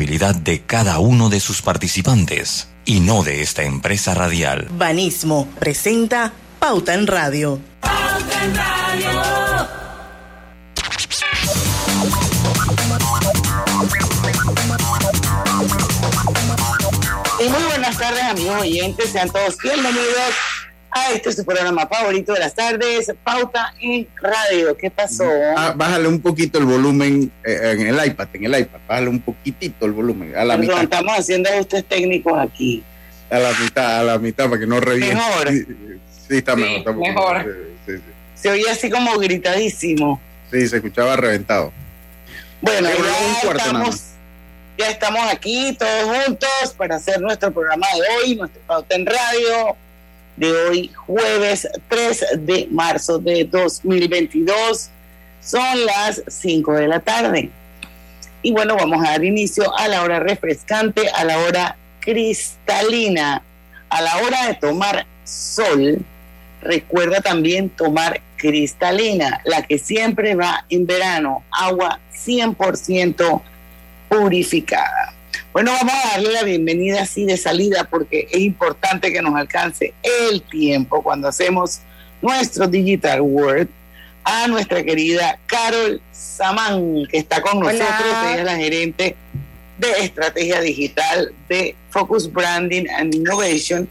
responsabilidad 0.00 0.34
de 0.34 0.62
cada 0.62 0.98
uno 0.98 1.28
de 1.28 1.40
sus 1.40 1.60
participantes 1.60 2.68
y 2.86 3.00
no 3.00 3.22
de 3.22 3.42
esta 3.42 3.64
empresa 3.64 4.14
radial. 4.14 4.66
Banismo 4.70 5.46
presenta 5.58 6.32
Pauta 6.58 6.94
en 6.94 7.06
Radio. 7.06 7.60
Pauta 7.80 8.44
en 8.44 8.54
Radio. 8.54 9.10
Y 17.40 17.48
muy 17.48 17.62
buenas 17.64 17.98
tardes, 17.98 18.22
amigos 18.22 18.60
oyentes. 18.60 19.10
Sean 19.10 19.28
todos 19.28 19.58
bienvenidos 19.62 20.59
a 20.92 21.12
este 21.12 21.32
su 21.32 21.44
programa 21.44 21.86
favorito 21.86 22.32
de 22.32 22.40
las 22.40 22.54
tardes, 22.54 23.12
Pauta 23.22 23.74
en 23.80 24.08
Radio. 24.20 24.76
¿Qué 24.76 24.90
pasó? 24.90 25.24
Ah, 25.56 25.72
bájale 25.76 26.08
un 26.08 26.20
poquito 26.20 26.58
el 26.58 26.64
volumen 26.64 27.30
eh, 27.44 27.76
en 27.78 27.86
el 27.86 28.06
iPad, 28.06 28.28
en 28.32 28.44
el 28.44 28.58
iPad. 28.60 28.80
Bájale 28.88 29.08
un 29.08 29.20
poquitito 29.20 29.86
el 29.86 29.92
volumen, 29.92 30.34
a 30.36 30.44
la 30.44 30.56
Perdón, 30.56 30.68
mitad. 30.80 30.82
estamos 30.84 31.18
haciendo 31.18 31.50
ajustes 31.50 31.84
técnicos 31.84 32.38
aquí. 32.38 32.82
A 33.30 33.38
la 33.38 33.52
mitad, 33.52 34.00
a 34.00 34.02
la 34.02 34.18
mitad, 34.18 34.48
para 34.48 34.60
que 34.60 34.66
no 34.66 34.80
reviente. 34.80 35.14
Mejor. 35.14 35.48
Sí, 35.48 35.64
sí, 36.28 36.36
está 36.38 36.54
Sí, 36.54 36.60
mejor. 36.60 36.78
está 36.78 36.90
un 36.90 36.96
poco 36.96 37.08
mejor. 37.08 37.56
Sí, 37.86 37.92
sí, 37.96 38.02
Se 38.34 38.50
oía 38.50 38.72
así 38.72 38.90
como 38.90 39.16
gritadísimo. 39.18 40.20
sí. 40.50 40.60
Sí, 40.62 40.68
se 40.68 40.76
escuchaba 40.76 41.14
reventado. 41.16 41.72
Bueno, 42.60 42.88
Sí, 42.88 42.96
un 42.98 43.06
ya 43.34 43.40
cuarto 43.42 43.62
estamos, 43.64 44.00
ya 44.76 44.90
estamos 44.90 45.32
aquí 45.32 45.76
todos 45.78 46.04
juntos 46.24 46.74
para 46.76 46.96
hacer 46.96 47.20
nuestro 47.20 47.52
programa 47.52 47.86
de 47.94 48.00
hoy, 48.24 48.34
nuestro 48.36 48.60
Pauta 48.66 48.96
en 48.96 49.06
Radio 49.06 49.76
de 50.40 50.52
hoy, 50.52 50.90
jueves 50.96 51.68
3 51.88 52.24
de 52.38 52.66
marzo 52.70 53.18
de 53.18 53.44
2022. 53.44 54.88
Son 55.42 55.84
las 55.84 56.22
5 56.26 56.72
de 56.72 56.88
la 56.88 57.00
tarde. 57.00 57.50
Y 58.42 58.50
bueno, 58.52 58.74
vamos 58.74 59.06
a 59.06 59.10
dar 59.10 59.24
inicio 59.24 59.76
a 59.76 59.86
la 59.86 60.02
hora 60.02 60.18
refrescante, 60.18 61.10
a 61.10 61.24
la 61.24 61.38
hora 61.40 61.76
cristalina, 62.00 63.42
a 63.90 64.00
la 64.00 64.16
hora 64.16 64.46
de 64.46 64.54
tomar 64.54 65.06
sol. 65.24 65.98
Recuerda 66.62 67.20
también 67.20 67.68
tomar 67.68 68.22
cristalina, 68.36 69.42
la 69.44 69.66
que 69.66 69.78
siempre 69.78 70.34
va 70.34 70.64
en 70.70 70.86
verano, 70.86 71.44
agua 71.50 72.00
100% 72.14 73.42
purificada. 74.08 75.12
Bueno, 75.52 75.72
vamos 75.72 75.92
a 75.92 76.10
darle 76.10 76.32
la 76.32 76.44
bienvenida 76.44 77.02
así 77.02 77.24
de 77.24 77.36
salida 77.36 77.88
porque 77.90 78.28
es 78.30 78.38
importante 78.38 79.12
que 79.12 79.20
nos 79.20 79.34
alcance 79.34 79.92
el 80.00 80.42
tiempo 80.42 81.02
cuando 81.02 81.26
hacemos 81.26 81.80
nuestro 82.22 82.68
Digital 82.68 83.20
World 83.20 83.68
a 84.22 84.46
nuestra 84.46 84.84
querida 84.84 85.40
Carol 85.46 86.00
Samán, 86.12 87.04
que 87.10 87.18
está 87.18 87.42
con 87.42 87.58
Hola. 87.58 87.72
nosotros, 87.72 88.14
ella 88.26 88.38
es 88.38 88.44
la 88.44 88.56
gerente 88.58 89.16
de 89.78 89.90
estrategia 90.04 90.60
digital 90.60 91.32
de 91.48 91.74
Focus 91.88 92.32
Branding 92.32 92.86
and 92.88 93.12
Innovation. 93.12 93.88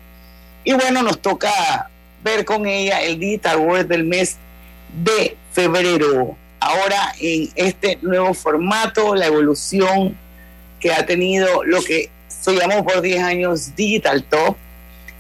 Y 0.64 0.72
bueno, 0.72 1.04
nos 1.04 1.20
toca 1.22 1.90
ver 2.24 2.46
con 2.46 2.68
ella 2.68 3.02
el 3.02 3.20
Digital 3.20 3.58
World 3.58 3.90
del 3.90 4.06
mes 4.06 4.38
de 5.04 5.36
febrero. 5.52 6.38
Ahora 6.62 7.14
en 7.20 7.50
este 7.56 8.00
nuevo 8.02 8.34
formato, 8.34 9.14
la 9.14 9.26
evolución 9.26 10.18
que 10.80 10.92
ha 10.92 11.06
tenido 11.06 11.64
lo 11.64 11.82
que 11.82 12.10
se 12.28 12.54
llamó 12.56 12.84
por 12.86 13.02
10 13.02 13.22
años 13.24 13.76
Digital 13.76 14.24
Top 14.24 14.56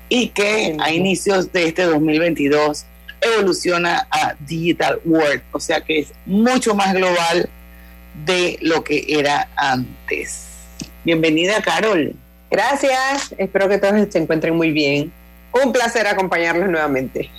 y 0.07 0.29
que 0.29 0.75
a 0.79 0.91
inicios 0.91 1.51
de 1.51 1.67
este 1.67 1.83
2022 1.83 2.85
evoluciona 3.21 4.07
a 4.09 4.35
Digital 4.39 4.99
World, 5.05 5.41
o 5.51 5.59
sea 5.59 5.81
que 5.81 5.99
es 5.99 6.13
mucho 6.25 6.73
más 6.73 6.93
global 6.93 7.49
de 8.25 8.57
lo 8.61 8.83
que 8.83 9.05
era 9.07 9.49
antes. 9.55 10.47
Bienvenida, 11.03 11.61
Carol. 11.61 12.15
Gracias, 12.49 13.35
espero 13.37 13.69
que 13.69 13.77
todos 13.77 14.07
se 14.09 14.17
encuentren 14.17 14.55
muy 14.55 14.71
bien. 14.71 15.11
Un 15.51 15.71
placer 15.73 16.07
acompañarlos 16.07 16.69
nuevamente, 16.69 17.29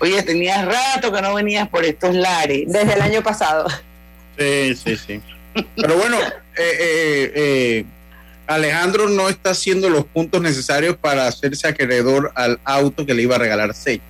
Oye, 0.00 0.22
tenías 0.22 0.64
rato 0.64 1.12
que 1.12 1.20
no 1.20 1.34
venías 1.34 1.68
por 1.68 1.84
estos 1.84 2.14
lares. 2.14 2.64
desde 2.66 2.94
el 2.94 3.02
año 3.02 3.22
pasado. 3.22 3.68
Sí, 4.38 4.74
sí, 4.74 4.96
sí. 4.96 5.20
Pero 5.76 5.98
bueno, 5.98 6.16
eh, 6.60 6.76
eh, 6.78 7.32
eh, 7.34 7.84
Alejandro 8.46 9.08
no 9.08 9.28
está 9.28 9.50
haciendo 9.50 9.88
los 9.88 10.04
puntos 10.04 10.42
necesarios 10.42 10.96
para 10.96 11.26
hacerse 11.26 11.68
acreedor 11.68 12.32
al 12.34 12.58
auto 12.64 13.06
que 13.06 13.14
le 13.14 13.22
iba 13.22 13.36
a 13.36 13.38
regalar 13.38 13.72
Seix. 13.74 14.00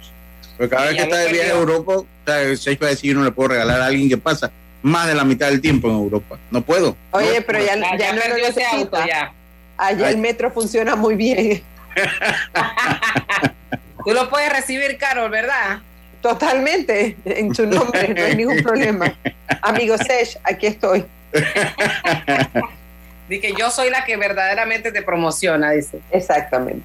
Porque 0.56 0.74
cada 0.74 0.86
vez 0.86 0.92
que 0.92 0.98
Ya 0.98 1.04
está 1.04 1.16
de 1.18 1.32
viaje 1.32 1.50
a. 1.50 1.54
Europa, 1.54 1.92
o 1.98 2.06
sea, 2.24 2.56
Seix 2.56 2.80
va 2.82 2.86
a 2.86 2.90
decir, 2.90 3.12
yo 3.12 3.18
no 3.18 3.24
le 3.24 3.32
puedo 3.32 3.50
regalar 3.50 3.80
a 3.80 3.86
alguien 3.86 4.08
que 4.08 4.16
pasa 4.16 4.50
más 4.82 5.06
de 5.06 5.14
la 5.14 5.24
mitad 5.24 5.48
del 5.48 5.60
tiempo 5.60 5.88
en 5.88 5.94
Europa. 5.94 6.38
No 6.50 6.62
puedo. 6.62 6.96
Oye, 7.10 7.40
No, 7.40 7.46
pero 7.46 7.64
ya, 7.64 7.74
Ah, 7.74 7.96
ya, 7.98 8.12
no 8.12 8.18
lo 8.18 8.22
perdió 8.24 8.46
ese 8.46 8.64
auto, 8.64 8.98
ya. 9.06 9.32
Allá 9.76 10.06
Ay. 10.08 10.14
el 10.14 10.20
metro 10.20 10.50
funciona 10.50 10.96
muy 10.96 11.14
bien. 11.16 11.62
Tú 14.04 14.12
lo 14.12 14.28
puedes 14.30 14.50
recibir, 14.50 14.96
Carol, 14.98 15.30
¿verdad? 15.30 15.80
Totalmente, 16.22 17.16
en 17.24 17.54
su 17.54 17.66
nombre, 17.66 18.08
no 18.14 18.24
hay 18.24 18.36
ningún 18.36 18.62
problema. 18.62 19.12
Amigo 19.62 19.96
Sesh, 19.98 20.38
aquí 20.44 20.66
estoy. 20.66 21.04
Dice 23.28 23.40
que 23.40 23.54
yo 23.56 23.70
soy 23.70 23.90
la 23.90 24.04
que 24.04 24.16
verdaderamente 24.16 24.90
te 24.90 25.02
promociona, 25.02 25.70
dice. 25.70 26.00
Exactamente. 26.10 26.84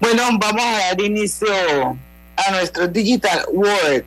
Bueno, 0.00 0.22
vamos 0.38 0.64
a 0.64 0.78
dar 0.88 1.00
inicio 1.00 1.48
a 2.36 2.50
nuestro 2.52 2.86
Digital 2.88 3.44
World. 3.52 4.04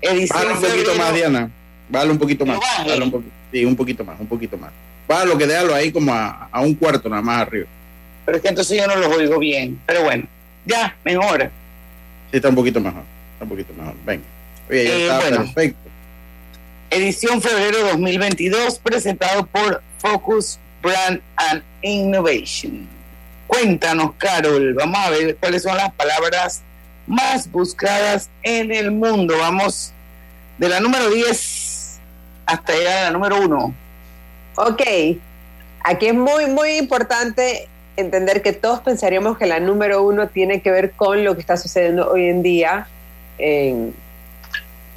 Edición 0.00 0.38
Bájale 0.38 0.54
un 0.54 0.60
poquito 0.62 0.94
más, 0.96 1.14
Diana. 1.14 1.50
Bájale 1.88 2.10
un 2.12 2.18
poquito 2.18 2.46
más. 2.46 2.58
Bájale 2.60 3.02
un 3.04 3.12
poqu- 3.12 3.24
sí, 3.52 3.64
un 3.64 3.76
poquito 3.76 4.04
más, 4.04 4.20
un 4.20 4.26
poquito 4.26 4.56
más. 4.56 4.70
Bájalo, 5.08 5.36
que 5.36 5.46
déjalo 5.46 5.74
ahí 5.74 5.90
como 5.90 6.12
a, 6.14 6.48
a 6.52 6.60
un 6.60 6.74
cuarto 6.74 7.08
nada 7.08 7.22
más 7.22 7.42
arriba. 7.42 7.66
Pero 8.24 8.36
es 8.36 8.42
que 8.42 8.48
entonces 8.48 8.78
yo 8.78 8.86
no 8.86 8.94
los 8.96 9.08
oigo 9.16 9.38
bien. 9.40 9.80
Pero 9.86 10.04
bueno, 10.04 10.24
ya, 10.64 10.94
mejor. 11.04 11.50
Sí, 12.30 12.36
está 12.36 12.48
un 12.48 12.54
poquito 12.54 12.80
mejor. 12.80 13.02
Está 13.32 13.44
un 13.44 13.48
poquito 13.50 13.72
mejor. 13.74 13.94
Venga. 14.04 14.22
Oye, 14.70 14.84
ya 14.84 14.92
Eh, 14.94 15.02
está 15.02 15.18
bueno. 15.20 15.36
perfecto. 15.38 15.90
Edición 16.94 17.40
febrero 17.40 17.86
2022, 17.92 18.78
presentado 18.80 19.46
por 19.46 19.82
Focus 19.96 20.58
Brand 20.82 21.22
and 21.36 21.62
Innovation. 21.80 22.86
Cuéntanos, 23.46 24.12
Carol. 24.18 24.74
Vamos 24.74 24.98
a 24.98 25.08
ver 25.08 25.36
cuáles 25.36 25.62
son 25.62 25.74
las 25.74 25.90
palabras 25.94 26.60
más 27.06 27.50
buscadas 27.50 28.28
en 28.42 28.72
el 28.72 28.90
mundo. 28.90 29.38
Vamos 29.38 29.94
de 30.58 30.68
la 30.68 30.80
número 30.80 31.08
10 31.08 31.98
hasta 32.44 32.74
llegar 32.74 32.98
a 32.98 33.02
la 33.04 33.10
número 33.12 33.40
1. 33.40 33.74
Ok, 34.56 34.82
aquí 35.84 36.06
es 36.08 36.14
muy, 36.14 36.44
muy 36.44 36.72
importante 36.72 37.68
entender 37.96 38.42
que 38.42 38.52
todos 38.52 38.80
pensaríamos 38.80 39.38
que 39.38 39.46
la 39.46 39.60
número 39.60 40.02
uno 40.02 40.28
tiene 40.28 40.60
que 40.60 40.70
ver 40.70 40.90
con 40.90 41.24
lo 41.24 41.36
que 41.36 41.40
está 41.40 41.56
sucediendo 41.56 42.10
hoy 42.10 42.26
en 42.26 42.42
día 42.42 42.86
en, 43.38 43.94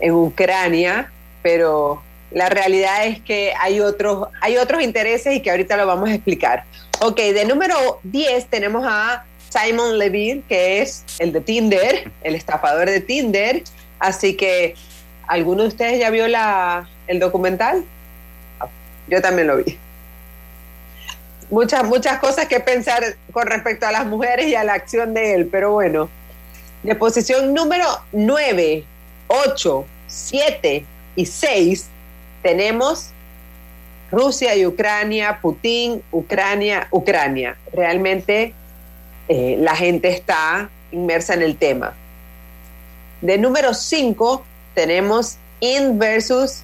en 0.01 0.11
Ucrania, 0.11 1.09
pero 1.45 2.01
la 2.31 2.49
realidad 2.49 3.05
es 3.05 3.21
que 3.21 3.53
hay 3.59 3.79
otros, 3.79 4.29
hay 4.41 4.57
otros 4.57 4.81
intereses 4.81 5.35
y 5.35 5.41
que 5.41 5.51
ahorita 5.51 5.77
lo 5.77 5.85
vamos 5.85 6.09
a 6.09 6.15
explicar. 6.15 6.63
Ok, 7.01 7.17
de 7.17 7.45
número 7.45 7.99
10 8.01 8.47
tenemos 8.47 8.83
a 8.89 9.25
Simon 9.49 9.99
Levine, 9.99 10.41
que 10.49 10.81
es 10.81 11.03
el 11.19 11.31
de 11.31 11.41
Tinder, 11.41 12.11
el 12.23 12.33
estafador 12.33 12.89
de 12.89 12.99
Tinder. 12.99 13.61
Así 13.99 14.35
que, 14.35 14.73
¿alguno 15.27 15.61
de 15.61 15.67
ustedes 15.67 15.99
ya 15.99 16.09
vio 16.09 16.27
la, 16.27 16.89
el 17.05 17.19
documental? 17.19 17.85
Yo 19.07 19.21
también 19.21 19.47
lo 19.47 19.57
vi. 19.57 19.77
Muchas, 21.51 21.83
muchas 21.83 22.17
cosas 22.17 22.47
que 22.47 22.59
pensar 22.59 23.03
con 23.31 23.45
respecto 23.45 23.85
a 23.85 23.91
las 23.91 24.07
mujeres 24.07 24.47
y 24.47 24.55
a 24.55 24.63
la 24.63 24.73
acción 24.73 25.13
de 25.13 25.35
él, 25.35 25.45
pero 25.51 25.73
bueno. 25.73 26.09
De 26.81 26.95
posición 26.95 27.53
número 27.53 27.85
9, 28.13 28.83
8, 29.27 29.85
7 30.07 30.85
y 31.15 31.25
6 31.25 31.87
tenemos 32.41 33.09
Rusia 34.11 34.55
y 34.55 34.65
Ucrania, 34.65 35.39
Putin, 35.41 36.01
Ucrania, 36.11 36.87
Ucrania. 36.91 37.57
Realmente 37.73 38.53
eh, 39.27 39.57
la 39.59 39.75
gente 39.75 40.09
está 40.09 40.69
inmersa 40.91 41.33
en 41.33 41.41
el 41.41 41.57
tema. 41.57 41.93
De 43.21 43.37
número 43.37 43.73
5 43.73 44.43
tenemos 44.73 45.37
In 45.59 45.97
versus 45.97 46.63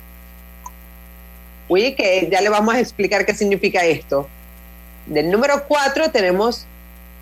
Uy, 1.68 1.95
que 1.95 2.27
ya 2.30 2.42
le 2.42 2.50
vamos 2.50 2.75
a 2.75 2.80
explicar 2.81 3.25
qué 3.25 3.33
significa 3.33 3.86
esto. 3.86 4.27
Del 5.06 5.31
número 5.31 5.63
4 5.68 6.12
tenemos 6.12 6.65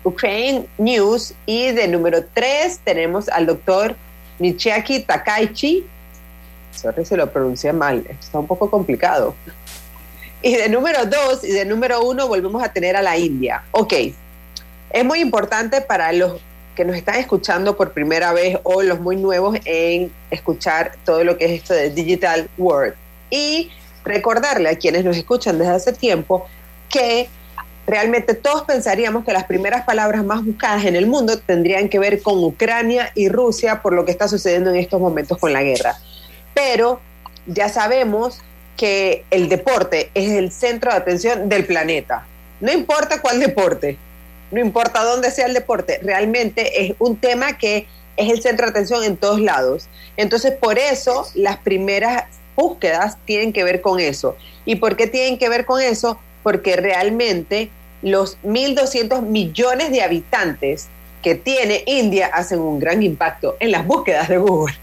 Ukraine 0.02 0.66
News 0.76 1.34
y 1.46 1.70
del 1.70 1.92
número 1.92 2.24
3 2.34 2.80
tenemos 2.82 3.28
al 3.28 3.46
doctor 3.46 3.94
Michiaki 4.40 5.00
Takaichi. 5.00 5.86
Sorry 6.80 7.04
si 7.04 7.14
lo 7.14 7.30
pronuncié 7.30 7.72
mal, 7.72 8.06
está 8.08 8.38
un 8.38 8.46
poco 8.46 8.70
complicado. 8.70 9.34
Y 10.42 10.56
de 10.56 10.70
número 10.70 11.04
2 11.04 11.44
y 11.44 11.52
de 11.52 11.66
número 11.66 12.02
1 12.02 12.26
volvemos 12.26 12.62
a 12.62 12.72
tener 12.72 12.96
a 12.96 13.02
la 13.02 13.18
India. 13.18 13.64
Ok, 13.72 13.92
es 14.90 15.04
muy 15.04 15.20
importante 15.20 15.82
para 15.82 16.12
los 16.12 16.40
que 16.74 16.86
nos 16.86 16.96
están 16.96 17.16
escuchando 17.16 17.76
por 17.76 17.92
primera 17.92 18.32
vez 18.32 18.58
o 18.62 18.82
los 18.82 19.00
muy 19.00 19.16
nuevos 19.16 19.58
en 19.66 20.10
escuchar 20.30 20.92
todo 21.04 21.24
lo 21.24 21.36
que 21.36 21.44
es 21.44 21.50
esto 21.50 21.74
de 21.74 21.90
Digital 21.90 22.48
World. 22.56 22.94
Y 23.28 23.70
recordarle 24.02 24.70
a 24.70 24.76
quienes 24.76 25.04
nos 25.04 25.18
escuchan 25.18 25.58
desde 25.58 25.72
hace 25.72 25.92
tiempo 25.92 26.46
que 26.88 27.28
realmente 27.86 28.34
todos 28.34 28.62
pensaríamos 28.62 29.24
que 29.26 29.32
las 29.34 29.44
primeras 29.44 29.84
palabras 29.84 30.24
más 30.24 30.42
buscadas 30.42 30.86
en 30.86 30.96
el 30.96 31.06
mundo 31.06 31.38
tendrían 31.38 31.90
que 31.90 31.98
ver 31.98 32.22
con 32.22 32.42
Ucrania 32.42 33.10
y 33.14 33.28
Rusia 33.28 33.82
por 33.82 33.92
lo 33.92 34.06
que 34.06 34.12
está 34.12 34.28
sucediendo 34.28 34.70
en 34.70 34.76
estos 34.76 34.98
momentos 34.98 35.36
con 35.36 35.52
la 35.52 35.62
guerra. 35.62 35.96
Pero 36.62 37.00
ya 37.46 37.70
sabemos 37.70 38.42
que 38.76 39.24
el 39.30 39.48
deporte 39.48 40.10
es 40.12 40.30
el 40.32 40.52
centro 40.52 40.90
de 40.90 40.98
atención 40.98 41.48
del 41.48 41.64
planeta. 41.64 42.26
No 42.60 42.70
importa 42.70 43.22
cuál 43.22 43.40
deporte, 43.40 43.96
no 44.50 44.60
importa 44.60 45.02
dónde 45.02 45.30
sea 45.30 45.46
el 45.46 45.54
deporte, 45.54 46.00
realmente 46.02 46.84
es 46.84 46.94
un 46.98 47.16
tema 47.16 47.56
que 47.56 47.86
es 48.18 48.30
el 48.30 48.42
centro 48.42 48.66
de 48.66 48.72
atención 48.72 49.04
en 49.04 49.16
todos 49.16 49.40
lados. 49.40 49.88
Entonces, 50.18 50.52
por 50.52 50.78
eso 50.78 51.26
las 51.34 51.56
primeras 51.56 52.24
búsquedas 52.54 53.16
tienen 53.24 53.54
que 53.54 53.64
ver 53.64 53.80
con 53.80 53.98
eso. 53.98 54.36
¿Y 54.66 54.76
por 54.76 54.96
qué 54.96 55.06
tienen 55.06 55.38
que 55.38 55.48
ver 55.48 55.64
con 55.64 55.80
eso? 55.80 56.20
Porque 56.42 56.76
realmente 56.76 57.70
los 58.02 58.36
1.200 58.42 59.22
millones 59.22 59.92
de 59.92 60.02
habitantes 60.02 60.88
que 61.22 61.34
tiene 61.34 61.84
India 61.86 62.26
hacen 62.26 62.60
un 62.60 62.78
gran 62.78 63.02
impacto 63.02 63.56
en 63.60 63.70
las 63.70 63.86
búsquedas 63.86 64.28
de 64.28 64.36
Google. 64.36 64.74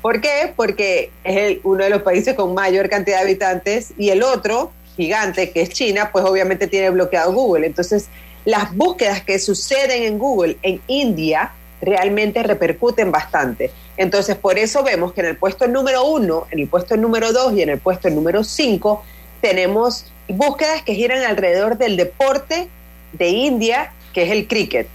¿Por 0.00 0.20
qué? 0.20 0.52
Porque 0.54 1.10
es 1.24 1.58
uno 1.64 1.84
de 1.84 1.90
los 1.90 2.02
países 2.02 2.34
con 2.34 2.54
mayor 2.54 2.88
cantidad 2.88 3.18
de 3.18 3.24
habitantes 3.24 3.92
y 3.98 4.10
el 4.10 4.22
otro, 4.22 4.72
gigante, 4.96 5.50
que 5.50 5.62
es 5.62 5.70
China, 5.70 6.10
pues 6.12 6.24
obviamente 6.24 6.66
tiene 6.66 6.90
bloqueado 6.90 7.32
Google. 7.32 7.66
Entonces, 7.66 8.08
las 8.44 8.74
búsquedas 8.74 9.22
que 9.22 9.38
suceden 9.38 10.02
en 10.04 10.18
Google 10.18 10.56
en 10.62 10.80
India 10.86 11.52
realmente 11.80 12.42
repercuten 12.42 13.10
bastante. 13.10 13.70
Entonces, 13.96 14.36
por 14.36 14.58
eso 14.58 14.82
vemos 14.82 15.12
que 15.12 15.20
en 15.20 15.26
el 15.26 15.36
puesto 15.36 15.66
número 15.66 16.04
uno, 16.04 16.46
en 16.50 16.60
el 16.60 16.68
puesto 16.68 16.96
número 16.96 17.32
dos 17.32 17.52
y 17.54 17.62
en 17.62 17.68
el 17.68 17.78
puesto 17.78 18.08
número 18.08 18.44
cinco 18.44 19.04
tenemos 19.40 20.06
búsquedas 20.28 20.82
que 20.82 20.94
giran 20.94 21.24
alrededor 21.24 21.76
del 21.76 21.96
deporte 21.96 22.68
de 23.12 23.28
India, 23.28 23.92
que 24.14 24.22
es 24.22 24.30
el 24.30 24.46
cricket. 24.46 24.86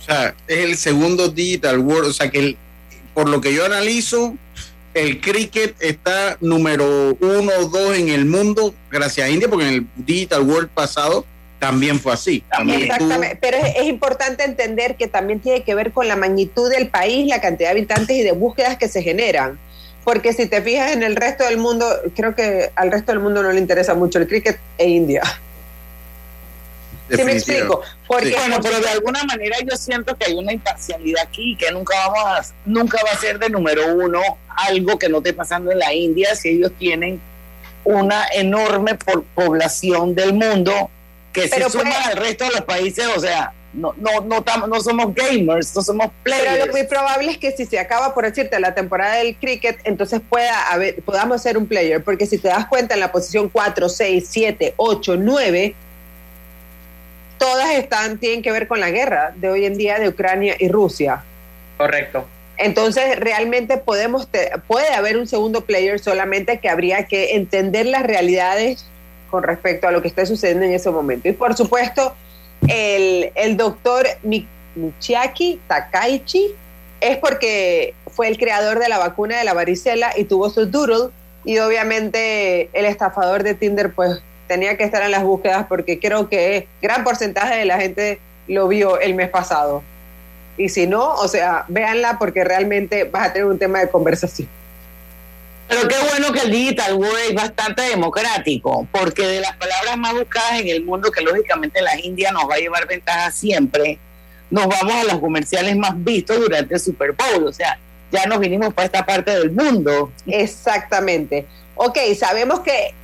O 0.00 0.02
sea, 0.04 0.34
es 0.46 0.58
el 0.58 0.76
segundo 0.76 1.28
Digital 1.28 1.78
World, 1.78 2.10
o 2.10 2.12
sea 2.12 2.30
que 2.30 2.38
el, 2.38 2.58
por 3.14 3.28
lo 3.28 3.40
que 3.40 3.54
yo 3.54 3.64
analizo, 3.64 4.34
el 4.92 5.20
cricket 5.20 5.74
está 5.80 6.36
número 6.40 7.16
uno 7.20 7.52
o 7.58 7.68
dos 7.68 7.96
en 7.96 8.08
el 8.08 8.26
mundo 8.26 8.74
gracias 8.90 9.26
a 9.26 9.30
India, 9.30 9.48
porque 9.48 9.68
en 9.68 9.74
el 9.74 9.86
Digital 9.96 10.42
World 10.42 10.68
pasado 10.68 11.24
también 11.58 11.98
fue 11.98 12.12
así. 12.12 12.44
Exactamente, 12.50 13.38
pero 13.40 13.56
es, 13.56 13.86
importante 13.86 14.44
entender 14.44 14.96
que 14.96 15.08
también 15.08 15.40
tiene 15.40 15.62
que 15.62 15.74
ver 15.74 15.92
con 15.92 16.06
la 16.06 16.14
magnitud 16.14 16.70
del 16.70 16.88
país, 16.88 17.26
la 17.26 17.40
cantidad 17.40 17.68
de 17.68 17.78
habitantes 17.78 18.16
y 18.16 18.22
de 18.22 18.32
búsquedas 18.32 18.76
que 18.76 18.88
se 18.88 19.02
generan. 19.02 19.58
Porque 20.04 20.34
si 20.34 20.46
te 20.46 20.60
fijas 20.60 20.92
en 20.92 21.02
el 21.02 21.16
resto 21.16 21.44
del 21.44 21.56
mundo, 21.56 21.86
creo 22.14 22.34
que 22.34 22.70
al 22.74 22.92
resto 22.92 23.12
del 23.12 23.22
mundo 23.22 23.42
no 23.42 23.50
le 23.50 23.58
interesa 23.58 23.94
mucho 23.94 24.18
el 24.18 24.28
cricket 24.28 24.58
e 24.76 24.88
India. 24.88 25.22
¿Sí 27.10 27.22
me 27.22 27.32
explico? 27.32 27.82
Porque, 28.06 28.34
Bueno, 28.34 28.58
pero 28.62 28.80
de 28.80 28.88
alguna 28.88 29.24
manera 29.24 29.56
yo 29.60 29.76
siento 29.76 30.16
que 30.16 30.26
hay 30.26 30.34
una 30.34 30.52
imparcialidad 30.52 31.22
aquí, 31.22 31.56
que 31.56 31.70
nunca 31.70 31.94
vamos 32.08 32.24
a, 32.24 32.54
nunca 32.64 32.98
va 33.04 33.12
a 33.12 33.18
ser 33.18 33.38
de 33.38 33.50
número 33.50 33.94
uno 33.94 34.20
algo 34.48 34.98
que 34.98 35.08
no 35.08 35.18
esté 35.18 35.32
pasando 35.32 35.72
en 35.72 35.78
la 35.78 35.92
India 35.92 36.34
si 36.34 36.50
ellos 36.50 36.72
tienen 36.78 37.20
una 37.84 38.26
enorme 38.32 38.96
población 39.34 40.14
del 40.14 40.32
mundo 40.32 40.90
que 41.32 41.48
se 41.48 41.68
suma 41.68 41.96
al 42.06 42.16
resto 42.16 42.44
de 42.44 42.50
los 42.52 42.62
países, 42.62 43.06
o 43.14 43.20
sea, 43.20 43.52
no, 43.74 43.92
no, 43.98 44.20
no, 44.20 44.66
no 44.66 44.80
somos 44.80 45.14
gamers, 45.14 45.74
no 45.74 45.82
somos 45.82 46.10
players. 46.22 46.48
Pero 46.52 46.66
lo 46.66 46.72
muy 46.72 46.84
probable 46.84 47.32
es 47.32 47.38
que 47.38 47.50
si 47.52 47.66
se 47.66 47.78
acaba, 47.78 48.14
por 48.14 48.24
decirte, 48.24 48.58
la 48.60 48.74
temporada 48.74 49.16
del 49.16 49.36
cricket, 49.36 49.78
entonces 49.84 50.20
pueda 50.26 50.70
haber, 50.70 51.02
podamos 51.02 51.42
ser 51.42 51.58
un 51.58 51.66
player, 51.66 52.02
porque 52.02 52.26
si 52.26 52.38
te 52.38 52.48
das 52.48 52.66
cuenta 52.66 52.94
en 52.94 53.00
la 53.00 53.10
posición 53.10 53.48
4, 53.48 53.88
6, 53.88 54.26
7, 54.30 54.74
8, 54.76 55.16
9, 55.18 55.74
todas 57.44 57.74
están, 57.74 58.16
tienen 58.16 58.40
que 58.40 58.50
ver 58.50 58.66
con 58.66 58.80
la 58.80 58.90
guerra 58.90 59.34
de 59.36 59.50
hoy 59.50 59.66
en 59.66 59.76
día 59.76 59.98
de 59.98 60.08
Ucrania 60.08 60.56
y 60.58 60.70
Rusia. 60.70 61.22
Correcto. 61.76 62.26
Entonces, 62.56 63.20
realmente 63.20 63.76
podemos 63.76 64.26
puede 64.66 64.94
haber 64.94 65.18
un 65.18 65.26
segundo 65.26 65.60
player, 65.60 65.98
solamente 65.98 66.58
que 66.58 66.70
habría 66.70 67.04
que 67.04 67.34
entender 67.34 67.84
las 67.84 68.02
realidades 68.04 68.86
con 69.30 69.42
respecto 69.42 69.86
a 69.86 69.90
lo 69.90 70.00
que 70.00 70.08
está 70.08 70.24
sucediendo 70.24 70.64
en 70.64 70.72
ese 70.72 70.90
momento. 70.90 71.28
Y 71.28 71.32
por 71.32 71.54
supuesto, 71.54 72.14
el, 72.66 73.30
el 73.34 73.58
doctor 73.58 74.06
Michiaki 74.22 75.60
Takaichi 75.68 76.54
es 77.02 77.18
porque 77.18 77.92
fue 78.06 78.28
el 78.28 78.38
creador 78.38 78.78
de 78.78 78.88
la 78.88 78.96
vacuna 78.96 79.36
de 79.36 79.44
la 79.44 79.52
varicela 79.52 80.14
y 80.16 80.24
tuvo 80.24 80.48
su 80.48 80.64
doodle 80.64 81.10
y 81.44 81.58
obviamente 81.58 82.70
el 82.72 82.86
estafador 82.86 83.42
de 83.42 83.54
Tinder 83.54 83.92
pues 83.92 84.22
tenía 84.54 84.76
que 84.76 84.84
estar 84.84 85.02
en 85.02 85.10
las 85.10 85.24
búsquedas 85.24 85.66
porque 85.68 85.98
creo 85.98 86.28
que 86.28 86.68
gran 86.80 87.02
porcentaje 87.02 87.56
de 87.56 87.64
la 87.64 87.76
gente 87.76 88.20
lo 88.46 88.68
vio 88.68 89.00
el 89.00 89.14
mes 89.14 89.28
pasado. 89.28 89.82
Y 90.56 90.68
si 90.68 90.86
no, 90.86 91.14
o 91.14 91.26
sea, 91.26 91.64
véanla 91.66 92.20
porque 92.20 92.44
realmente 92.44 93.02
vas 93.02 93.28
a 93.28 93.32
tener 93.32 93.48
un 93.48 93.58
tema 93.58 93.80
de 93.80 93.88
conversación. 93.88 94.48
Pero 95.66 95.88
qué 95.88 95.96
bueno 96.08 96.30
que 96.32 96.40
el 96.42 96.52
Digital 96.52 96.94
World 96.94 97.18
es 97.30 97.34
bastante 97.34 97.82
democrático, 97.82 98.86
porque 98.92 99.26
de 99.26 99.40
las 99.40 99.56
palabras 99.56 99.96
más 99.96 100.12
buscadas 100.12 100.60
en 100.60 100.68
el 100.68 100.84
mundo, 100.84 101.10
que 101.10 101.22
lógicamente 101.22 101.82
la 101.82 101.98
India 101.98 102.30
nos 102.30 102.48
va 102.48 102.54
a 102.54 102.58
llevar 102.58 102.86
ventaja 102.86 103.32
siempre, 103.32 103.98
nos 104.50 104.68
vamos 104.68 104.94
a 104.94 105.02
los 105.02 105.18
comerciales 105.18 105.76
más 105.76 105.92
vistos 105.96 106.38
durante 106.38 106.74
el 106.74 106.80
Super 106.80 107.10
Bowl. 107.10 107.48
O 107.48 107.52
sea, 107.52 107.76
ya 108.12 108.24
nos 108.26 108.38
vinimos 108.38 108.72
para 108.72 108.86
esta 108.86 109.04
parte 109.04 109.32
del 109.32 109.50
mundo. 109.50 110.12
Exactamente. 110.28 111.44
Ok, 111.74 111.98
sabemos 112.16 112.60
que 112.60 112.94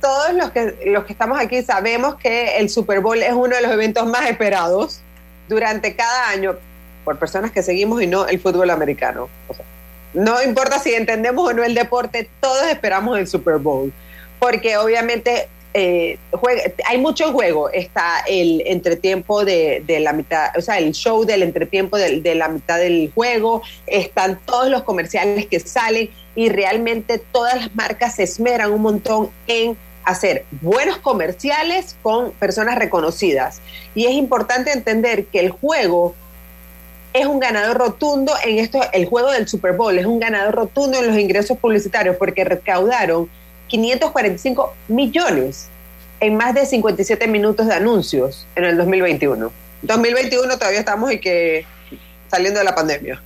todos 0.00 0.32
los 0.34 0.50
que, 0.50 0.76
los 0.86 1.04
que 1.04 1.12
estamos 1.12 1.38
aquí 1.38 1.62
sabemos 1.62 2.16
que 2.16 2.58
el 2.58 2.68
Super 2.68 3.00
Bowl 3.00 3.22
es 3.22 3.32
uno 3.32 3.54
de 3.56 3.62
los 3.62 3.70
eventos 3.70 4.06
más 4.06 4.28
esperados 4.28 5.00
durante 5.48 5.94
cada 5.94 6.30
año 6.30 6.56
por 7.04 7.18
personas 7.18 7.52
que 7.52 7.62
seguimos 7.62 8.02
y 8.02 8.06
no 8.06 8.26
el 8.26 8.40
fútbol 8.40 8.70
americano. 8.70 9.28
no 10.14 10.42
importa 10.42 10.78
si 10.78 10.94
entendemos 10.94 11.48
o 11.48 11.52
no 11.52 11.62
el 11.62 11.74
deporte, 11.74 12.28
todos 12.40 12.66
esperamos 12.66 13.18
el 13.18 13.26
Super 13.26 13.58
Bowl, 13.58 13.92
porque 14.38 14.76
obviamente 14.76 15.48
eh, 15.78 16.18
hay 16.86 16.98
mucho 16.98 17.32
juego. 17.32 17.68
Está 17.68 18.24
el 18.26 18.62
entretiempo 18.66 19.44
de, 19.44 19.84
la 20.00 20.14
mitad, 20.14 20.56
o 20.56 20.62
sea, 20.62 20.78
el 20.78 20.92
show 20.92 21.24
del 21.26 21.42
entretiempo 21.42 21.98
de, 21.98 22.22
de, 22.22 22.34
la 22.34 22.48
mitad 22.48 22.78
del 22.78 23.12
juego, 23.14 23.62
están 23.86 24.40
todos 24.46 24.70
los 24.70 24.84
comerciales 24.84 25.46
que 25.46 25.60
salen 25.60 26.08
y 26.36 26.50
realmente 26.50 27.18
todas 27.18 27.56
las 27.56 27.74
marcas 27.74 28.14
se 28.14 28.22
esmeran 28.22 28.70
un 28.70 28.82
montón 28.82 29.30
en 29.48 29.76
hacer 30.04 30.44
buenos 30.60 30.98
comerciales 30.98 31.96
con 32.02 32.30
personas 32.32 32.78
reconocidas. 32.78 33.60
Y 33.94 34.04
es 34.04 34.12
importante 34.12 34.70
entender 34.70 35.26
que 35.26 35.40
el 35.40 35.50
juego 35.50 36.14
es 37.12 37.26
un 37.26 37.40
ganador 37.40 37.78
rotundo 37.78 38.32
en 38.44 38.58
esto, 38.58 38.80
el 38.92 39.06
juego 39.06 39.32
del 39.32 39.48
Super 39.48 39.72
Bowl 39.72 39.98
es 39.98 40.06
un 40.06 40.20
ganador 40.20 40.54
rotundo 40.54 40.98
en 40.98 41.08
los 41.08 41.18
ingresos 41.18 41.58
publicitarios 41.58 42.16
porque 42.16 42.44
recaudaron 42.44 43.28
545 43.68 44.74
millones 44.88 45.68
en 46.20 46.36
más 46.36 46.54
de 46.54 46.66
57 46.66 47.26
minutos 47.26 47.66
de 47.66 47.74
anuncios 47.74 48.46
en 48.54 48.64
el 48.64 48.76
2021. 48.76 49.50
2021 49.82 50.58
todavía 50.58 50.80
estamos 50.80 51.10
y 51.10 51.18
que 51.18 51.64
saliendo 52.28 52.60
de 52.60 52.64
la 52.64 52.74
pandemia. 52.74 53.22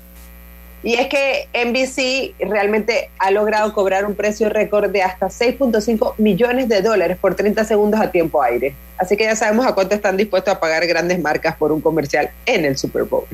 Y 0.83 0.95
es 0.95 1.09
que 1.09 1.49
NBC 1.53 2.49
realmente 2.49 3.11
ha 3.19 3.31
logrado 3.31 3.73
cobrar 3.75 4.07
un 4.07 4.15
precio 4.15 4.49
récord 4.49 4.91
de 4.91 5.03
hasta 5.03 5.27
6.5 5.27 6.15
millones 6.17 6.69
de 6.69 6.81
dólares 6.81 7.19
por 7.21 7.35
30 7.35 7.65
segundos 7.65 8.01
a 8.01 8.11
tiempo 8.11 8.43
aire. 8.43 8.75
Así 8.97 9.17
que 9.17 9.25
ya 9.25 9.37
sabemos 9.37 9.67
a 9.67 9.75
cuánto 9.75 9.95
están 9.95 10.17
dispuestos 10.17 10.55
a 10.55 10.61
pagar 10.61 10.87
grandes 10.87 11.21
marcas 11.21 11.55
por 11.57 11.71
un 11.71 11.81
comercial 11.81 12.31
en 12.47 12.65
el 12.65 12.79
Super 12.79 13.05
Bowl 13.05 13.27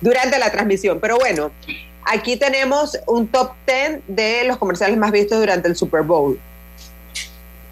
durante 0.00 0.38
la 0.38 0.50
transmisión. 0.50 0.98
Pero 1.00 1.16
bueno, 1.16 1.52
aquí 2.04 2.36
tenemos 2.36 2.98
un 3.06 3.28
top 3.28 3.52
10 3.66 4.00
de 4.08 4.44
los 4.44 4.58
comerciales 4.58 4.96
más 4.96 5.12
vistos 5.12 5.38
durante 5.38 5.68
el 5.68 5.76
Super 5.76 6.02
Bowl. 6.02 6.38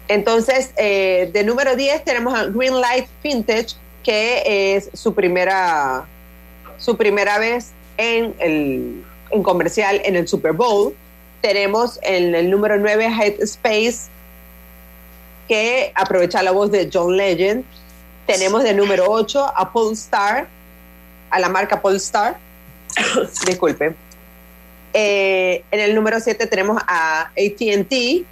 Entonces, 0.07 0.71
eh, 0.77 1.29
de 1.33 1.43
número 1.43 1.75
10 1.75 2.03
tenemos 2.05 2.33
a 2.33 2.45
Green 2.45 2.79
Light 2.79 3.07
Vintage, 3.21 3.75
que 4.01 4.75
es 4.75 4.89
su 4.93 5.13
primera, 5.13 6.05
su 6.77 6.97
primera 6.97 7.37
vez 7.37 7.71
en 7.97 8.33
el 8.39 9.03
en 9.33 9.43
comercial 9.43 10.01
en 10.05 10.15
el 10.15 10.27
Super 10.27 10.53
Bowl. 10.53 10.95
Tenemos 11.41 11.99
en 12.03 12.35
el 12.35 12.49
número 12.49 12.77
9 12.77 13.05
Head 13.05 13.41
Space, 13.41 14.09
que 15.47 15.91
aprovecha 15.95 16.41
la 16.41 16.51
voz 16.51 16.71
de 16.71 16.89
John 16.91 17.17
Legend. 17.17 17.65
Tenemos 18.25 18.63
de 18.63 18.73
número 18.73 19.05
8 19.09 19.51
a 19.55 19.73
Polestar, 19.73 20.47
a 21.29 21.39
la 21.39 21.49
marca 21.49 21.81
Polestar. 21.81 22.37
Disculpe. 23.45 23.95
Eh, 24.93 25.63
en 25.71 25.79
el 25.79 25.95
número 25.95 26.19
7 26.19 26.45
tenemos 26.47 26.81
a 26.87 27.31
ATT, 27.31 28.25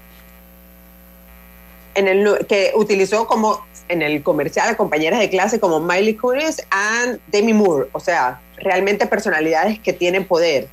que 2.47 2.71
utilizó 2.75 3.27
como 3.27 3.65
en 3.89 4.01
el 4.01 4.23
comercial 4.23 4.69
a 4.69 4.77
compañeras 4.77 5.19
de 5.19 5.29
clase 5.29 5.59
como 5.59 5.81
Miley 5.81 6.15
Kunis 6.15 6.59
y 6.59 7.19
Demi 7.27 7.53
Moore, 7.53 7.89
o 7.91 7.99
sea, 7.99 8.39
realmente 8.61 9.05
personalidades 9.05 9.79
que 9.79 9.93
tienen 9.93 10.25
poder. 10.25 10.67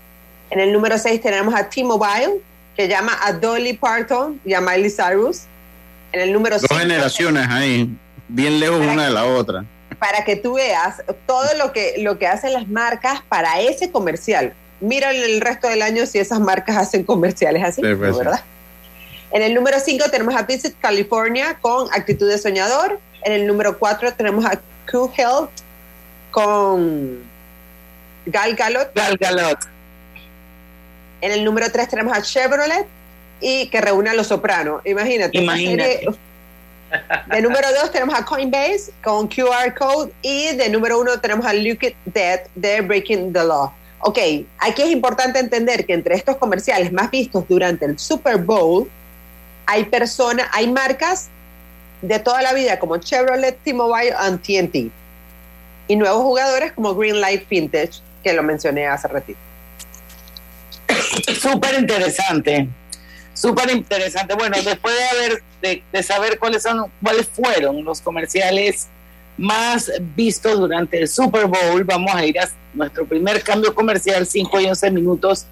En 0.50 0.60
el 0.60 0.72
número 0.72 0.98
6 0.98 1.20
tenemos 1.20 1.54
a 1.54 1.68
T-Mobile, 1.68 2.40
que 2.76 2.88
llama 2.88 3.18
a 3.22 3.32
Dolly 3.32 3.74
Parton 3.74 4.40
y 4.44 4.54
a 4.54 4.60
Miley 4.60 4.90
Cyrus. 4.90 5.42
En 6.12 6.20
el 6.20 6.32
número 6.32 6.58
Dos 6.58 6.78
generaciones 6.78 7.46
ahí, 7.48 7.90
bien 8.28 8.60
lejos 8.60 8.80
una 8.80 9.06
de 9.06 9.10
la 9.10 9.26
otra. 9.26 9.64
Para 9.98 10.24
que 10.24 10.36
tú 10.36 10.54
veas 10.54 11.02
todo 11.26 11.46
lo 11.58 11.72
que, 11.72 11.96
lo 11.98 12.18
que 12.18 12.26
hacen 12.26 12.52
las 12.52 12.68
marcas 12.68 13.20
para 13.28 13.60
ese 13.60 13.90
comercial. 13.90 14.54
Mira 14.80 15.10
el 15.10 15.40
resto 15.40 15.68
del 15.68 15.82
año 15.82 16.06
si 16.06 16.18
esas 16.18 16.40
marcas 16.40 16.76
hacen 16.76 17.02
comerciales 17.02 17.64
así, 17.64 17.82
Sí, 17.82 17.94
pues. 17.94 18.16
¿verdad? 18.16 18.40
En 19.30 19.42
el 19.42 19.54
número 19.54 19.78
5 19.80 20.04
tenemos 20.10 20.34
a 20.34 20.42
Visit 20.42 20.74
California 20.80 21.58
con 21.60 21.88
Actitud 21.92 22.28
de 22.28 22.38
Soñador. 22.38 23.00
En 23.22 23.32
el 23.32 23.46
número 23.46 23.78
4 23.78 24.14
tenemos 24.14 24.46
a 24.46 24.60
Q 24.90 25.12
Health 25.16 25.50
con 26.30 27.27
Gal 28.30 28.54
Galot. 28.54 28.94
Gal 28.94 29.16
Galot. 29.16 29.58
En 31.20 31.32
el 31.32 31.44
número 31.44 31.70
3 31.70 31.88
tenemos 31.88 32.16
a 32.16 32.22
Chevrolet 32.22 32.86
y 33.40 33.68
que 33.68 33.80
reúne 33.80 34.10
a 34.10 34.14
los 34.14 34.26
sopranos. 34.26 34.84
Imagínate. 34.84 35.38
Imagínate. 35.38 36.06
De 37.30 37.42
número 37.42 37.68
2 37.82 37.92
tenemos 37.92 38.14
a 38.14 38.24
Coinbase 38.24 38.92
con 39.02 39.28
QR 39.28 39.74
Code 39.76 40.12
y 40.22 40.56
de 40.56 40.68
número 40.70 41.00
1 41.00 41.20
tenemos 41.20 41.46
a 41.46 41.52
Look 41.52 41.82
It 41.82 41.96
Dead 42.06 42.40
de 42.54 42.80
Breaking 42.80 43.32
the 43.32 43.44
Law. 43.44 43.72
Ok, 44.00 44.18
aquí 44.58 44.82
es 44.82 44.90
importante 44.90 45.38
entender 45.38 45.84
que 45.84 45.92
entre 45.92 46.14
estos 46.14 46.36
comerciales 46.36 46.92
más 46.92 47.10
vistos 47.10 47.44
durante 47.48 47.84
el 47.84 47.98
Super 47.98 48.38
Bowl 48.38 48.88
hay 49.66 49.84
personas, 49.84 50.48
hay 50.52 50.70
marcas 50.70 51.28
de 52.00 52.18
toda 52.20 52.40
la 52.42 52.54
vida 52.54 52.78
como 52.78 52.96
Chevrolet, 52.98 53.58
T-Mobile 53.64 54.14
y 54.14 54.62
TNT 54.62 54.92
y 55.88 55.96
nuevos 55.96 56.22
jugadores 56.22 56.72
como 56.72 56.94
Greenlight 56.94 57.48
Vintage 57.48 58.00
que 58.28 58.34
lo 58.34 58.42
mencioné 58.42 58.86
hace 58.86 59.08
ratito. 59.08 59.38
Súper 61.40 61.78
interesante. 61.78 62.68
Súper 63.32 63.70
interesante. 63.70 64.34
Bueno, 64.34 64.56
después 64.62 64.94
de 64.94 65.04
haber 65.04 65.42
de, 65.62 65.82
de 65.90 66.02
saber 66.02 66.38
cuáles 66.38 66.62
son 66.62 66.90
cuáles 67.02 67.26
fueron 67.26 67.82
los 67.84 68.02
comerciales 68.02 68.88
más 69.38 69.90
vistos 70.14 70.58
durante 70.58 70.98
el 70.98 71.08
Super 71.08 71.46
Bowl, 71.46 71.84
vamos 71.84 72.14
a 72.14 72.24
ir 72.26 72.38
a 72.38 72.50
nuestro 72.74 73.06
primer 73.06 73.42
cambio 73.42 73.74
comercial, 73.74 74.26
5 74.26 74.60
y 74.60 74.66
11 74.66 74.90
minutos, 74.90 75.46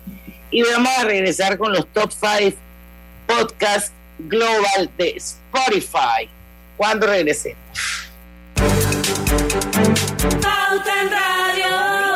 y 0.51 0.63
vamos 0.63 0.93
a 0.99 1.05
regresar 1.05 1.57
con 1.57 1.73
los 1.73 1.87
top 1.89 2.13
5 2.13 2.57
podcast 3.27 3.93
global 4.19 4.91
de 4.99 5.15
Spotify. 5.17 6.29
Cuando 6.77 7.07
regresemos. 7.07 7.59
Pauta 10.43 11.01
en 11.01 11.11
Radio. 11.11 12.16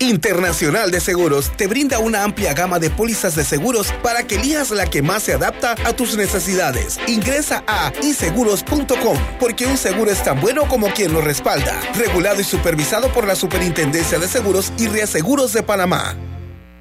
Internacional 0.00 0.90
de 0.90 1.00
Seguros 1.00 1.50
te 1.56 1.66
brinda 1.66 1.98
una 1.98 2.22
amplia 2.22 2.54
gama 2.54 2.78
de 2.78 2.88
pólizas 2.88 3.34
de 3.34 3.44
seguros 3.44 3.92
para 4.02 4.26
que 4.26 4.36
elijas 4.36 4.70
la 4.70 4.86
que 4.86 5.02
más 5.02 5.24
se 5.24 5.32
adapta 5.32 5.74
a 5.84 5.92
tus 5.92 6.16
necesidades. 6.16 7.00
Ingresa 7.08 7.64
a 7.66 7.92
inseguros.com 8.02 9.18
porque 9.40 9.66
un 9.66 9.76
seguro 9.76 10.10
es 10.10 10.22
tan 10.22 10.40
bueno 10.40 10.68
como 10.68 10.88
quien 10.88 11.12
lo 11.12 11.20
respalda. 11.20 11.80
Regulado 11.96 12.40
y 12.40 12.44
supervisado 12.44 13.12
por 13.12 13.26
la 13.26 13.34
Superintendencia 13.34 14.18
de 14.18 14.28
Seguros 14.28 14.72
y 14.78 14.86
Reaseguros 14.86 15.52
de 15.52 15.62
Panamá. 15.62 16.16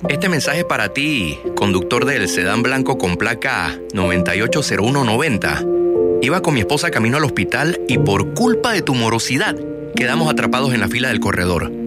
Este 0.09 0.29
mensaje 0.29 0.63
para 0.63 0.93
ti, 0.93 1.39
conductor 1.55 2.05
del 2.05 2.29
sedán 2.29 2.61
blanco 2.61 2.99
con 2.99 3.17
placa 3.17 3.79
980190. 3.93 5.63
Iba 6.21 6.41
con 6.41 6.53
mi 6.53 6.59
esposa 6.59 6.91
camino 6.91 7.17
al 7.17 7.25
hospital 7.25 7.79
y 7.87 7.97
por 7.97 8.35
culpa 8.35 8.73
de 8.73 8.83
tu 8.83 8.93
morosidad 8.93 9.55
quedamos 9.95 10.31
atrapados 10.31 10.73
en 10.73 10.79
la 10.79 10.87
fila 10.87 11.07
del 11.07 11.19
corredor. 11.19 11.86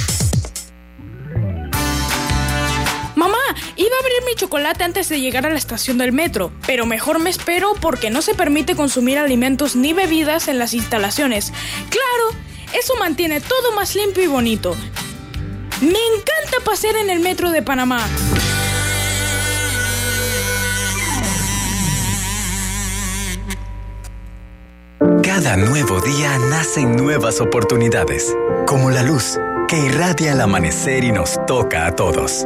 Abrir 4.01 4.23
mi 4.25 4.35
chocolate 4.35 4.83
antes 4.83 5.09
de 5.09 5.21
llegar 5.21 5.45
a 5.45 5.49
la 5.49 5.57
estación 5.57 5.97
del 5.97 6.11
metro, 6.11 6.51
pero 6.65 6.85
mejor 6.85 7.19
me 7.19 7.29
espero 7.29 7.73
porque 7.79 8.09
no 8.09 8.21
se 8.21 8.33
permite 8.33 8.75
consumir 8.75 9.17
alimentos 9.17 9.75
ni 9.75 9.93
bebidas 9.93 10.47
en 10.47 10.59
las 10.59 10.73
instalaciones. 10.73 11.53
Claro, 11.89 12.39
eso 12.73 12.95
mantiene 12.97 13.41
todo 13.41 13.71
más 13.73 13.95
limpio 13.95 14.23
y 14.23 14.27
bonito. 14.27 14.75
Me 15.81 15.89
encanta 15.89 16.63
pasear 16.65 16.95
en 16.97 17.09
el 17.09 17.19
metro 17.19 17.51
de 17.51 17.61
Panamá. 17.61 18.07
Cada 25.23 25.57
nuevo 25.57 26.01
día 26.01 26.37
nacen 26.49 26.95
nuevas 26.95 27.39
oportunidades, 27.39 28.35
como 28.67 28.91
la 28.91 29.03
luz 29.03 29.39
que 29.67 29.77
irradia 29.77 30.33
el 30.33 30.41
amanecer 30.41 31.03
y 31.03 31.11
nos 31.11 31.39
toca 31.45 31.85
a 31.85 31.95
todos. 31.95 32.45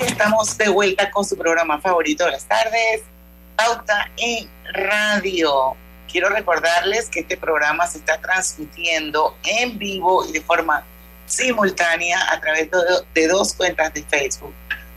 Estamos 0.06 0.56
de 0.58 0.68
vuelta 0.68 1.10
con 1.10 1.24
su 1.24 1.36
programa 1.36 1.80
favorito 1.80 2.26
de 2.26 2.32
las 2.32 2.44
tardes, 2.44 3.02
Pauta 3.56 4.10
en 4.18 4.48
Radio. 4.74 5.74
Quiero 6.10 6.28
recordarles 6.28 7.08
que 7.08 7.20
este 7.20 7.38
programa 7.38 7.86
se 7.86 7.98
está 7.98 8.20
transmitiendo 8.20 9.36
en 9.44 9.78
vivo 9.78 10.26
y 10.26 10.32
de 10.32 10.42
forma 10.42 10.84
simultánea 11.26 12.18
a 12.30 12.38
través 12.38 12.68
de, 13.14 13.28
dos 13.28 13.54
cuentas 13.54 13.94
de 13.94 14.02
Facebook. 14.02 14.52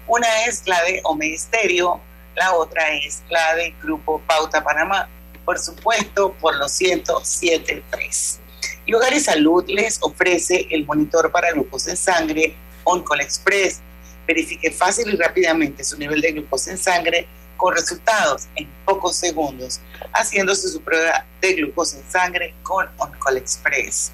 Una 0.08 0.28
es 0.46 0.68
la 0.68 0.82
de 0.84 1.00
Omeisterio, 1.06 2.02
la 2.36 2.54
otra 2.56 2.90
es 2.90 3.24
la 3.30 3.56
de 3.56 3.74
Grupo 3.82 4.22
Pauta 4.28 4.62
Panamá, 4.62 5.08
por 5.46 5.58
supuesto 5.58 6.34
por 6.34 6.58
los 6.58 6.80
107.3. 6.80 8.40
Y 8.86 8.94
Hogar 8.94 9.14
y 9.14 9.22
Salud 9.22 9.64
les 9.68 10.00
ofrece 10.02 10.68
el 10.70 10.86
monitor 10.86 11.32
para 11.32 11.52
glucosa 11.52 11.92
en 11.92 11.98
sangre 11.98 12.56
OnCall 12.84 13.22
Express. 13.22 13.82
Verifique 14.28 14.72
fácil 14.72 15.14
y 15.14 15.16
rápidamente 15.16 15.84
su 15.84 15.98
nivel 15.98 16.20
de 16.20 16.34
glucosa 16.34 16.72
en 16.72 16.78
sangre 16.78 17.28
con 17.56 17.74
resultados 17.74 18.48
en 18.56 18.68
pocos 18.86 19.16
segundos, 19.16 19.80
haciéndose 20.14 20.68
su 20.68 20.82
prueba 20.82 21.26
de 21.42 21.54
glucosa 21.54 21.98
en 21.98 22.12
sangre 22.12 22.54
con 22.62 22.88
OnCall 22.98 23.38
Express. 23.38 24.12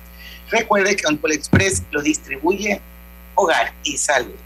Recuerde 0.49 0.95
que 0.95 1.07
OnCall 1.07 1.33
Express 1.33 1.83
lo 1.91 2.01
distribuye 2.01 2.79
Hogar 3.35 3.73
y 3.83 3.97
Salud. 3.97 4.39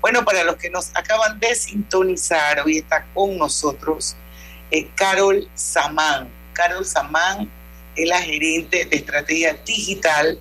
Bueno, 0.00 0.24
para 0.24 0.44
los 0.44 0.56
que 0.56 0.70
nos 0.70 0.90
acaban 0.94 1.38
de 1.38 1.54
sintonizar, 1.54 2.60
hoy 2.64 2.78
está 2.78 3.04
con 3.12 3.36
nosotros 3.36 4.16
eh, 4.70 4.88
Carol 4.94 5.48
Samán. 5.54 6.28
Carol 6.52 6.84
Samán 6.84 7.50
es 7.94 8.08
la 8.08 8.22
gerente 8.22 8.84
de 8.84 8.96
estrategia 8.96 9.54
digital 9.66 10.40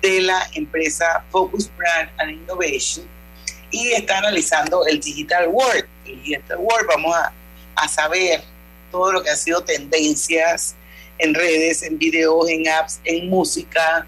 de 0.00 0.20
la 0.22 0.48
empresa 0.54 1.24
Focus 1.30 1.70
Brand 1.76 2.10
and 2.18 2.30
Innovation 2.32 3.06
y 3.72 3.92
está 3.92 4.18
analizando 4.18 4.86
el 4.86 5.00
Digital 5.00 5.48
World. 5.48 5.84
El 6.04 6.22
Digital 6.22 6.58
World 6.58 6.86
vamos 6.86 7.16
a, 7.16 7.32
a 7.74 7.88
saber 7.88 8.42
todo 8.92 9.10
lo 9.10 9.22
que 9.22 9.30
ha 9.30 9.36
sido 9.36 9.64
tendencias 9.64 10.76
en 11.18 11.34
redes, 11.34 11.82
en 11.82 11.98
videos, 11.98 12.48
en 12.48 12.68
apps, 12.68 13.00
en 13.04 13.28
música. 13.28 14.06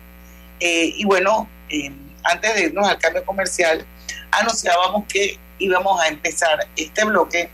Eh, 0.61 0.93
y 0.97 1.05
bueno, 1.05 1.49
eh, 1.69 1.91
antes 2.23 2.55
de 2.55 2.63
irnos 2.65 2.87
al 2.87 2.99
cambio 2.99 3.25
comercial, 3.25 3.85
anunciábamos 4.31 5.05
que 5.09 5.39
íbamos 5.59 6.01
a 6.01 6.09
empezar 6.09 6.69
este 6.77 7.05
bloque 7.05 7.51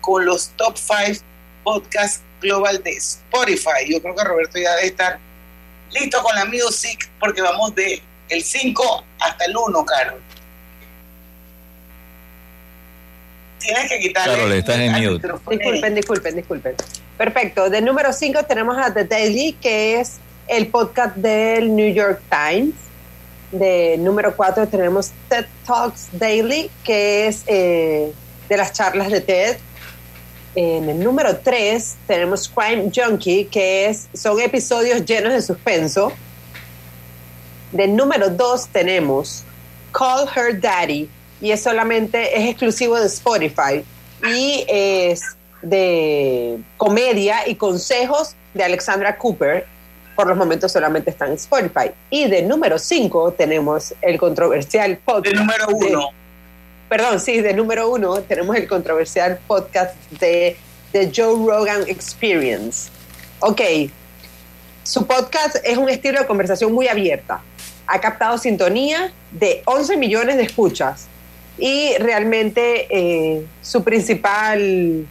con 0.00 0.24
los 0.24 0.50
top 0.50 0.76
5 0.76 1.24
podcasts 1.64 2.22
global 2.40 2.82
de 2.82 2.90
Spotify. 2.90 3.88
Yo 3.88 4.02
creo 4.02 4.14
que 4.14 4.24
Roberto 4.24 4.58
ya 4.58 4.74
debe 4.76 4.88
estar 4.88 5.18
listo 5.90 6.22
con 6.22 6.34
la 6.34 6.44
music 6.44 7.10
porque 7.18 7.40
vamos 7.40 7.74
de 7.74 8.02
el 8.28 8.42
5 8.42 9.04
hasta 9.20 9.44
el 9.46 9.56
1, 9.56 9.84
Carol. 9.86 10.20
Tienes 13.64 13.88
que 13.90 13.98
quitarle. 13.98 14.34
Carol, 14.34 14.52
estás 14.52 14.78
en 14.78 14.92
mute. 14.92 15.28
Disculpen, 15.50 15.94
disculpen, 15.94 16.36
disculpen. 16.36 16.74
Perfecto. 17.16 17.70
De 17.70 17.80
número 17.80 18.12
5 18.12 18.44
tenemos 18.44 18.76
a 18.76 18.92
The 18.92 19.04
Daily, 19.04 19.54
que 19.60 20.00
es 20.00 20.18
el 20.48 20.66
podcast 20.66 21.16
del 21.16 21.74
New 21.74 21.92
York 21.92 22.20
Times. 22.28 22.74
De 23.52 23.96
número 23.98 24.34
4 24.36 24.68
tenemos 24.68 25.12
TED 25.28 25.46
Talks 25.66 26.08
Daily, 26.12 26.70
que 26.82 27.28
es 27.28 27.44
eh, 27.46 28.12
de 28.48 28.56
las 28.56 28.72
charlas 28.72 29.10
de 29.10 29.20
TED. 29.20 29.56
En 30.56 30.88
el 30.88 31.02
número 31.02 31.36
3 31.38 31.96
tenemos 32.06 32.48
Crime 32.48 32.90
Junkie, 32.94 33.46
que 33.46 33.86
es, 33.86 34.08
son 34.12 34.40
episodios 34.40 35.04
llenos 35.04 35.32
de 35.32 35.42
suspenso. 35.42 36.12
De 37.72 37.88
número 37.88 38.28
2 38.28 38.68
tenemos 38.68 39.42
Call 39.92 40.28
Her 40.34 40.60
Daddy, 40.60 41.08
y 41.44 41.52
es 41.52 41.62
solamente, 41.62 42.38
es 42.38 42.48
exclusivo 42.48 42.98
de 42.98 43.06
Spotify. 43.06 43.84
Y 44.26 44.64
es 44.66 45.36
de 45.60 46.58
comedia 46.78 47.46
y 47.46 47.56
consejos 47.56 48.34
de 48.54 48.64
Alexandra 48.64 49.18
Cooper. 49.18 49.66
Por 50.16 50.26
los 50.26 50.38
momentos 50.38 50.72
solamente 50.72 51.10
están 51.10 51.28
en 51.28 51.34
Spotify. 51.34 51.90
Y 52.08 52.30
de 52.30 52.40
número 52.40 52.78
5 52.78 53.32
tenemos 53.32 53.92
el 54.00 54.18
controversial 54.18 54.96
podcast. 55.04 55.34
De 55.36 55.38
número 55.38 55.66
uno. 55.68 56.08
perdón, 56.88 57.20
sí, 57.20 57.42
de 57.42 57.52
número 57.52 57.90
uno 57.90 58.22
tenemos 58.22 58.56
el 58.56 58.66
controversial 58.66 59.38
podcast 59.46 59.94
de 60.12 60.56
The 60.92 61.12
Joe 61.14 61.46
Rogan 61.46 61.82
Experience. 61.88 62.88
Ok, 63.40 63.60
su 64.82 65.06
podcast 65.06 65.56
es 65.62 65.76
un 65.76 65.90
estilo 65.90 66.20
de 66.20 66.26
conversación 66.26 66.72
muy 66.72 66.88
abierta. 66.88 67.42
Ha 67.86 68.00
captado 68.00 68.38
sintonía 68.38 69.12
de 69.30 69.60
11 69.66 69.98
millones 69.98 70.38
de 70.38 70.44
escuchas 70.44 71.08
y 71.58 71.96
realmente 71.98 72.86
eh, 72.90 73.46
su 73.62 73.84
principal 73.84 75.06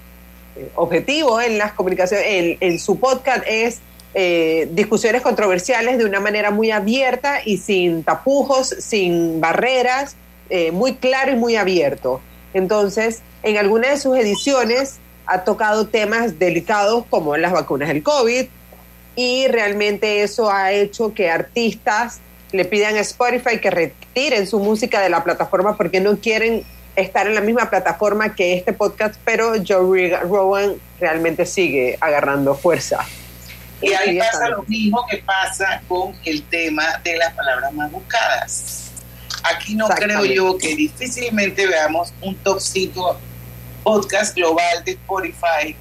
eh, 0.56 0.70
objetivo 0.76 1.40
en 1.40 1.58
las 1.58 1.74
comunicaciones, 1.74 2.58
en, 2.60 2.80
su 2.80 3.00
podcast 3.00 3.44
es 3.48 3.80
eh, 4.14 4.68
discusiones 4.72 5.22
controversiales 5.22 5.98
de 5.98 6.06
una 6.06 6.20
manera 6.20 6.52
muy 6.52 6.72
abierta 6.72 7.40
y 7.44 7.58
sin 7.58 8.04
tapujos, 8.04 8.68
sin 8.68 9.42
barreras, 9.42 10.16
muy 10.72 10.94
claro 10.94 11.32
y 11.32 11.36
muy 11.36 11.56
abierto. 11.56 12.22
Entonces, 12.54 13.24
en 13.42 13.58
algunas 13.58 13.90
de 13.90 13.98
sus 13.98 14.16
ediciones 14.16 15.00
ha 15.26 15.44
tocado 15.44 15.88
temas 15.88 16.38
delicados 16.38 17.06
como 17.10 17.36
las 17.38 17.54
vacunas 17.54 17.88
del 17.88 18.04
COVID 18.04 18.46
y 19.16 19.48
realmente 19.48 20.22
eso 20.22 20.52
ha 20.52 20.72
hecho 20.72 21.14
que 21.16 21.32
artistas 21.32 22.20
le 22.54 22.66
pidan 22.66 22.96
a 22.96 23.00
Spotify 23.00 23.60
que 23.60 23.72
retiren 23.72 24.48
su 24.48 24.60
música 24.60 25.02
de 25.02 25.10
la 25.10 25.24
plataforma 25.24 25.76
porque 25.76 26.00
no 26.00 26.18
quieren 26.18 26.64
estar 26.96 27.26
en 27.26 27.34
la 27.34 27.42
misma 27.42 27.70
plataforma 27.70 28.36
que 28.36 28.54
este 28.54 28.74
podcast, 28.74 29.16
pero 29.26 29.54
Joe 29.68 30.16
Rogan 30.22 30.76
realmente 31.00 31.48
sigue 31.48 31.98
agarrando 32.00 32.54
fuerza. 32.54 33.06
Y 33.82 33.92
ahí 33.92 34.20
pasa 34.20 34.50
lo 34.50 34.64
mismo 34.64 35.04
que 35.10 35.18
pasa 35.18 35.82
con 35.88 36.16
el 36.24 36.44
tema 36.44 37.02
de 37.04 37.18
las 37.18 37.34
palabras 37.34 37.74
más 37.74 37.92
buscadas. 37.92 38.92
Aquí 39.44 39.74
no 39.74 39.88
creo 39.90 40.24
yo 40.24 40.56
que 40.58 40.76
difícilmente 40.76 41.66
veamos 41.66 42.14
un 42.22 42.36
top 42.36 42.62
5 42.62 43.18
podcast 43.84 44.36
global 44.36 44.84
de 44.86 44.92
Spotify 44.92 45.76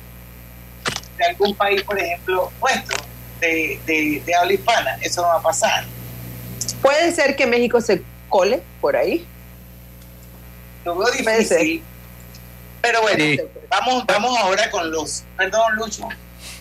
de 1.19 1.25
algún 1.27 1.55
país, 1.55 1.83
por 1.83 1.99
ejemplo, 1.99 2.51
nuestro, 2.61 2.97
de, 3.41 3.79
de, 3.85 4.23
de 4.25 4.35
habla 4.35 4.55
hispana. 4.55 4.99
Eso 5.03 5.21
no 5.21 5.29
va 5.29 5.37
a 5.37 5.43
pasar. 5.43 5.85
Puede 6.83 7.13
ser 7.13 7.37
que 7.37 7.47
México 7.47 7.81
se 7.81 8.03
cole 8.29 8.61
por 8.81 8.97
ahí. 8.97 9.25
Lo 10.85 10.97
veo 10.97 11.09
Puede 11.23 11.45
ser. 11.45 11.59
difícil. 11.61 11.83
Pero 12.81 13.01
bueno, 13.03 13.25
Sí. 13.25 13.41
vamos, 13.71 14.05
vamos 14.07 14.37
ahora 14.39 14.71
con 14.71 14.91
los. 14.91 15.23
Perdón, 15.37 15.77
Lucho. 15.77 16.09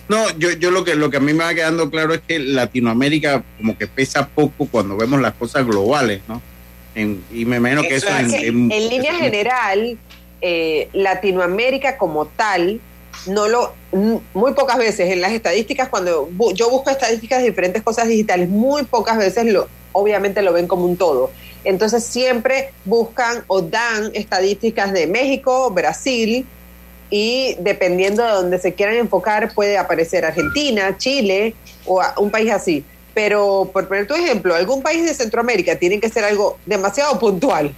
No, 0.08 0.30
yo, 0.38 0.52
yo 0.52 0.70
lo 0.70 0.84
que 0.84 0.94
lo 0.94 1.10
que 1.10 1.16
a 1.16 1.20
mí 1.20 1.32
me 1.32 1.42
va 1.44 1.54
quedando 1.54 1.90
claro 1.90 2.14
es 2.14 2.20
que 2.26 2.38
Latinoamérica 2.38 3.42
como 3.56 3.76
que 3.76 3.86
pesa 3.88 4.28
poco 4.28 4.66
cuando 4.70 4.96
vemos 4.96 5.20
las 5.20 5.32
cosas 5.34 5.66
globales, 5.66 6.22
¿no? 6.28 6.40
En- 6.94 7.24
y 7.32 7.44
me 7.44 7.56
imagino 7.56 7.82
que 7.82 7.96
Eso 7.96 8.08
es 8.08 8.14
en, 8.20 8.26
así. 8.26 8.36
en- 8.46 8.70
En 8.70 8.88
línea 8.88 9.14
general, 9.14 9.98
eh, 10.40 10.88
Latinoamérica 10.92 11.96
como 11.98 12.26
tal, 12.26 12.80
no 13.26 13.48
lo, 13.48 13.74
muy 14.34 14.52
pocas 14.54 14.78
veces 14.78 15.10
en 15.10 15.20
las 15.20 15.32
estadísticas, 15.32 15.88
cuando 15.88 16.28
bu- 16.28 16.52
yo 16.54 16.68
busco 16.70 16.90
estadísticas 16.90 17.40
de 17.40 17.46
diferentes 17.48 17.82
cosas 17.82 18.08
digitales, 18.08 18.48
muy 18.48 18.82
pocas 18.84 19.16
veces 19.18 19.46
lo, 19.46 19.68
obviamente 19.92 20.42
lo 20.42 20.52
ven 20.52 20.66
como 20.66 20.84
un 20.84 20.96
todo. 20.96 21.30
Entonces 21.64 22.04
siempre 22.04 22.72
buscan 22.84 23.44
o 23.46 23.62
dan 23.62 24.10
estadísticas 24.14 24.92
de 24.92 25.06
México, 25.06 25.70
Brasil, 25.70 26.44
y 27.10 27.56
dependiendo 27.60 28.24
de 28.24 28.30
donde 28.32 28.58
se 28.58 28.72
quieran 28.72 28.96
enfocar 28.96 29.52
puede 29.54 29.76
aparecer 29.78 30.24
Argentina, 30.24 30.96
Chile 30.98 31.54
o 31.86 32.02
un 32.18 32.30
país 32.30 32.50
así. 32.50 32.84
Pero 33.14 33.68
por 33.72 33.86
poner 33.86 34.06
tu 34.06 34.14
ejemplo, 34.14 34.54
algún 34.54 34.82
país 34.82 35.04
de 35.04 35.12
Centroamérica 35.12 35.76
tiene 35.76 36.00
que 36.00 36.08
ser 36.08 36.24
algo 36.24 36.58
demasiado 36.64 37.18
puntual 37.18 37.74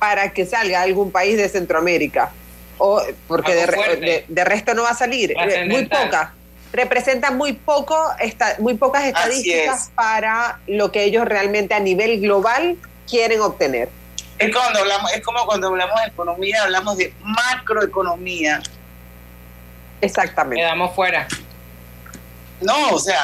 para 0.00 0.32
que 0.32 0.44
salga 0.44 0.82
algún 0.82 1.10
país 1.12 1.36
de 1.36 1.48
Centroamérica. 1.48 2.32
O 2.78 3.00
porque 3.28 3.52
de, 3.54 3.66
de- 4.00 4.24
de 4.28 4.44
resto 4.44 4.74
no 4.74 4.82
va 4.82 4.90
a 4.90 4.94
salir. 4.96 5.32
Muy 5.68 5.82
poca. 6.04 6.34
Representa 6.72 7.30
muy 7.30 7.52
poco, 7.54 7.96
esta- 8.18 8.56
muy 8.58 8.74
pocas 8.74 9.04
estadísticas 9.04 9.84
es. 9.84 9.88
para 9.94 10.60
lo 10.66 10.92
que 10.92 11.04
ellos 11.04 11.24
realmente 11.24 11.74
a 11.74 11.80
nivel 11.80 12.20
global 12.20 12.76
quieren 13.08 13.40
obtener. 13.40 13.88
Es 14.38 14.54
cuando 14.54 14.80
hablamos, 14.80 15.10
es 15.12 15.22
como 15.22 15.46
cuando 15.46 15.68
hablamos 15.68 15.98
de 16.02 16.08
economía, 16.08 16.62
hablamos 16.64 16.96
de 16.98 17.14
macroeconomía. 17.22 18.60
Exactamente. 20.00 20.56
Quedamos 20.62 20.94
fuera. 20.94 21.26
No, 22.60 22.90
o 22.90 22.98
sea, 22.98 23.20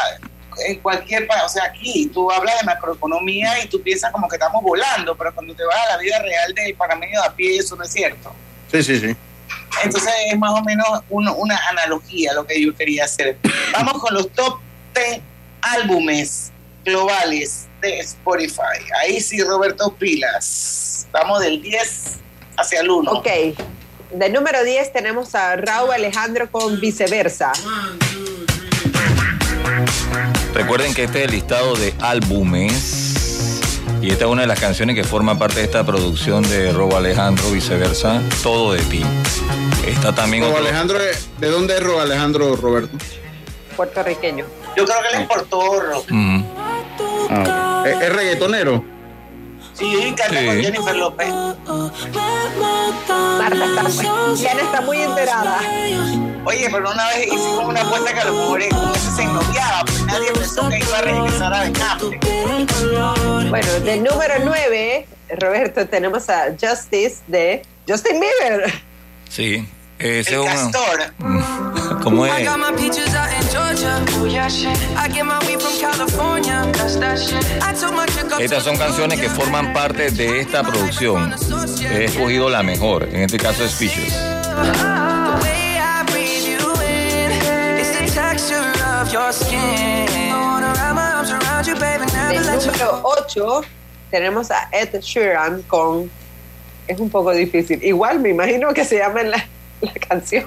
en 0.67 0.79
cualquier 0.81 1.27
país, 1.27 1.43
o 1.45 1.49
sea, 1.49 1.65
aquí 1.65 2.07
tú 2.13 2.31
hablas 2.31 2.59
de 2.61 2.65
macroeconomía 2.67 3.63
y 3.63 3.69
tú 3.69 3.83
piensas 3.83 4.11
como 4.13 4.29
que 4.29 4.37
estamos 4.37 4.63
volando, 4.63 5.15
pero 5.17 5.35
cuando 5.35 5.55
te 5.55 5.65
vas 5.65 5.77
a 5.89 5.97
la 5.97 5.99
vida 5.99 6.19
real 6.21 6.55
del 6.55 6.75
panameño 6.75 7.21
de 7.21 7.27
a 7.27 7.33
pie, 7.33 7.57
eso 7.59 7.77
no 7.77 7.85
es 7.85 7.91
cierto. 7.93 8.35
Sí, 8.71 8.83
sí, 8.83 9.01
sí. 9.01 9.17
Entonces 9.85 10.13
es 10.31 10.39
más 10.39 10.53
o 10.53 10.63
menos 10.63 10.87
uno- 11.11 11.35
una 11.35 11.59
analogía 11.71 12.33
lo 12.35 12.47
que 12.47 12.63
yo 12.63 12.75
quería 12.75 13.05
hacer. 13.05 13.39
Vamos 13.73 13.95
con 14.03 14.15
los 14.15 14.31
top 14.33 14.59
10 14.95 15.21
álbumes 15.63 16.53
globales 16.85 17.67
de 17.81 18.01
Spotify. 18.01 18.61
Ahí 19.01 19.21
sí, 19.21 19.43
Roberto 19.43 19.95
Pilas. 19.95 21.07
Vamos 21.13 21.41
del 21.41 21.61
10 21.63 22.19
hacia 22.57 22.81
el 22.81 22.91
1. 22.91 23.11
Ok. 23.13 23.27
De 24.13 24.29
número 24.29 24.63
10 24.63 24.93
tenemos 24.93 25.35
a 25.35 25.57
Raúl 25.57 25.93
Alejandro 25.93 26.51
con 26.51 26.79
viceversa. 26.81 27.53
Recuerden 30.55 30.93
que 30.95 31.05
este 31.05 31.21
es 31.21 31.25
el 31.27 31.31
listado 31.33 31.75
de 31.77 31.95
álbumes. 32.01 33.12
Y 34.03 34.11
esta 34.11 34.25
es 34.25 34.31
una 34.31 34.43
de 34.43 34.49
las 34.49 34.59
canciones 34.61 34.97
que 34.97 35.05
forma 35.05 35.39
parte 35.39 35.61
de 35.61 35.65
esta 35.67 35.85
producción 35.87 36.43
de 36.49 36.73
Robo 36.73 36.97
Alejandro, 36.97 37.49
viceversa, 37.51 38.21
Todo 38.43 38.73
de 38.73 38.83
ti. 38.83 39.03
Está 39.87 40.13
también 40.15 40.43
Robo 40.43 40.55
otro- 40.55 40.67
Alejandro, 40.67 40.99
¿de 41.39 41.49
dónde 41.49 41.75
es 41.77 41.83
Robo 41.83 42.01
Alejandro 42.01 42.57
Roberto? 42.57 42.97
Puertorriqueño. 43.77 44.45
Yo 44.77 44.85
creo 44.85 44.97
que 45.03 45.17
él 45.17 45.23
es 45.23 45.29
portorro. 45.29 46.01
Ujú. 46.01 46.45
Ah. 47.31 47.85
¿Es, 47.87 48.03
es 48.03 48.13
reggaetonero? 48.13 48.85
Sí, 49.75 50.15
canta 50.17 50.39
Sí. 50.41 50.47
con 50.47 50.61
Jennifer 50.61 50.97
López. 50.97 51.29
Marta 53.39 53.65
está 53.65 53.83
muy, 53.83 54.37
Diana 54.39 54.63
está 54.63 54.81
muy 54.83 55.01
enterada. 55.03 55.61
Oye, 56.45 56.69
pero 56.71 56.91
una 56.91 57.09
vez 57.09 57.27
hicimos 57.27 57.65
una 57.65 57.81
apuesta 57.83 58.13
que 58.13 58.21
a 58.21 58.25
lo 58.25 58.33
mejor 58.33 58.69
con 58.71 58.91
ese 58.95 59.11
se 59.13 59.23
ennoviaba, 59.23 59.85
pues 59.85 60.05
nadie 60.07 60.33
pensó 60.33 60.69
que 60.69 60.79
iba 60.79 60.99
a 60.99 61.03
regresar 61.03 61.55
a 61.55 61.61
Benjamín. 61.63 62.21
Bueno, 63.51 63.73
del 63.85 64.03
número 64.03 64.35
9, 64.45 65.07
Roberto, 65.39 65.87
tenemos 65.89 66.29
a 66.29 66.47
Justice 66.61 67.23
de 67.29 67.63
Justin 67.89 68.21
Bieber. 68.21 68.73
Sí. 69.29 69.67
Ese 70.03 70.35
es 70.35 70.73
El. 70.73 71.13
¿Cómo 72.03 72.27
I 72.27 72.31
es? 72.31 72.49
Estas 78.41 78.65
son 78.65 78.77
canciones 78.77 79.21
que 79.21 79.29
forman 79.29 79.73
parte 79.73 80.11
de 80.11 80.41
esta 80.41 80.65
producción. 80.65 81.33
He 81.89 82.07
escogido 82.07 82.51
la 82.51 82.65
mejor. 82.65 83.05
En 83.05 83.23
este 83.23 83.39
caso 83.39 83.65
es 83.65 83.73
Fishes. 83.75 84.13
Del 92.29 92.47
número 92.47 93.01
8 93.05 93.61
tenemos 94.11 94.51
a 94.51 94.69
Ed 94.73 95.01
Sheeran 95.01 95.63
con... 95.63 96.11
Es 96.89 96.99
un 96.99 97.09
poco 97.09 97.31
difícil. 97.31 97.79
Igual 97.85 98.19
me 98.19 98.31
imagino 98.31 98.75
que 98.75 98.85
se 98.85 98.99
llama 98.99 99.23
la, 99.23 99.47
la 99.83 99.93
canción. 99.95 100.45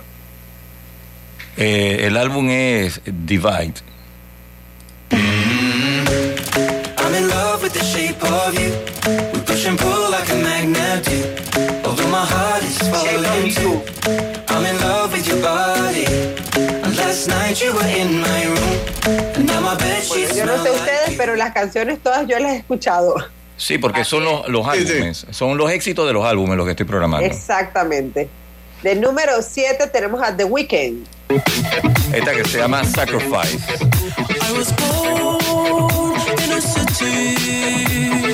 Eh, 1.58 2.00
el 2.08 2.18
álbum 2.18 2.50
es 2.50 3.02
Divide. 3.06 3.74
I'm 6.98 7.14
in 7.16 7.28
love 7.30 7.62
with 7.62 7.74
the 7.74 7.84
shape 7.84 8.22
of 8.24 8.54
you. 8.60 8.72
We 9.34 9.40
push 9.42 9.66
and 9.68 9.78
pull 9.78 10.10
like 10.12 10.30
a 10.32 10.36
magnet 10.36 11.06
do. 11.06 11.88
Although 11.88 12.10
my 12.10 12.26
heart 12.26 12.64
is 12.64 12.78
falling 12.90 13.54
too. 13.54 13.82
I'm 14.50 14.66
in 14.66 14.78
love 14.82 15.14
with 15.14 15.28
your 15.28 15.42
body. 15.42 16.06
And 16.84 16.96
last 16.98 17.28
night 17.28 17.62
you 17.62 17.74
were 17.74 17.88
in 17.88 18.20
my 18.20 18.46
room. 18.46 18.80
And 19.36 19.46
now 19.46 19.62
my 19.62 19.76
bed 19.76 20.04
Bueno, 20.08 20.26
sheets 20.26 20.36
yo 20.38 20.46
no 20.46 20.54
smell 20.58 20.66
sé 20.66 20.70
like 20.72 20.82
ustedes, 20.82 21.18
pero 21.18 21.36
las 21.36 21.54
canciones 21.54 22.00
todas 22.02 22.28
yo 22.28 22.40
las 22.40 22.52
he 22.54 22.58
escuchado. 22.58 23.16
Sí, 23.58 23.78
porque 23.78 24.04
son 24.04 24.26
los, 24.26 24.50
los 24.50 24.66
Sí, 24.74 24.86
sí. 24.86 24.92
álbumes. 24.94 25.26
Son 25.32 25.58
los 25.58 25.72
éxitos 25.72 26.06
de 26.08 26.12
los 26.14 26.26
álbumes 26.26 26.58
los 26.58 26.66
que 26.66 26.72
estoy 26.72 26.86
programando. 26.86 27.26
Exactamente. 27.26 28.28
Del 28.86 29.02
número 29.02 29.42
7 29.42 29.88
tenemos 29.88 30.22
a 30.22 30.32
The 30.38 30.44
Weeknd. 30.46 31.08
Esta 32.14 32.32
que 32.34 32.46
se 32.46 32.60
llama 32.60 32.84
Sacrifice. 32.84 33.58
I 34.48 34.52
was 34.56 34.72
born 34.74 36.14
in 36.44 36.52
a 36.52 36.62
city 36.62 38.32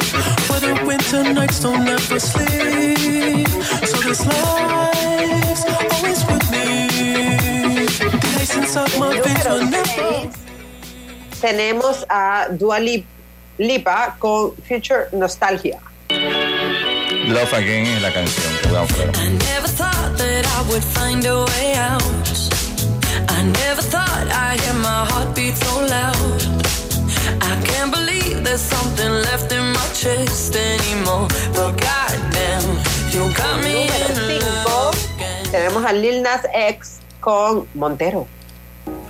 where 0.49 0.59
the 0.59 0.83
winter 0.85 1.23
nights 1.33 1.61
don't 1.61 1.87
ever 1.87 2.19
sleep. 2.19 3.47
So 3.87 4.01
this 4.01 4.25
life's 4.25 5.63
always 5.71 6.25
with 6.25 6.51
me. 6.51 7.87
The 7.87 8.41
ice 8.41 8.57
inside 8.57 8.99
my 8.99 9.21
veins 9.21 9.45
will 9.45 9.61
Número 9.61 9.71
never. 9.71 10.31
6 11.31 11.39
tenemos 11.39 12.03
a 12.09 12.47
Dua 12.51 12.77
Lip- 12.79 13.05
Lipa 13.57 14.17
con 14.19 14.51
Future 14.67 15.07
Nostalgia. 15.13 15.79
Love 17.27 17.53
Again 17.53 17.86
es 17.86 18.01
la 18.01 18.12
canción 18.12 18.57
que 18.62 18.67
voy 18.69 18.77
a 18.77 18.81
buscar. 18.81 19.10
I 19.15 19.29
never 19.29 19.67
thought 19.67 20.17
that 20.17 20.45
I 20.45 20.62
would 20.69 20.84
find 20.84 21.25
a 21.25 21.45
way 21.45 21.75
out. 21.75 22.03
I 23.29 23.43
never 23.43 23.81
thought 23.81 24.27
I'd 24.27 24.60
hear 24.60 24.73
my 24.73 25.05
heartbeat 25.10 25.55
so 25.55 25.81
loud. 25.86 26.41
I 27.41 27.55
can't 27.63 27.91
believe 27.91 28.43
there's 28.43 28.62
something 28.62 29.12
left 29.29 29.51
in 29.51 29.65
my 29.71 29.88
chest 29.93 30.55
anymore. 30.55 31.27
But 31.53 31.79
goddamn, 31.79 32.65
you 33.12 33.34
got 33.36 33.63
me 33.63 33.84
in 33.84 34.15
5 34.15 34.65
love. 34.65 34.95
tenemos 35.51 35.86
a 35.86 35.93
Lil 35.93 36.21
Nas 36.21 36.47
X 36.53 36.99
con 37.19 37.67
Montero. 37.73 38.27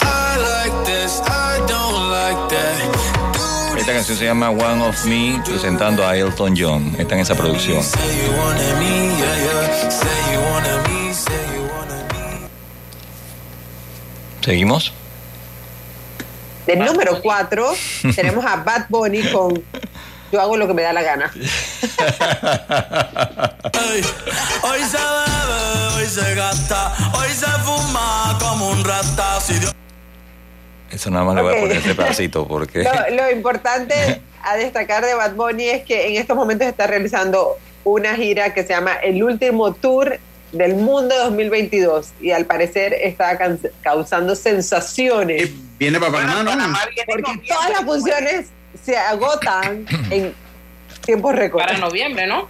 I 0.02 0.38
like 0.38 0.86
this, 0.86 1.22
I 1.22 1.60
don't 1.68 2.10
like 2.10 2.50
that. 2.50 3.51
Esta 3.82 3.94
canción 3.94 4.16
se 4.16 4.26
llama 4.26 4.52
One 4.52 4.88
of 4.88 5.06
Me, 5.06 5.42
presentando 5.44 6.06
a 6.06 6.16
Elton 6.16 6.54
John. 6.56 6.96
Está 7.00 7.16
en 7.16 7.22
esa 7.22 7.34
producción. 7.34 7.82
¿Seguimos? 14.42 14.94
Del 16.68 16.78
número 16.78 17.20
4 17.24 17.74
tenemos 18.16 18.46
a 18.46 18.58
Bad 18.58 18.86
Bunny 18.88 19.24
con 19.32 19.64
Yo 20.32 20.40
hago 20.40 20.58
lo 20.58 20.68
que 20.68 20.76
me 20.76 20.84
da 20.84 20.94
la 20.94 21.02
gana. 21.02 21.32
Hoy 24.62 24.84
se 24.84 24.98
bebe, 24.98 25.96
hoy 25.96 26.06
se 26.06 26.36
gasta, 26.36 26.94
hoy 27.18 27.30
se 27.30 27.48
fuma 27.48 28.38
como 28.40 28.70
un 28.70 28.86
rata. 28.86 29.42
Si 29.42 29.56
Dios 29.56 29.74
Eso 30.92 31.10
nada 31.10 31.24
más 31.26 31.36
le 31.36 31.42
voy 31.42 31.56
a 31.56 31.60
poner 31.62 31.78
este 31.78 31.96
pedacito 31.96 32.48
porque. 32.48 32.84
Lo, 33.10 33.16
lo 33.16 33.32
importante 33.32 33.94
a 34.44 34.56
destacar 34.58 35.06
de 35.06 35.14
Bad 35.14 35.36
Bunny 35.36 35.70
es 35.70 35.84
que 35.84 36.08
en 36.08 36.16
estos 36.18 36.36
momentos 36.36 36.68
está 36.68 36.88
realizando 36.88 37.58
una 37.84 38.16
gira 38.16 38.54
que 38.54 38.64
se 38.64 38.70
llama 38.70 38.94
El 38.96 39.24
último 39.24 39.74
tour 39.74 40.20
del 40.52 40.76
mundo 40.76 41.16
2022 41.18 42.10
y 42.20 42.32
al 42.32 42.46
parecer 42.46 42.94
está 42.94 43.38
can- 43.38 43.60
causando 43.82 44.36
sensaciones 44.36 45.50
Viene 45.80 46.00
para 46.00 46.12
Panamá, 46.12 46.44
¿no? 46.44 46.50
Panamá 46.52 46.80
viene 46.94 47.04
porque 47.08 47.48
todas 47.48 47.70
las 47.70 47.84
funciones 47.84 48.48
se 48.84 48.98
agotan 48.98 49.86
en 50.12 50.34
tiempos 51.06 51.34
récord. 51.34 51.64
Para 51.64 51.78
noviembre, 51.78 52.28
¿no? 52.28 52.48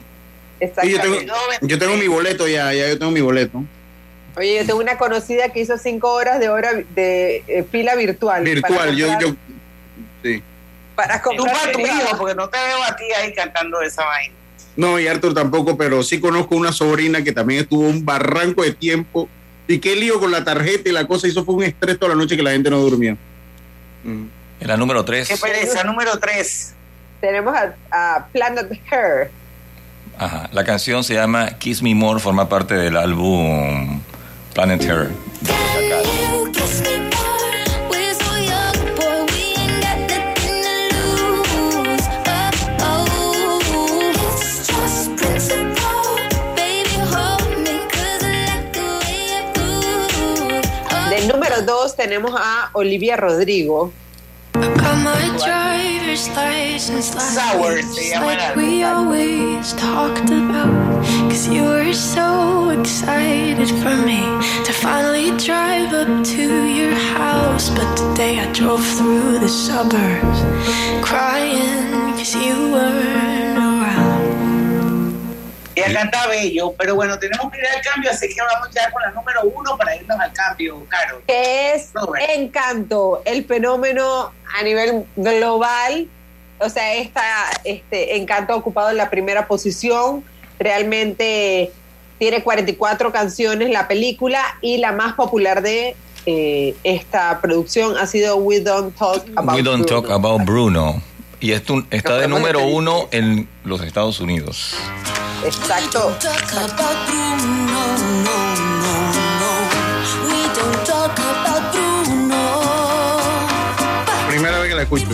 Sí, 0.59 0.67
yo, 0.91 0.99
tengo, 1.01 1.15
Exactamente. 1.15 1.67
yo 1.67 1.79
tengo 1.79 1.95
mi 1.97 2.07
boleto 2.07 2.47
ya, 2.47 2.73
ya 2.73 2.87
yo 2.89 2.97
tengo 2.99 3.11
mi 3.11 3.21
boleto. 3.21 3.63
Oye, 4.35 4.55
yo 4.57 4.65
tengo 4.65 4.79
una 4.79 4.97
conocida 4.97 5.49
que 5.49 5.61
hizo 5.61 5.77
cinco 5.77 6.13
horas 6.13 6.39
de 6.39 6.49
hora 6.49 6.73
de 6.95 7.43
eh, 7.47 7.65
fila 7.69 7.95
virtual. 7.95 8.43
Virtual, 8.43 8.95
yo, 8.95 9.07
yo. 9.19 9.35
Sí. 10.23 10.41
para 10.95 11.21
Tú 11.21 11.29
comprar 11.35 11.57
para 11.57 11.71
tu 11.73 11.79
hijo, 11.79 12.17
porque 12.17 12.35
no 12.35 12.47
te 12.47 12.57
veo 12.57 12.83
a 12.83 12.95
ti 12.95 13.03
ahí 13.17 13.33
cantando 13.33 13.81
esa 13.81 14.05
vaina. 14.05 14.35
No, 14.77 14.99
y 14.99 15.07
Arthur 15.07 15.33
tampoco, 15.33 15.75
pero 15.77 16.01
sí 16.01 16.21
conozco 16.21 16.55
una 16.55 16.71
sobrina 16.71 17.23
que 17.23 17.33
también 17.33 17.61
estuvo 17.61 17.81
un 17.81 18.05
barranco 18.05 18.63
de 18.63 18.71
tiempo. 18.71 19.27
Y 19.67 19.79
qué 19.79 19.95
lío 19.95 20.19
con 20.19 20.31
la 20.31 20.43
tarjeta 20.43 20.89
y 20.89 20.93
la 20.93 21.05
cosa. 21.05 21.27
Hizo 21.27 21.43
fue 21.43 21.55
un 21.55 21.63
estrés 21.63 21.99
toda 21.99 22.15
la 22.15 22.15
noche 22.15 22.37
que 22.37 22.43
la 22.43 22.51
gente 22.51 22.69
no 22.69 22.79
durmió. 22.79 23.17
Era 24.59 24.77
número 24.77 25.03
3. 25.03 25.27
Qué 25.27 25.37
pereza, 25.37 25.83
número 25.83 26.17
3. 26.17 26.73
Tenemos 27.19 27.53
a, 27.53 27.75
a 27.91 28.27
Planet 28.27 28.71
Her. 28.89 29.29
Ajá. 30.17 30.49
La 30.53 30.63
canción 30.63 31.03
se 31.03 31.15
llama 31.15 31.57
Kiss 31.57 31.81
Me 31.81 31.93
More, 31.93 32.19
forma 32.19 32.47
parte 32.47 32.75
del 32.75 32.95
álbum 32.95 34.01
Planet 34.53 34.83
Her. 34.83 35.09
Del 51.09 51.27
número 51.27 51.61
2 51.61 51.95
tenemos 51.95 52.33
a 52.37 52.69
Olivia 52.73 53.15
Rodrigo. 53.15 53.93
Got 54.53 55.03
my 55.03 55.37
driver's 55.45 56.27
license 56.29 57.11
Sour 57.11 57.81
se 57.81 58.11
llama 58.13 58.25
like 58.25 58.55
we 58.55 58.83
always 58.83 59.73
talked 59.73 60.29
about. 60.29 61.05
Cause 61.29 61.47
you 61.47 61.63
were 61.63 61.93
so 61.93 62.69
excited 62.69 63.69
for 63.81 63.95
me 64.05 64.21
to 64.65 64.73
finally 64.73 65.31
drive 65.37 65.93
up 65.93 66.25
to 66.35 66.65
your 66.65 66.95
house. 67.15 67.69
But 67.69 67.95
today 67.95 68.39
I 68.39 68.51
drove 68.51 68.85
through 68.97 69.39
the 69.39 69.49
suburbs 69.49 70.39
crying 71.01 72.13
cause 72.17 72.35
you 72.35 72.75
around. 72.75 73.30
Ella 75.85 75.99
canta 75.99 76.27
bello, 76.27 76.73
pero 76.77 76.95
bueno, 76.95 77.17
tenemos 77.19 77.51
que 77.51 77.59
ir 77.59 77.65
al 77.65 77.81
cambio, 77.81 78.11
así 78.11 78.27
que 78.27 78.41
vamos 78.41 78.69
ya 78.73 78.91
con 78.91 79.01
la 79.01 79.11
número 79.11 79.41
uno 79.43 79.77
para 79.77 79.95
irnos 79.95 80.19
al 80.19 80.31
cambio, 80.33 80.85
Caro. 80.89 81.21
que 81.27 81.73
es 81.73 81.91
Encanto, 82.29 83.21
el 83.25 83.45
fenómeno 83.45 84.31
a 84.57 84.63
nivel 84.63 85.05
global. 85.15 86.07
O 86.59 86.69
sea, 86.69 86.93
esta, 86.93 87.23
este 87.63 88.17
Encanto 88.17 88.53
ha 88.53 88.55
ocupado 88.55 88.93
la 88.93 89.09
primera 89.09 89.47
posición. 89.47 90.23
Realmente 90.59 91.71
tiene 92.19 92.43
44 92.43 93.11
canciones 93.11 93.71
la 93.71 93.87
película 93.87 94.39
y 94.61 94.77
la 94.77 94.91
más 94.91 95.13
popular 95.13 95.63
de 95.63 95.95
eh, 96.27 96.75
esta 96.83 97.41
producción 97.41 97.97
ha 97.97 98.05
sido 98.05 98.35
We 98.35 98.59
Don't 98.59 98.95
Talk 98.95 99.25
About 99.35 99.55
We 99.55 99.63
Don't 99.63 99.85
Bruno. 99.87 100.01
Talk 100.01 100.11
About 100.11 100.45
Bruno. 100.45 101.01
Y 101.39 101.53
esto 101.53 101.83
está 101.89 102.17
de 102.17 102.27
número 102.27 102.63
uno 102.63 103.07
en 103.11 103.49
los 103.63 103.81
Estados 103.81 104.19
Unidos. 104.19 104.75
Exacto. 105.43 106.17
Primera 114.27 114.59
vez 114.59 114.69
que 114.69 114.75
la 114.75 114.81
escucho. 114.83 115.05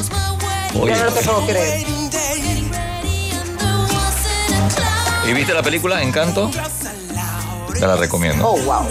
Oye, 0.79 0.95
Yo 0.95 1.03
no 1.05 1.11
te 1.11 1.23
puedo 1.23 1.45
creer. 1.47 1.87
¿y 5.27 5.33
viste 5.33 5.53
la 5.53 5.61
película 5.61 6.01
Encanto? 6.01 6.49
Te 7.73 7.85
la 7.85 7.95
recomiendo. 7.95 8.47
Oh, 8.47 8.57
wow. 8.57 8.85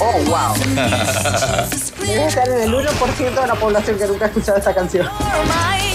Oh, 0.00 0.18
wow. 0.24 0.54
Debe 2.00 2.26
estar 2.26 2.48
en 2.48 2.62
el 2.62 2.74
1% 2.74 3.40
de 3.40 3.46
la 3.46 3.54
población 3.54 3.98
que 3.98 4.06
nunca 4.06 4.24
ha 4.24 4.28
escuchado 4.28 4.58
esta 4.58 4.74
canción. 4.74 5.08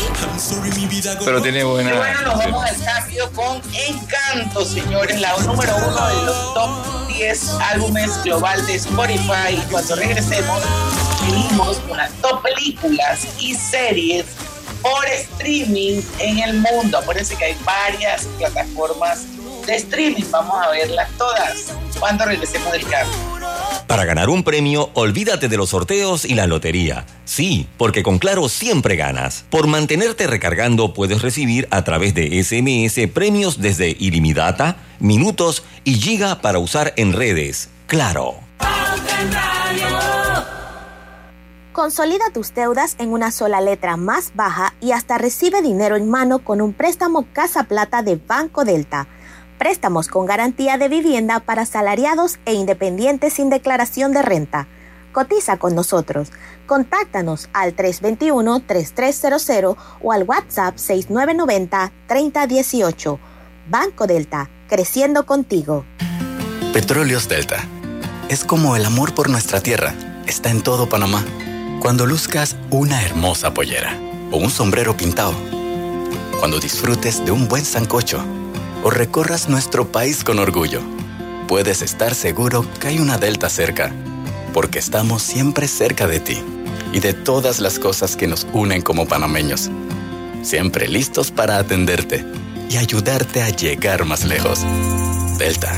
Pero 1.25 1.41
tiene 1.41 1.63
buena. 1.63 1.93
Y 1.93 1.97
bueno, 1.97 2.21
nos 2.21 2.37
vamos 2.37 2.63
al 2.63 2.83
cambio 2.83 3.31
con 3.33 3.61
Encanto, 3.73 4.65
señores, 4.65 5.19
la 5.19 5.35
número 5.37 5.75
uno 5.77 6.07
de 6.07 6.25
los 6.25 6.53
top 6.53 7.07
10 7.07 7.49
álbumes 7.71 8.23
global 8.23 8.65
de 8.65 8.75
Spotify. 8.75 9.53
Y 9.53 9.61
cuando 9.71 9.95
regresemos, 9.95 10.61
venimos 11.21 11.77
con 11.87 11.97
las 11.97 12.11
top 12.21 12.41
películas 12.41 13.27
y 13.39 13.55
series 13.55 14.25
por 14.81 15.05
streaming 15.05 16.01
en 16.19 16.39
el 16.39 16.53
mundo. 16.55 16.99
Acuérdense 16.99 17.35
que 17.35 17.45
hay 17.45 17.57
varias 17.63 18.25
plataformas 18.37 19.25
de 19.65 19.75
streaming. 19.75 20.25
Vamos 20.31 20.55
a 20.65 20.69
verlas 20.69 21.09
todas 21.17 21.65
cuando 21.99 22.25
regresemos 22.25 22.71
del 22.71 22.87
cambio. 22.87 23.36
Para 23.87 24.03
ganar 24.03 24.29
un 24.29 24.43
premio, 24.43 24.89
olvídate 24.95 25.47
de 25.47 25.55
los 25.55 25.69
sorteos 25.69 26.25
y 26.25 26.35
la 26.35 26.45
lotería. 26.45 27.05
Sí, 27.23 27.69
porque 27.77 28.03
con 28.03 28.19
Claro 28.19 28.49
siempre 28.49 28.97
ganas. 28.97 29.45
Por 29.49 29.67
mantenerte 29.67 30.27
recargando 30.27 30.93
puedes 30.93 31.21
recibir 31.21 31.69
a 31.71 31.85
través 31.85 32.13
de 32.13 32.43
SMS 32.43 33.09
premios 33.13 33.61
desde 33.61 33.95
ilimitada, 33.97 34.75
minutos 34.99 35.63
y 35.85 35.93
giga 35.93 36.41
para 36.41 36.59
usar 36.59 36.93
en 36.97 37.13
redes. 37.13 37.69
Claro. 37.87 38.35
Consolida 41.71 42.25
tus 42.33 42.53
deudas 42.53 42.95
en 42.99 43.13
una 43.13 43.31
sola 43.31 43.61
letra 43.61 43.95
más 43.95 44.31
baja 44.33 44.73
y 44.81 44.91
hasta 44.91 45.17
recibe 45.17 45.61
dinero 45.61 45.95
en 45.95 46.09
mano 46.09 46.39
con 46.39 46.59
un 46.59 46.73
préstamo 46.73 47.27
Casa 47.31 47.63
Plata 47.63 48.01
de 48.01 48.17
Banco 48.17 48.65
Delta. 48.65 49.07
Préstamos 49.57 50.07
con 50.07 50.27
garantía 50.27 50.77
de 50.77 50.87
vivienda 50.87 51.39
para 51.39 51.65
salariados 51.65 52.37
e 52.45 52.53
independientes 52.53 53.33
sin 53.33 53.49
declaración 53.49 54.13
de 54.13 54.21
renta. 54.21 54.67
Cotiza 55.11 55.57
con 55.57 55.73
nosotros. 55.73 56.31
Contáctanos 56.67 57.49
al 57.53 57.75
321-3300 57.75 59.75
o 60.03 60.11
al 60.11 60.21
WhatsApp 60.23 60.75
6990-3018. 60.75 63.17
Banco 63.67 64.05
Delta, 64.05 64.51
creciendo 64.69 65.25
contigo. 65.25 65.85
Petróleos 66.71 67.27
Delta. 67.27 67.63
Es 68.29 68.45
como 68.45 68.75
el 68.75 68.85
amor 68.85 69.15
por 69.15 69.27
nuestra 69.29 69.61
tierra. 69.61 69.95
Está 70.27 70.51
en 70.51 70.61
todo 70.61 70.87
Panamá. 70.87 71.25
Cuando 71.81 72.05
luzcas 72.05 72.55
una 72.69 73.03
hermosa 73.03 73.55
pollera 73.55 73.97
o 74.31 74.37
un 74.37 74.51
sombrero 74.51 74.95
pintado. 74.95 75.33
Cuando 76.39 76.59
disfrutes 76.59 77.25
de 77.25 77.31
un 77.31 77.47
buen 77.47 77.65
sancocho 77.65 78.23
o 78.87 78.89
recorras 78.89 79.49
nuestro 79.49 79.91
país 79.91 80.23
con 80.23 80.39
orgullo. 80.39 80.79
Puedes 81.49 81.81
estar 81.81 82.15
seguro 82.15 82.65
que 82.79 82.87
hay 82.87 82.99
una 82.99 83.17
Delta 83.17 83.49
cerca, 83.49 83.93
porque 84.53 84.79
estamos 84.79 85.23
siempre 85.23 85.67
cerca 85.67 86.07
de 86.07 86.21
ti 86.21 86.41
y 86.93 87.01
de 87.01 87.11
todas 87.11 87.59
las 87.59 87.79
cosas 87.79 88.15
que 88.15 88.27
nos 88.27 88.47
unen 88.53 88.81
como 88.81 89.05
panameños. 89.05 89.69
Siempre 90.41 90.87
listos 90.87 91.31
para 91.31 91.57
atenderte 91.57 92.25
y 92.69 92.77
ayudarte 92.77 93.41
a 93.41 93.49
llegar 93.49 94.05
más 94.05 94.23
lejos. 94.23 94.65
Delta. 95.37 95.77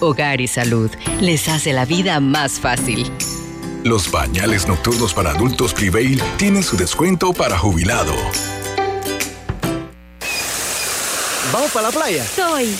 Hogar 0.00 0.40
y 0.40 0.48
Salud 0.48 0.90
les 1.20 1.48
hace 1.48 1.72
la 1.72 1.84
vida 1.84 2.20
más 2.20 2.60
fácil. 2.60 3.10
Los 3.84 4.10
bañales 4.10 4.68
nocturnos 4.68 5.14
para 5.14 5.30
adultos 5.30 5.72
Prevail 5.72 6.20
tienen 6.36 6.62
su 6.62 6.76
descuento 6.76 7.32
para 7.32 7.58
jubilado. 7.58 8.14
¿Vamos 11.52 11.70
para 11.70 11.88
la 11.88 11.94
playa? 11.94 12.24
Soy. 12.24 12.74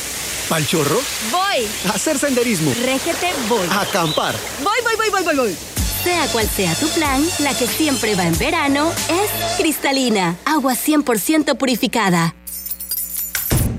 ¿Pal 0.48 0.66
chorro? 0.66 1.00
Voy. 1.30 1.66
¿A 1.90 1.94
hacer 1.94 2.18
senderismo? 2.18 2.72
Régete, 2.84 3.32
voy. 3.48 3.66
¿Acampar? 3.70 4.34
Voy, 4.62 4.78
voy, 4.82 4.94
voy, 4.96 5.10
voy, 5.10 5.24
voy, 5.24 5.36
voy. 5.36 5.56
Sea 6.04 6.26
cual 6.28 6.48
sea 6.48 6.74
tu 6.74 6.88
plan, 6.90 7.22
la 7.40 7.56
que 7.56 7.66
siempre 7.66 8.14
va 8.14 8.26
en 8.26 8.38
verano 8.38 8.90
es 9.08 9.56
cristalina, 9.58 10.36
agua 10.44 10.74
100% 10.74 11.56
purificada. 11.56 12.34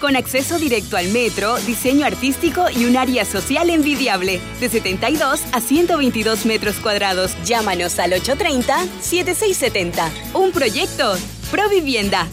con 0.00 0.16
acceso 0.16 0.58
directo 0.58 0.96
al 0.96 1.08
metro, 1.08 1.56
diseño 1.58 2.04
artístico 2.04 2.64
y 2.74 2.86
un 2.86 2.96
área 2.96 3.24
social 3.24 3.70
envidiable, 3.70 4.40
de 4.58 4.68
72 4.68 5.42
a 5.52 5.60
122 5.60 6.46
metros 6.46 6.76
cuadrados. 6.76 7.36
Llámanos 7.44 7.98
al 7.98 8.12
830-7670. 8.12 10.10
Un 10.34 10.50
proyecto, 10.52 11.16
Provivienda. 11.50 12.26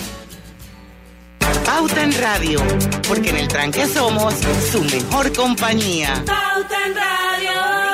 Pauta 1.66 2.04
en 2.04 2.14
Radio, 2.22 2.62
porque 3.08 3.32
en 3.32 3.38
el 3.38 3.48
tranque 3.48 3.88
somos 3.88 4.36
su 4.72 4.84
mejor 4.84 5.34
compañía. 5.34 6.24
Pauta 6.26 6.86
en 6.86 6.96
Radio. 6.96 7.87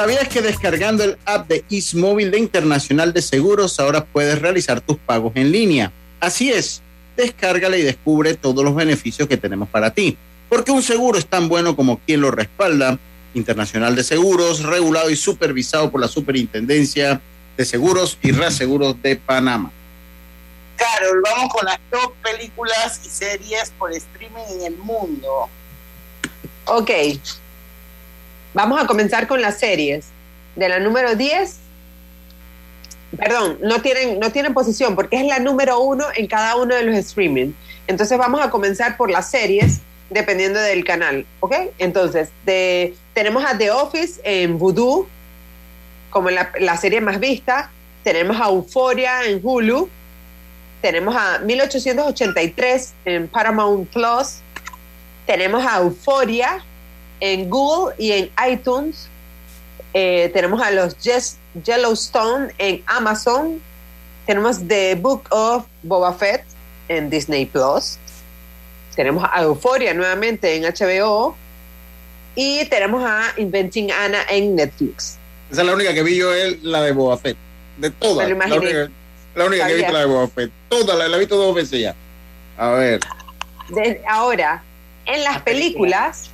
¿Sabías 0.00 0.28
que 0.28 0.40
descargando 0.40 1.04
el 1.04 1.18
app 1.26 1.46
de 1.46 1.62
Ismóvil 1.68 2.30
de 2.30 2.38
Internacional 2.38 3.12
de 3.12 3.20
Seguros 3.20 3.78
ahora 3.78 4.02
puedes 4.02 4.40
realizar 4.40 4.80
tus 4.80 4.96
pagos 4.96 5.32
en 5.34 5.52
línea? 5.52 5.92
Así 6.20 6.50
es, 6.50 6.80
descárgala 7.18 7.76
y 7.76 7.82
descubre 7.82 8.32
todos 8.32 8.64
los 8.64 8.74
beneficios 8.74 9.28
que 9.28 9.36
tenemos 9.36 9.68
para 9.68 9.92
ti. 9.92 10.16
Porque 10.48 10.70
un 10.70 10.82
seguro 10.82 11.18
es 11.18 11.26
tan 11.26 11.50
bueno 11.50 11.76
como 11.76 11.98
quien 11.98 12.22
lo 12.22 12.30
respalda. 12.30 12.98
Internacional 13.34 13.94
de 13.94 14.02
Seguros, 14.02 14.62
regulado 14.62 15.10
y 15.10 15.16
supervisado 15.16 15.90
por 15.90 16.00
la 16.00 16.08
Superintendencia 16.08 17.20
de 17.58 17.64
Seguros 17.66 18.16
y 18.22 18.32
Reaseguros 18.32 19.02
de 19.02 19.16
Panamá. 19.16 19.70
Carol, 20.78 21.20
vamos 21.22 21.52
con 21.52 21.66
las 21.66 21.78
top 21.90 22.14
películas 22.22 23.02
y 23.04 23.08
series 23.10 23.70
por 23.78 23.92
streaming 23.92 24.60
en 24.60 24.62
el 24.62 24.78
mundo. 24.78 25.50
Ok. 26.64 26.90
Vamos 28.52 28.82
a 28.82 28.86
comenzar 28.86 29.26
con 29.26 29.40
las 29.40 29.58
series. 29.58 30.06
De 30.56 30.68
la 30.68 30.80
número 30.80 31.14
10, 31.14 31.56
perdón, 33.16 33.58
no 33.62 33.80
tienen, 33.80 34.18
no 34.18 34.32
tienen 34.32 34.52
posición 34.52 34.96
porque 34.96 35.18
es 35.18 35.26
la 35.26 35.38
número 35.38 35.78
uno 35.78 36.06
en 36.16 36.26
cada 36.26 36.56
uno 36.56 36.74
de 36.74 36.82
los 36.82 36.96
streaming. 36.96 37.52
Entonces 37.86 38.18
vamos 38.18 38.40
a 38.40 38.50
comenzar 38.50 38.96
por 38.96 39.10
las 39.10 39.30
series 39.30 39.80
dependiendo 40.10 40.58
del 40.58 40.84
canal, 40.84 41.24
¿ok? 41.38 41.54
Entonces, 41.78 42.30
tenemos 43.14 43.44
a 43.44 43.56
The 43.56 43.70
Office 43.70 44.20
en 44.24 44.58
Voodoo 44.58 45.08
como 46.10 46.30
la, 46.30 46.50
la 46.58 46.76
serie 46.76 47.00
más 47.00 47.20
vista. 47.20 47.70
Tenemos 48.02 48.40
a 48.40 48.48
Euphoria 48.48 49.24
en 49.24 49.40
Hulu. 49.42 49.88
Tenemos 50.82 51.14
a 51.14 51.38
1883 51.38 52.94
en 53.04 53.28
Paramount 53.28 53.88
Plus. 53.90 54.38
Tenemos 55.26 55.64
a 55.64 55.78
Euphoria 55.78 56.64
en 57.20 57.48
Google 57.50 57.94
y 57.98 58.12
en 58.12 58.30
iTunes. 58.50 59.08
Eh, 59.94 60.30
tenemos 60.32 60.60
a 60.62 60.70
los 60.70 60.96
Yes- 60.98 61.36
Yellowstone 61.64 62.52
en 62.58 62.82
Amazon. 62.86 63.60
Tenemos 64.26 64.66
The 64.66 64.94
Book 64.94 65.24
of 65.30 65.64
Boba 65.82 66.12
Fett 66.14 66.44
en 66.88 67.10
Disney 67.10 67.46
Plus. 67.46 67.98
Tenemos 68.94 69.24
a 69.32 69.42
Euphoria 69.42 69.94
nuevamente 69.94 70.54
en 70.56 70.64
HBO. 70.64 71.36
Y 72.36 72.64
tenemos 72.66 73.02
a 73.04 73.32
Inventing 73.38 73.90
Anna 73.90 74.18
en 74.28 74.54
Netflix. 74.54 75.18
Esa 75.50 75.62
es 75.62 75.66
la 75.66 75.74
única 75.74 75.92
que 75.92 76.02
vi 76.04 76.16
yo, 76.16 76.32
es 76.32 76.62
la 76.62 76.82
de 76.82 76.92
Boba 76.92 77.18
Fett. 77.18 77.36
De 77.78 77.90
todas. 77.90 78.28
La 78.28 78.34
única, 78.54 78.88
la 79.34 79.44
única 79.46 79.66
que 79.66 79.72
he 79.72 79.76
visto 79.76 79.92
la 79.92 79.98
de 80.00 80.04
Boba 80.06 80.28
Fett. 80.28 80.50
Todas, 80.68 80.96
la, 80.96 81.08
la 81.08 81.16
he 81.16 81.18
visto 81.20 81.36
dos 81.36 81.54
veces 81.54 81.80
ya. 81.80 81.94
A 82.56 82.70
ver. 82.70 83.00
De- 83.70 84.00
ahora, 84.08 84.62
en 85.06 85.24
las 85.24 85.42
películas 85.42 86.29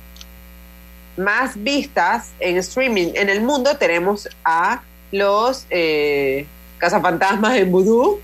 más 1.17 1.61
vistas 1.61 2.31
en 2.39 2.57
streaming 2.57 3.11
en 3.15 3.29
el 3.29 3.41
mundo 3.41 3.75
tenemos 3.77 4.29
a 4.45 4.81
los 5.11 5.65
eh, 5.69 6.45
Cazafantasmas 6.77 7.57
en 7.57 7.71
Voodoo, 7.71 8.19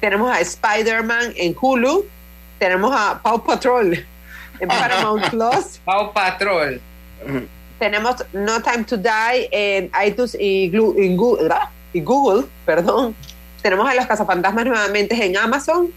tenemos 0.00 0.30
a 0.30 0.40
Spider-Man 0.40 1.34
en 1.36 1.54
Hulu, 1.58 2.04
tenemos 2.58 2.92
a 2.92 3.20
Paw 3.22 3.44
Patrol 3.44 4.04
en 4.58 4.68
Paramount 4.68 5.30
Plus, 5.30 5.80
Paw 5.84 6.12
Patrol. 6.12 6.80
tenemos 7.78 8.24
No 8.32 8.60
Time 8.60 8.84
to 8.84 8.96
Die 8.96 9.48
en 9.52 9.90
iTunes 10.04 10.36
y, 10.38 10.72
ah, 11.50 11.70
y 11.92 12.00
Google, 12.00 12.46
perdón. 12.64 13.14
Tenemos 13.62 13.88
a 13.88 13.94
los 13.94 14.06
Cazafantasmas 14.06 14.64
nuevamente 14.64 15.24
en 15.24 15.36
Amazon. 15.36 15.92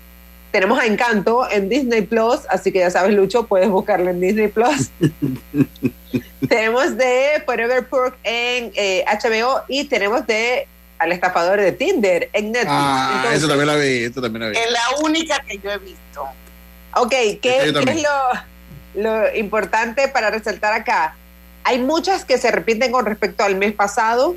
Tenemos 0.52 0.80
a 0.80 0.86
Encanto 0.86 1.50
en 1.50 1.70
Disney 1.70 2.02
Plus, 2.02 2.40
así 2.50 2.72
que 2.72 2.80
ya 2.80 2.90
sabes, 2.90 3.14
Lucho, 3.14 3.46
puedes 3.46 3.70
buscarlo 3.70 4.10
en 4.10 4.20
Disney 4.20 4.48
Plus. 4.48 4.90
tenemos 6.50 6.98
de 6.98 7.44
Forever 7.46 7.88
Pork 7.88 8.18
en 8.24 8.72
eh, 8.76 9.06
HBO 9.06 9.62
y 9.68 9.86
tenemos 9.86 10.26
de 10.26 10.68
Al 10.98 11.12
estafador 11.12 11.62
de 11.62 11.72
Tinder 11.72 12.30
en 12.34 12.52
Netflix. 12.52 12.72
Ah, 12.72 13.12
Entonces, 13.18 13.40
eso 13.40 13.48
también 13.48 13.68
la 13.68 13.76
vi, 13.76 14.04
eso 14.04 14.22
también 14.22 14.44
la 14.44 14.50
vi. 14.50 14.58
Es 14.58 14.72
la 14.72 15.06
única 15.06 15.40
que 15.48 15.60
yo 15.60 15.72
he 15.72 15.78
visto. 15.78 16.28
Ok, 16.96 17.12
¿qué, 17.42 17.74
es 17.88 18.04
lo, 18.04 19.02
lo 19.02 19.36
importante 19.36 20.08
para 20.08 20.32
resaltar 20.32 20.74
acá? 20.74 21.16
Hay 21.64 21.80
muchas 21.80 22.26
que 22.26 22.38
se 22.38 22.50
repiten 22.52 22.92
con 22.92 23.06
respecto 23.06 23.44
al 23.44 23.56
mes 23.56 23.74
pasado, 23.74 24.36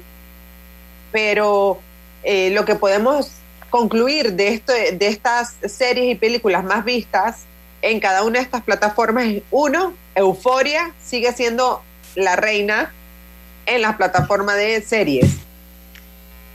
pero 1.10 1.80
eh, 2.22 2.50
lo 2.50 2.64
que 2.64 2.74
podemos 2.74 3.32
concluir 3.72 4.34
de, 4.34 4.48
esto, 4.48 4.72
de 4.74 5.06
estas 5.06 5.54
series 5.66 6.12
y 6.12 6.14
películas 6.14 6.62
más 6.62 6.84
vistas 6.84 7.38
en 7.80 7.98
cada 8.00 8.22
una 8.22 8.38
de 8.38 8.44
estas 8.44 8.62
plataformas 8.62 9.26
uno, 9.50 9.94
Euforia 10.14 10.92
sigue 11.02 11.32
siendo 11.32 11.82
la 12.14 12.36
reina 12.36 12.92
en 13.64 13.80
las 13.80 13.96
plataformas 13.96 14.56
de 14.56 14.82
series. 14.82 15.30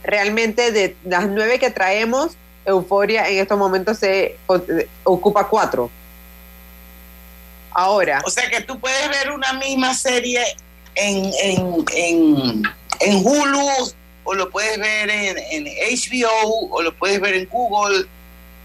Realmente 0.04 0.70
de 0.70 0.96
las 1.04 1.26
nueve 1.28 1.58
que 1.58 1.70
traemos, 1.70 2.36
Euforia 2.64 3.28
en 3.28 3.38
estos 3.38 3.58
momentos 3.58 3.98
se 3.98 4.36
o- 4.46 4.62
ocupa 5.02 5.48
cuatro. 5.48 5.90
Ahora. 7.72 8.22
O 8.24 8.30
sea 8.30 8.48
que 8.48 8.60
tú 8.60 8.78
puedes 8.78 9.08
ver 9.08 9.32
una 9.32 9.54
misma 9.54 9.92
serie 9.92 10.40
en, 10.94 11.24
en, 11.42 11.84
en, 11.96 12.62
en 13.00 13.26
Hulu, 13.26 13.66
o 14.28 14.34
lo 14.34 14.50
puedes 14.50 14.78
ver 14.78 15.08
en, 15.08 15.38
en 15.38 15.64
HBO, 15.64 16.68
o 16.70 16.82
lo 16.82 16.94
puedes 16.94 17.18
ver 17.18 17.34
en 17.34 17.46
Google, 17.46 18.04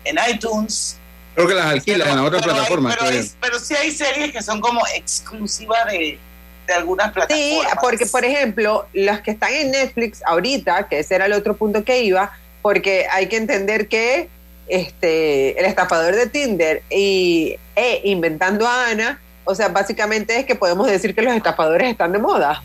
en 0.03 0.17
iTunes. 0.29 0.97
Creo 1.35 1.47
que 1.47 1.53
las 1.53 1.67
alquilas 1.67 2.09
en 2.09 2.17
la 2.17 2.23
otra 2.23 2.41
Pero 2.41 3.23
pero, 3.39 3.59
sí 3.59 3.73
hay 3.73 3.91
series 3.91 4.33
que 4.33 4.41
son 4.41 4.59
como 4.59 4.81
exclusivas 4.93 5.85
de, 5.85 6.19
de 6.67 6.73
algunas 6.73 7.07
Sí, 7.07 7.13
plataformas. 7.13 7.77
porque 7.79 8.05
por 8.07 8.25
ejemplo, 8.25 8.87
los 8.91 9.21
que 9.21 9.31
están 9.31 9.53
en 9.53 9.71
Netflix 9.71 10.21
ahorita, 10.25 10.89
que 10.89 10.99
ese 10.99 11.15
era 11.15 11.27
el 11.27 11.33
otro 11.33 11.55
punto 11.55 11.85
que 11.85 12.03
iba, 12.03 12.37
porque 12.61 13.07
hay 13.09 13.27
que 13.29 13.37
entender 13.37 13.87
que 13.87 14.27
este 14.67 15.57
el 15.57 15.63
estafador 15.65 16.13
de 16.13 16.27
Tinder 16.27 16.83
y 16.89 17.55
e 17.77 18.01
inventando 18.03 18.67
a 18.67 18.89
Ana, 18.89 19.21
o 19.45 19.55
sea, 19.55 19.69
básicamente 19.69 20.37
es 20.37 20.45
que 20.45 20.55
podemos 20.55 20.87
decir 20.87 21.15
que 21.15 21.21
los 21.21 21.33
estafadores 21.33 21.89
están 21.89 22.11
de 22.11 22.19
moda. 22.19 22.61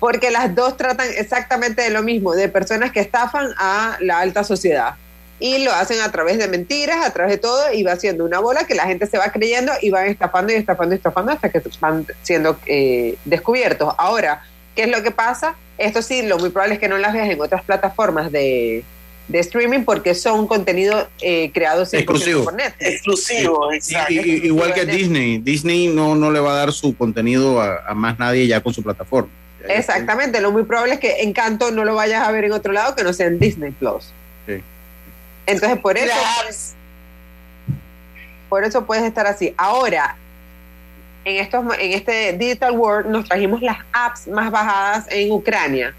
Porque 0.00 0.30
las 0.30 0.54
dos 0.54 0.76
tratan 0.76 1.06
exactamente 1.16 1.82
de 1.82 1.90
lo 1.90 2.02
mismo, 2.02 2.34
de 2.34 2.48
personas 2.48 2.90
que 2.90 3.00
estafan 3.00 3.48
a 3.58 3.96
la 4.00 4.18
alta 4.20 4.42
sociedad. 4.42 4.94
Y 5.38 5.62
lo 5.64 5.72
hacen 5.72 6.00
a 6.00 6.10
través 6.10 6.36
de 6.38 6.48
mentiras, 6.48 7.04
a 7.06 7.12
través 7.12 7.32
de 7.32 7.38
todo, 7.38 7.72
y 7.72 7.82
va 7.82 7.96
siendo 7.96 8.24
una 8.24 8.40
bola 8.40 8.64
que 8.66 8.74
la 8.74 8.84
gente 8.86 9.06
se 9.06 9.16
va 9.18 9.30
creyendo 9.30 9.72
y 9.80 9.90
van 9.90 10.06
estafando 10.06 10.52
y 10.52 10.56
estafando 10.56 10.94
y 10.94 10.98
estafando 10.98 11.32
hasta 11.32 11.48
que 11.50 11.62
van 11.80 12.06
siendo 12.22 12.58
eh, 12.66 13.16
descubiertos. 13.24 13.94
Ahora, 13.98 14.42
¿qué 14.74 14.82
es 14.82 14.88
lo 14.90 15.02
que 15.02 15.10
pasa? 15.12 15.54
Esto 15.78 16.02
sí, 16.02 16.22
lo 16.22 16.38
muy 16.38 16.50
probable 16.50 16.74
es 16.74 16.80
que 16.80 16.88
no 16.88 16.98
las 16.98 17.12
veas 17.14 17.30
en 17.30 17.40
otras 17.40 17.62
plataformas 17.64 18.30
de, 18.32 18.84
de 19.28 19.38
streaming 19.38 19.84
porque 19.84 20.14
son 20.14 20.46
contenido 20.46 21.08
eh, 21.22 21.50
creados 21.54 21.90
100% 21.90 21.98
Exclusivo. 22.00 22.44
por 22.44 22.52
Netflix. 22.54 22.90
Exclusivo, 22.90 23.72
exacto. 23.72 24.12
Y- 24.12 24.18
y- 24.18 24.46
igual 24.46 24.74
que 24.74 24.84
Disney. 24.84 25.38
Disney 25.38 25.86
no, 25.86 26.14
no 26.14 26.30
le 26.30 26.40
va 26.40 26.52
a 26.52 26.56
dar 26.56 26.72
su 26.72 26.94
contenido 26.94 27.62
a, 27.62 27.82
a 27.88 27.94
más 27.94 28.18
nadie 28.18 28.46
ya 28.46 28.60
con 28.60 28.74
su 28.74 28.82
plataforma. 28.82 29.30
Exactamente, 29.68 30.40
lo 30.40 30.52
muy 30.52 30.64
probable 30.64 30.94
es 30.94 31.00
que 31.00 31.22
Encanto 31.22 31.70
no 31.70 31.84
lo 31.84 31.94
vayas 31.94 32.26
a 32.26 32.30
ver 32.32 32.44
en 32.44 32.52
otro 32.52 32.72
lado 32.72 32.94
que 32.94 33.04
no 33.04 33.12
sea 33.12 33.26
en 33.26 33.38
Disney 33.38 33.70
Plus. 33.72 34.12
Sí. 34.46 34.62
Entonces, 35.46 35.78
por 35.78 35.98
eso, 35.98 36.14
por 38.48 38.64
eso 38.64 38.86
puedes 38.86 39.04
estar 39.04 39.26
así. 39.26 39.54
Ahora, 39.56 40.16
en, 41.24 41.36
estos, 41.36 41.64
en 41.78 41.92
este 41.92 42.32
Digital 42.34 42.72
World 42.72 43.10
nos 43.10 43.26
trajimos 43.28 43.60
las 43.62 43.78
apps 43.92 44.28
más 44.28 44.50
bajadas 44.50 45.06
en 45.10 45.30
Ucrania. 45.32 45.94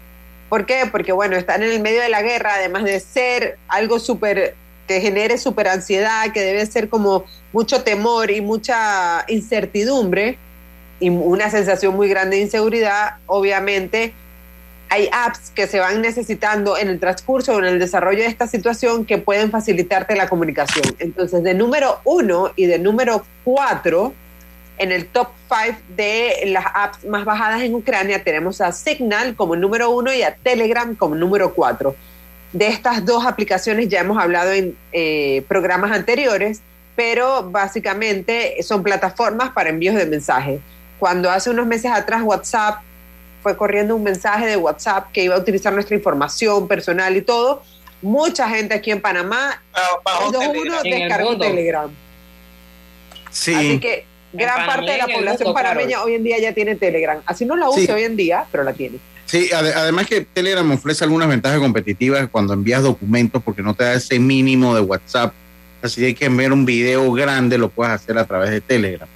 ¿Por 0.48 0.66
qué? 0.66 0.86
Porque, 0.90 1.12
bueno, 1.12 1.36
están 1.36 1.62
en 1.62 1.70
el 1.70 1.80
medio 1.80 2.02
de 2.02 2.08
la 2.08 2.22
guerra, 2.22 2.54
además 2.54 2.84
de 2.84 3.00
ser 3.00 3.58
algo 3.68 3.98
súper 3.98 4.54
que 4.86 5.00
genere 5.00 5.38
súper 5.38 5.68
ansiedad, 5.68 6.32
que 6.32 6.40
debe 6.40 6.66
ser 6.66 6.88
como 6.88 7.24
mucho 7.52 7.82
temor 7.82 8.30
y 8.30 8.40
mucha 8.40 9.24
incertidumbre 9.28 10.38
una 11.10 11.50
sensación 11.50 11.94
muy 11.94 12.08
grande 12.08 12.36
de 12.36 12.42
inseguridad, 12.42 13.16
obviamente 13.26 14.12
hay 14.92 15.08
apps 15.10 15.50
que 15.50 15.66
se 15.66 15.80
van 15.80 16.02
necesitando 16.02 16.76
en 16.76 16.88
el 16.88 17.00
transcurso 17.00 17.54
o 17.54 17.58
en 17.58 17.64
el 17.64 17.78
desarrollo 17.78 18.18
de 18.18 18.26
esta 18.26 18.46
situación 18.46 19.06
que 19.06 19.16
pueden 19.16 19.50
facilitarte 19.50 20.14
la 20.14 20.28
comunicación. 20.28 20.84
Entonces, 20.98 21.42
de 21.42 21.54
número 21.54 22.00
uno 22.04 22.50
y 22.56 22.66
de 22.66 22.78
número 22.78 23.24
cuatro, 23.42 24.12
en 24.76 24.92
el 24.92 25.06
top 25.06 25.28
five 25.48 25.78
de 25.96 26.42
las 26.46 26.66
apps 26.74 27.04
más 27.06 27.24
bajadas 27.24 27.62
en 27.62 27.74
Ucrania, 27.74 28.22
tenemos 28.22 28.60
a 28.60 28.70
Signal 28.70 29.34
como 29.34 29.56
número 29.56 29.88
uno 29.88 30.12
y 30.12 30.22
a 30.22 30.34
Telegram 30.34 30.94
como 30.94 31.14
número 31.14 31.54
cuatro. 31.54 31.96
De 32.52 32.66
estas 32.66 33.06
dos 33.06 33.24
aplicaciones 33.24 33.88
ya 33.88 34.00
hemos 34.00 34.18
hablado 34.22 34.52
en 34.52 34.76
eh, 34.92 35.42
programas 35.48 35.92
anteriores, 35.92 36.60
pero 36.96 37.50
básicamente 37.50 38.62
son 38.62 38.82
plataformas 38.82 39.50
para 39.52 39.70
envíos 39.70 39.94
de 39.94 40.04
mensajes. 40.04 40.60
Cuando 41.02 41.32
hace 41.32 41.50
unos 41.50 41.66
meses 41.66 41.90
atrás 41.90 42.22
WhatsApp 42.22 42.76
fue 43.42 43.56
corriendo 43.56 43.96
un 43.96 44.04
mensaje 44.04 44.46
de 44.46 44.56
WhatsApp 44.56 45.10
que 45.10 45.24
iba 45.24 45.34
a 45.34 45.38
utilizar 45.40 45.72
nuestra 45.72 45.96
información 45.96 46.68
personal 46.68 47.16
y 47.16 47.22
todo, 47.22 47.60
mucha 48.02 48.48
gente 48.48 48.72
aquí 48.72 48.92
en 48.92 49.00
Panamá, 49.00 49.60
bajó 50.04 50.28
el 50.28 50.32
2-1 50.36 50.52
Telegram. 50.52 50.80
En 50.86 50.92
el 50.92 51.00
descargó. 51.00 51.38
Telegram. 51.38 51.90
Sí. 53.32 53.52
Así 53.52 53.80
que 53.80 54.06
gran 54.32 54.54
Panamá 54.54 54.72
parte 54.74 54.92
de 54.92 54.98
la 54.98 55.06
población 55.08 55.48
mundo, 55.48 55.54
panameña 55.54 56.02
hoy 56.04 56.14
en 56.14 56.22
día 56.22 56.38
ya 56.38 56.52
tiene 56.54 56.76
Telegram. 56.76 57.20
Así 57.26 57.44
no 57.46 57.56
la 57.56 57.68
usa 57.68 57.80
Sí. 57.84 57.90
hoy 57.90 58.04
en 58.04 58.14
día, 58.14 58.44
pero 58.52 58.62
la 58.62 58.72
tiene. 58.72 58.98
Sí, 59.26 59.48
ade- 59.52 59.74
además 59.74 60.06
que 60.06 60.20
Telegram 60.20 60.70
ofrece 60.70 61.02
algunas 61.02 61.28
ventajas 61.28 61.58
competitivas 61.58 62.28
cuando 62.30 62.52
envías 62.54 62.84
documentos 62.84 63.42
porque 63.42 63.62
no 63.62 63.74
te 63.74 63.82
da 63.82 63.94
ese 63.94 64.20
mínimo 64.20 64.72
de 64.76 64.82
WhatsApp. 64.82 65.34
Así 65.82 66.00
que 66.00 66.14
que 66.14 66.26
enviar 66.26 66.52
un 66.52 66.64
video 66.64 67.10
grande 67.10 67.58
lo 67.58 67.70
puedes 67.70 67.92
hacer 67.92 68.16
a 68.18 68.24
través 68.24 68.50
de 68.50 68.60
Telegram. 68.60 69.08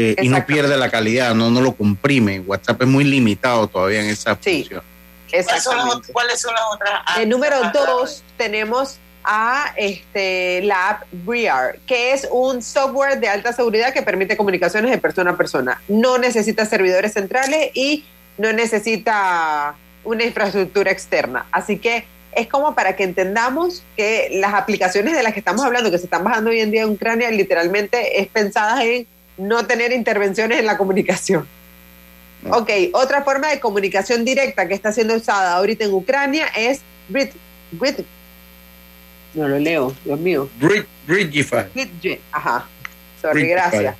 Eh, 0.00 0.16
y 0.22 0.28
no 0.30 0.46
pierde 0.46 0.76
la 0.78 0.90
calidad, 0.90 1.34
no, 1.34 1.50
no 1.50 1.60
lo 1.60 1.72
comprime. 1.72 2.40
WhatsApp 2.40 2.80
es 2.80 2.88
muy 2.88 3.04
limitado 3.04 3.66
todavía 3.66 4.00
en 4.00 4.08
esa 4.08 4.34
función. 4.34 4.82
¿Cuáles 5.30 5.62
son, 5.62 5.76
las, 5.76 5.86
ot- 5.86 6.12
cuáles 6.12 6.40
son 6.40 6.54
las 6.54 6.62
otras 6.72 6.90
apps? 7.06 7.18
El 7.20 7.28
número 7.28 7.56
dos 7.72 8.24
tenemos 8.36 8.98
a 9.24 9.74
este, 9.76 10.62
la 10.62 10.88
app 10.88 11.02
Briar, 11.12 11.78
que 11.86 12.12
es 12.14 12.26
un 12.30 12.62
software 12.62 13.20
de 13.20 13.28
alta 13.28 13.52
seguridad 13.52 13.92
que 13.92 14.00
permite 14.02 14.36
comunicaciones 14.36 14.90
de 14.90 14.96
persona 14.98 15.32
a 15.32 15.36
persona. 15.36 15.82
No 15.88 16.16
necesita 16.16 16.64
servidores 16.64 17.12
centrales 17.12 17.70
y 17.74 18.04
no 18.38 18.52
necesita 18.54 19.74
una 20.02 20.24
infraestructura 20.24 20.90
externa. 20.90 21.44
Así 21.52 21.78
que 21.78 22.06
es 22.32 22.46
como 22.46 22.74
para 22.74 22.96
que 22.96 23.04
entendamos 23.04 23.82
que 23.96 24.30
las 24.40 24.54
aplicaciones 24.54 25.14
de 25.14 25.22
las 25.22 25.34
que 25.34 25.40
estamos 25.40 25.64
hablando, 25.64 25.90
que 25.90 25.98
se 25.98 26.04
están 26.04 26.24
bajando 26.24 26.50
hoy 26.50 26.60
en 26.60 26.70
día 26.70 26.82
en 26.82 26.88
Ucrania, 26.90 27.30
literalmente 27.30 28.20
es 28.20 28.28
pensadas 28.28 28.80
en 28.80 29.06
no 29.40 29.66
tener 29.66 29.92
intervenciones 29.92 30.58
en 30.58 30.66
la 30.66 30.76
comunicación. 30.76 31.46
Ok, 32.50 32.70
otra 32.92 33.22
forma 33.22 33.48
de 33.48 33.60
comunicación 33.60 34.24
directa 34.24 34.66
que 34.66 34.74
está 34.74 34.92
siendo 34.92 35.14
usada 35.14 35.54
ahorita 35.56 35.84
en 35.84 35.92
Ucrania 35.92 36.46
es 36.56 36.80
Brit, 37.08 37.32
Brit- 37.72 38.04
no 39.34 39.46
lo 39.46 39.58
leo, 39.58 39.94
Dios 40.04 40.18
mío. 40.18 40.48
Brid- 40.58 40.86
Bridgify. 41.06 41.66
Bridge, 41.74 42.20
Ajá, 42.32 42.66
sorry, 43.20 43.46
gracias. 43.48 43.94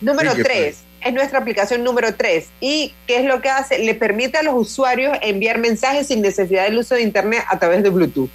Número. 0.00 0.32
3, 0.34 0.76
es 1.00 1.12
nuestra 1.12 1.38
aplicación 1.38 1.82
número 1.82 2.14
3. 2.14 2.46
¿Y 2.60 2.94
qué 3.06 3.18
es 3.18 3.24
lo 3.24 3.40
que 3.40 3.48
hace? 3.50 3.78
Le 3.78 3.94
permite 3.94 4.38
a 4.38 4.42
los 4.42 4.54
usuarios 4.54 5.16
enviar 5.22 5.58
mensajes 5.58 6.06
sin 6.06 6.22
necesidad 6.22 6.64
del 6.64 6.78
uso 6.78 6.94
de 6.94 7.02
Internet 7.02 7.44
a 7.48 7.58
través 7.58 7.82
de 7.82 7.90
Bluetooth. 7.90 8.30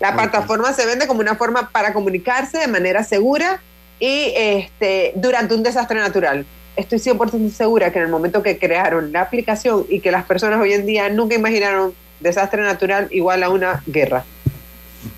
La 0.00 0.12
plataforma 0.14 0.72
se 0.72 0.86
vende 0.86 1.06
como 1.06 1.20
una 1.20 1.36
forma 1.36 1.70
para 1.70 1.92
comunicarse 1.92 2.58
de 2.58 2.66
manera 2.68 3.02
segura 3.04 3.60
y 4.00 4.32
este, 4.36 5.12
durante 5.16 5.54
un 5.54 5.62
desastre 5.62 5.98
natural. 5.98 6.44
Estoy 6.76 6.98
100% 7.00 7.50
segura 7.50 7.92
que 7.92 7.98
en 7.98 8.04
el 8.04 8.10
momento 8.10 8.42
que 8.42 8.56
crearon 8.58 9.10
la 9.12 9.22
aplicación 9.22 9.84
y 9.88 9.98
que 10.00 10.12
las 10.12 10.24
personas 10.24 10.60
hoy 10.60 10.72
en 10.72 10.86
día 10.86 11.08
nunca 11.08 11.34
imaginaron 11.34 11.92
desastre 12.20 12.62
natural 12.62 13.08
igual 13.10 13.42
a 13.42 13.48
una 13.50 13.82
guerra. 13.86 14.24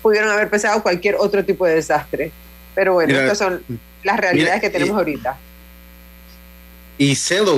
Pudieron 0.01 0.29
haber 0.31 0.49
pensado 0.49 0.81
cualquier 0.81 1.15
otro 1.15 1.45
tipo 1.45 1.65
de 1.65 1.75
desastre. 1.75 2.31
Pero 2.73 2.93
bueno, 2.93 3.09
Mira, 3.09 3.23
estas 3.23 3.37
son 3.37 3.63
las 4.03 4.17
realidades 4.19 4.55
mira, 4.55 4.59
que 4.61 4.69
tenemos 4.71 4.95
y- 4.95 4.97
ahorita. 4.97 5.37
Y 6.97 7.15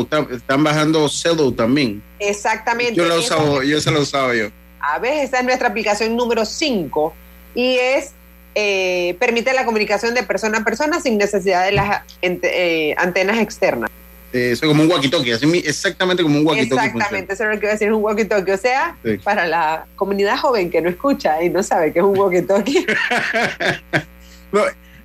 ta- 0.10 0.28
están 0.32 0.64
bajando 0.64 1.08
Zello 1.10 1.52
también. 1.54 2.02
Exactamente. 2.20 2.96
Yo 2.96 3.06
lo 3.06 3.16
he 3.16 3.20
Esa- 3.20 3.36
usado, 3.38 3.64
yo 3.64 3.82
se 3.82 3.92
lo 3.92 4.02
usaba 4.02 4.34
yo. 4.34 4.48
A 4.80 5.00
ver, 5.00 5.24
esa 5.26 5.40
es 5.40 5.44
nuestra 5.46 5.68
aplicación 5.70 6.16
número 6.16 6.46
5 6.46 7.14
y 7.56 7.76
es 7.76 8.12
eh, 8.56 9.16
permite 9.20 9.54
la 9.54 9.66
comunicación 9.66 10.14
de 10.14 10.24
persona 10.24 10.60
a 10.60 10.64
persona 10.64 11.00
sin 11.00 11.18
necesidad 11.18 11.66
de 11.66 11.72
las 11.72 12.02
ente- 12.22 12.52
eh, 12.54 12.96
antenas 12.98 13.40
externas. 13.40 13.90
Eh, 14.32 14.52
es 14.54 14.62
como 14.62 14.82
un 14.84 14.90
walkie-talkie, 14.90 15.32
exactamente 15.66 16.24
como 16.24 16.40
un 16.40 16.46
walkie-talkie. 16.46 16.70
funciona. 16.70 16.86
Exactamente, 16.88 17.34
eso 17.34 17.44
es 17.44 17.50
lo 17.50 17.60
que 17.60 17.66
iba 17.66 17.70
a 17.70 17.74
decir, 17.74 17.88
es 17.90 17.94
un 17.94 18.02
walkie-talkie. 18.02 18.54
O 18.54 18.58
sea, 18.58 18.98
Sí. 19.04 19.18
para 19.24 19.46
la 19.48 19.86
comunidad 19.96 20.38
joven 20.38 20.72
que 20.72 20.82
no 20.82 20.90
escucha 20.90 21.44
y 21.44 21.50
no 21.50 21.62
sabe 21.62 21.94
que 21.94 22.00
es 22.00 22.06
un 22.06 22.16
walkie-talkie, 22.16 22.86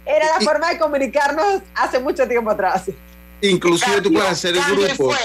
era 0.06 0.26
la 0.38 0.40
forma 0.44 0.70
de 0.70 0.78
comunicarnos 0.78 1.62
hace 1.74 1.98
mucho 1.98 2.26
tiempo 2.26 2.50
atrás. 2.50 2.84
Inclusive 3.40 4.00
tú 4.00 4.12
puedes 4.12 4.30
hacer 4.30 4.54
grupos. 4.54 5.16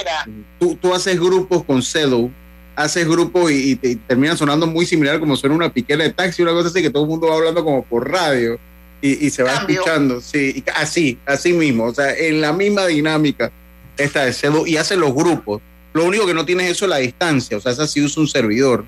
Tú, 0.59 0.75
tú 0.75 0.93
haces 0.93 1.19
grupos 1.19 1.63
con 1.63 1.81
Zello, 1.81 2.29
haces 2.75 3.07
grupos 3.07 3.51
y, 3.51 3.71
y 3.71 3.75
te 3.75 3.89
y 3.89 3.95
terminan 3.95 4.37
sonando 4.37 4.65
muy 4.67 4.85
similar 4.85 5.19
como 5.19 5.35
suena 5.35 5.55
una 5.55 5.71
piquera 5.71 6.03
de 6.03 6.11
taxi, 6.13 6.41
una 6.41 6.51
cosa 6.51 6.69
así 6.69 6.81
que 6.81 6.89
todo 6.89 7.03
el 7.03 7.09
mundo 7.09 7.27
va 7.27 7.35
hablando 7.35 7.63
como 7.63 7.83
por 7.83 8.09
radio 8.09 8.59
y, 9.01 9.25
y 9.25 9.29
se 9.29 9.43
va 9.43 9.53
Cambio. 9.53 9.79
escuchando. 9.79 10.21
Sí, 10.21 10.63
y 10.65 10.69
así, 10.75 11.19
así 11.25 11.53
mismo. 11.53 11.85
O 11.85 11.93
sea, 11.93 12.15
en 12.15 12.41
la 12.41 12.53
misma 12.53 12.87
dinámica 12.87 13.51
esta 13.97 14.25
de 14.25 14.33
Zello 14.33 14.65
y 14.65 14.77
hace 14.77 14.95
los 14.95 15.13
grupos. 15.13 15.61
Lo 15.93 16.05
único 16.05 16.25
que 16.25 16.33
no 16.33 16.45
tienes 16.45 16.71
eso 16.71 16.85
es 16.85 16.89
la 16.89 16.97
distancia. 16.97 17.57
O 17.57 17.61
sea, 17.61 17.71
esa 17.71 17.85
sí 17.85 18.01
usa 18.01 18.21
un 18.21 18.27
servidor 18.27 18.83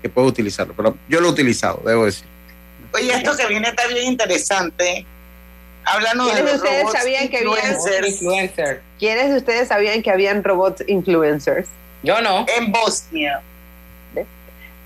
que 0.00 0.08
puedes 0.08 0.30
utilizarlo. 0.30 0.72
Pero 0.74 0.96
yo 1.08 1.20
lo 1.20 1.28
he 1.28 1.30
utilizado, 1.30 1.82
debo 1.84 2.06
decir. 2.06 2.24
Oye, 2.94 3.12
esto 3.12 3.36
que 3.36 3.46
viene 3.46 3.68
está 3.68 3.86
bien 3.88 4.06
interesante. 4.06 5.04
Hablando 5.84 6.26
de 6.26 6.32
¿Quiénes 6.32 6.46
de 6.46 6.52
los 6.52 6.62
ustedes 6.62 6.82
robots 6.82 6.98
sabían 6.98 7.28
que 7.28 7.36
habían 7.38 7.76
influencers. 8.06 8.80
¿Quiénes 8.98 9.30
de 9.30 9.36
ustedes 9.36 9.68
sabían 9.68 10.02
que 10.02 10.10
habían 10.10 10.42
robots 10.42 10.82
influencers? 10.86 11.68
Yo 12.02 12.20
no. 12.20 12.46
En 12.56 12.72
Bosnia. 12.72 13.42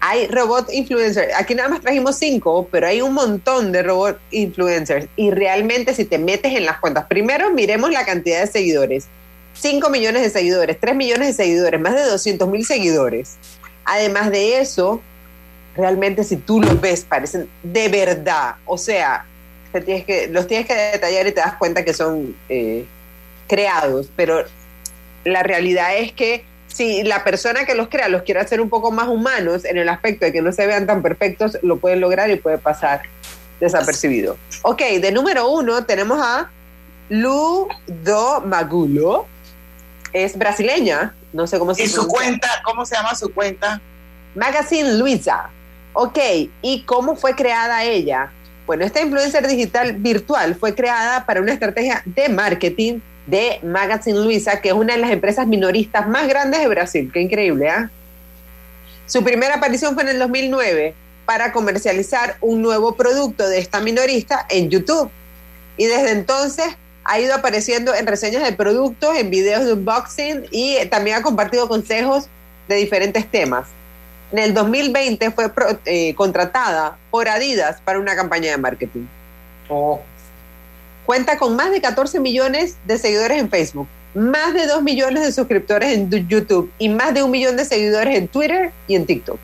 Hay 0.03 0.29
robot 0.29 0.73
influencers. 0.73 1.35
Aquí 1.37 1.55
nada 1.55 1.69
más 1.69 1.83
trajimos 1.83 2.17
cinco, 2.17 2.67
pero 2.71 2.87
hay 2.87 3.03
un 3.03 3.13
montón 3.13 3.71
de 3.71 3.83
robot 3.83 4.19
influencers. 4.31 5.07
Y 5.15 5.31
realmente 5.31 5.93
si 5.95 6.07
te 6.07 6.17
metes 6.19 6.55
en 6.55 6.65
las 6.65 6.79
cuentas, 6.79 7.05
primero 7.07 7.53
miremos 7.53 7.91
la 7.91 8.07
cantidad 8.07 8.41
de 8.41 8.47
seguidores. 8.47 9.09
5 9.55 9.91
millones 9.91 10.23
de 10.23 10.31
seguidores, 10.31 10.79
3 10.81 10.97
millones 10.97 11.29
de 11.29 11.45
seguidores, 11.45 11.81
más 11.81 11.95
de 11.95 12.05
200 12.05 12.49
mil 12.49 12.65
seguidores. 12.65 13.37
Además 13.85 14.31
de 14.31 14.61
eso, 14.61 15.03
realmente 15.77 16.25
si 16.25 16.37
tú 16.37 16.61
los 16.63 16.81
ves, 16.81 17.05
parecen 17.05 17.49
de 17.63 17.89
verdad. 17.89 18.55
O 18.65 18.79
sea, 18.79 19.27
te 19.73 19.81
tienes 19.81 20.05
que, 20.05 20.29
los 20.29 20.47
tienes 20.47 20.67
que 20.67 20.75
detallar 20.75 21.27
y 21.27 21.33
te 21.33 21.41
das 21.41 21.55
cuenta 21.55 21.85
que 21.85 21.93
son 21.93 22.35
eh, 22.49 22.87
creados. 23.49 24.09
Pero 24.17 24.45
la 25.25 25.43
realidad 25.43 25.97
es 25.97 26.13
que 26.13 26.45
si 26.73 27.03
la 27.03 27.25
persona 27.25 27.65
que 27.65 27.75
los 27.75 27.89
crea 27.89 28.09
los 28.09 28.23
quiere 28.23 28.41
hacer 28.41 28.61
un 28.61 28.69
poco 28.69 28.91
más 28.91 29.09
humanos 29.09 29.65
en 29.65 29.77
el 29.77 29.89
aspecto 29.89 30.25
de 30.25 30.33
que 30.33 30.43
no 30.43 30.53
se 30.53 30.67
vean 30.67 30.87
tan 30.87 31.03
perfectos, 31.03 31.59
lo 31.63 31.79
pueden 31.79 32.01
lograr 32.01 32.31
y 32.31 32.37
puede 32.37 32.59
pasar 32.59 33.03
desapercibido. 33.59 34.37
Ok, 34.63 34.81
de 35.01 35.13
número 35.13 35.49
uno 35.49 35.85
tenemos 35.85 36.21
a 36.23 36.51
Ludo 37.09 38.41
Magulo. 38.47 39.27
Es 40.13 40.37
brasileña, 40.37 41.15
no 41.33 41.47
sé 41.47 41.59
cómo 41.59 41.75
se 41.75 41.85
¿Y 41.85 41.87
su 41.87 42.07
cuenta? 42.09 42.49
¿Cómo 42.65 42.85
se 42.85 42.97
llama 42.97 43.15
su 43.15 43.33
cuenta? 43.33 43.81
Magazine 44.35 44.95
Luisa. 44.95 45.51
Ok, 45.93 46.19
¿y 46.63 46.83
cómo 46.85 47.17
fue 47.17 47.35
creada 47.35 47.85
ella? 47.85 48.33
Bueno, 48.67 48.85
esta 48.85 49.01
influencer 49.01 49.47
digital 49.47 49.95
virtual 49.95 50.55
fue 50.55 50.75
creada 50.75 51.27
para 51.27 51.41
una 51.41 51.53
estrategia 51.53 52.03
de 52.05 52.29
marketing 52.29 53.01
de 53.27 53.61
Magazine 53.63 54.19
Luisa, 54.21 54.61
que 54.61 54.69
es 54.69 54.75
una 54.75 54.95
de 54.95 55.01
las 55.01 55.11
empresas 55.11 55.47
minoristas 55.47 56.09
más 56.09 56.27
grandes 56.29 56.61
de 56.61 56.69
Brasil. 56.69 57.11
Qué 57.13 57.21
increíble, 57.21 57.69
¿ah? 57.69 57.91
Su 59.07 59.23
primera 59.25 59.57
aparición 59.57 59.95
fue 59.95 60.05
en 60.05 60.11
el 60.11 60.19
2009 60.19 60.95
para 61.27 61.53
comercializar 61.53 62.37
un 62.41 62.63
nuevo 62.63 62.95
producto 62.97 63.49
de 63.49 63.59
esta 63.59 63.81
minorista 63.81 64.47
en 64.49 64.69
YouTube. 64.71 65.11
Y 65.77 65.87
desde 65.87 66.11
entonces 66.13 66.67
ha 67.05 67.19
ido 67.21 67.35
apareciendo 67.35 67.95
en 67.95 68.07
reseñas 68.07 68.43
de 68.45 68.53
productos, 68.53 69.17
en 69.17 69.31
videos 69.31 69.65
de 69.65 69.73
unboxing 69.73 70.47
y 70.51 70.77
eh, 70.77 70.87
también 70.87 71.17
ha 71.17 71.23
compartido 71.23 71.69
consejos 71.69 72.29
de 72.69 72.77
diferentes 72.77 73.29
temas. 73.31 73.69
En 74.33 74.39
el 74.39 74.55
2020 74.55 75.31
fue 75.33 75.49
pro- 75.53 75.79
eh, 75.87 76.15
contratada 76.15 76.99
por 77.11 77.29
Adidas 77.29 77.81
para 77.81 77.99
una 77.99 78.15
campaña 78.15 78.51
de 78.51 78.59
marketing. 78.59 79.07
Cuenta 81.07 81.39
con 81.39 81.57
más 81.57 81.71
de 81.71 81.81
14 81.81 82.21
millones 82.21 82.77
de 82.87 82.99
seguidores 82.99 83.39
en 83.39 83.51
Facebook. 83.51 83.89
más 84.13 84.55
de 84.55 84.67
2 84.67 84.83
millones 84.83 85.25
de 85.25 85.33
suscriptores 85.33 85.93
en 85.93 86.11
YouTube 86.29 86.71
y 86.81 86.89
más 86.89 87.15
de 87.15 87.23
un 87.23 87.31
millón 87.31 87.57
de 87.57 87.65
seguidores 87.65 88.19
en 88.19 88.27
Twitter 88.27 88.73
y 88.89 88.97
en 88.97 89.07
TikTok. 89.07 89.39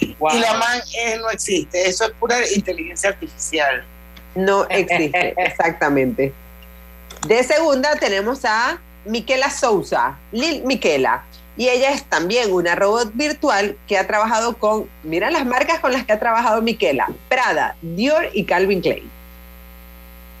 Y 0.00 0.38
la 0.40 0.54
man 0.54 0.80
eh, 0.98 1.16
no 1.18 1.30
existe, 1.30 1.88
eso 1.88 2.04
es 2.04 2.10
pura 2.12 2.36
inteligencia 2.54 3.10
artificial. 3.10 3.84
No 4.34 4.66
existe, 4.68 5.34
exactamente. 5.38 6.32
De 7.26 7.42
segunda 7.42 7.96
tenemos 7.96 8.44
a 8.44 8.78
Miquela 9.04 9.50
Souza, 9.50 10.18
Lil 10.32 10.64
Miquela. 10.64 11.24
Y 11.58 11.68
ella 11.68 11.90
es 11.90 12.04
también 12.04 12.52
una 12.52 12.74
robot 12.74 13.12
virtual 13.14 13.78
que 13.88 13.96
ha 13.96 14.06
trabajado 14.06 14.58
con, 14.58 14.90
mira 15.02 15.30
las 15.30 15.46
marcas 15.46 15.80
con 15.80 15.90
las 15.92 16.04
que 16.04 16.12
ha 16.12 16.18
trabajado 16.18 16.60
Miquela, 16.60 17.08
Prada, 17.30 17.76
Dior 17.80 18.28
y 18.34 18.44
Calvin 18.44 18.82
Klein. 18.82 19.10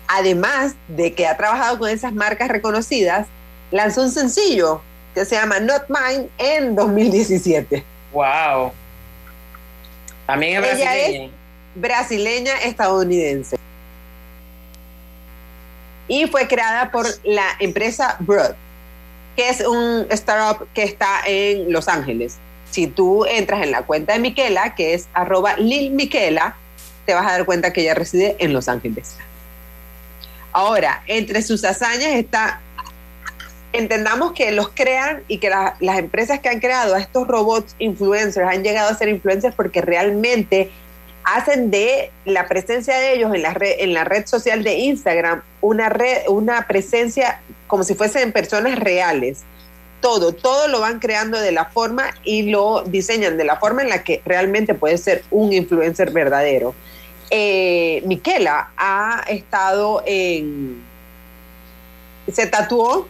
Además 0.08 0.74
de 0.88 1.14
que 1.14 1.26
ha 1.26 1.36
trabajado 1.36 1.78
con 1.78 1.90
esas 1.90 2.12
marcas 2.12 2.48
reconocidas, 2.48 3.26
lanzó 3.70 4.02
un 4.02 4.10
sencillo 4.10 4.80
que 5.14 5.24
se 5.24 5.34
llama 5.34 5.60
Not 5.60 5.84
Mine 5.88 6.28
en 6.38 6.76
2017. 6.76 7.84
Wow. 8.12 8.72
También 10.26 10.62
es 10.62 10.74
Ella 10.74 10.84
brasileña. 10.84 11.24
es 11.24 11.30
brasileña 11.74 12.52
estadounidense. 12.64 13.56
Y 16.08 16.26
fue 16.26 16.46
creada 16.46 16.90
por 16.90 17.06
la 17.24 17.44
empresa 17.58 18.16
Broad, 18.20 18.54
que 19.34 19.48
es 19.48 19.60
un 19.60 20.06
startup 20.10 20.68
que 20.72 20.84
está 20.84 21.20
en 21.26 21.72
Los 21.72 21.88
Ángeles. 21.88 22.36
Si 22.70 22.86
tú 22.86 23.24
entras 23.24 23.62
en 23.62 23.70
la 23.70 23.82
cuenta 23.82 24.12
de 24.12 24.18
Miquela, 24.18 24.74
que 24.74 24.94
es 24.94 25.08
arroba 25.14 25.56
Lil 25.56 25.90
Miquela, 25.92 26.56
te 27.06 27.14
vas 27.14 27.26
a 27.26 27.32
dar 27.32 27.44
cuenta 27.44 27.72
que 27.72 27.82
ella 27.82 27.94
reside 27.94 28.36
en 28.38 28.52
Los 28.52 28.68
Ángeles. 28.68 29.16
Ahora, 30.58 31.02
entre 31.06 31.42
sus 31.42 31.62
hazañas 31.66 32.12
está, 32.14 32.60
entendamos 33.74 34.32
que 34.32 34.52
los 34.52 34.70
crean 34.70 35.22
y 35.28 35.36
que 35.36 35.50
la- 35.50 35.76
las 35.80 35.98
empresas 35.98 36.40
que 36.40 36.48
han 36.48 36.60
creado 36.60 36.94
a 36.94 36.98
estos 36.98 37.28
robots 37.28 37.76
influencers 37.78 38.48
han 38.48 38.64
llegado 38.64 38.88
a 38.88 38.94
ser 38.96 39.10
influencers 39.10 39.54
porque 39.54 39.82
realmente 39.82 40.70
hacen 41.24 41.70
de 41.70 42.10
la 42.24 42.48
presencia 42.48 42.96
de 42.96 43.12
ellos 43.12 43.34
en 43.34 43.42
la 43.42 43.52
red, 43.52 43.74
en 43.80 43.92
la 43.92 44.04
red 44.04 44.24
social 44.26 44.64
de 44.64 44.76
Instagram 44.78 45.42
una, 45.60 45.90
red, 45.90 46.22
una 46.28 46.66
presencia 46.66 47.42
como 47.66 47.84
si 47.84 47.94
fuesen 47.94 48.32
personas 48.32 48.78
reales. 48.78 49.40
Todo, 50.00 50.32
todo 50.32 50.68
lo 50.68 50.80
van 50.80 51.00
creando 51.00 51.38
de 51.38 51.52
la 51.52 51.66
forma 51.66 52.14
y 52.24 52.44
lo 52.44 52.82
diseñan 52.86 53.36
de 53.36 53.44
la 53.44 53.56
forma 53.56 53.82
en 53.82 53.90
la 53.90 54.02
que 54.04 54.22
realmente 54.24 54.72
puede 54.72 54.96
ser 54.96 55.22
un 55.30 55.52
influencer 55.52 56.12
verdadero. 56.12 56.74
Eh, 57.30 58.02
Miquela 58.06 58.70
ha 58.76 59.24
estado 59.28 60.02
en... 60.06 60.82
Se 62.32 62.46
tatuó 62.46 63.06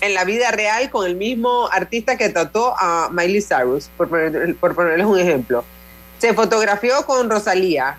en 0.00 0.14
la 0.14 0.24
vida 0.24 0.50
real 0.50 0.90
con 0.90 1.06
el 1.06 1.16
mismo 1.16 1.68
artista 1.72 2.16
que 2.16 2.28
tatuó 2.28 2.74
a 2.78 3.08
Miley 3.10 3.42
Cyrus, 3.42 3.88
por, 3.96 4.08
poner- 4.08 4.54
ponerles 4.56 5.06
un 5.06 5.18
ejemplo. 5.18 5.64
Se 6.18 6.34
fotografió 6.34 7.04
con 7.06 7.28
Rosalía. 7.30 7.96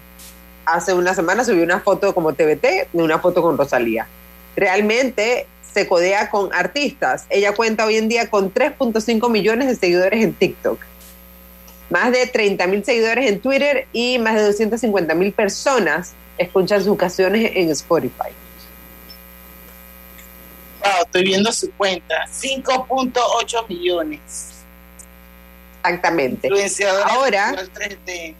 Hace 0.65 0.93
una 0.93 1.13
semana 1.13 1.43
subió 1.43 1.63
una 1.63 1.79
foto 1.81 2.13
como 2.15 2.33
TBT 2.33 2.63
de 2.93 3.03
una 3.03 3.19
foto 3.19 3.41
con 3.41 3.57
Rosalía. 3.57 4.07
Realmente 4.55 5.45
se 5.73 5.87
codea 5.87 6.29
con 6.29 6.53
artistas. 6.53 7.25
Ella 7.29 7.53
cuenta 7.53 7.85
hoy 7.85 7.97
en 7.97 8.07
día 8.07 8.29
con 8.29 8.53
3.5 8.53 9.29
millones 9.29 9.67
de 9.67 9.75
seguidores 9.75 10.23
en 10.23 10.33
TikTok, 10.33 10.79
más 11.89 12.11
de 12.11 12.27
30 12.27 12.67
mil 12.67 12.83
seguidores 12.83 13.29
en 13.29 13.39
Twitter 13.39 13.87
y 13.93 14.17
más 14.19 14.35
de 14.35 14.43
250 14.43 15.13
mil 15.15 15.31
personas 15.31 16.13
escuchan 16.37 16.83
sus 16.83 16.97
canciones 16.97 17.51
en 17.55 17.69
Spotify. 17.69 18.31
Wow, 20.79 21.03
estoy 21.05 21.23
viendo 21.23 21.51
su 21.51 21.71
cuenta. 21.71 22.25
5.8 22.27 23.67
millones. 23.67 24.53
Exactamente. 25.79 26.49
Ahora, 27.05 27.51
virtual 27.51 27.71
3D. 27.73 28.35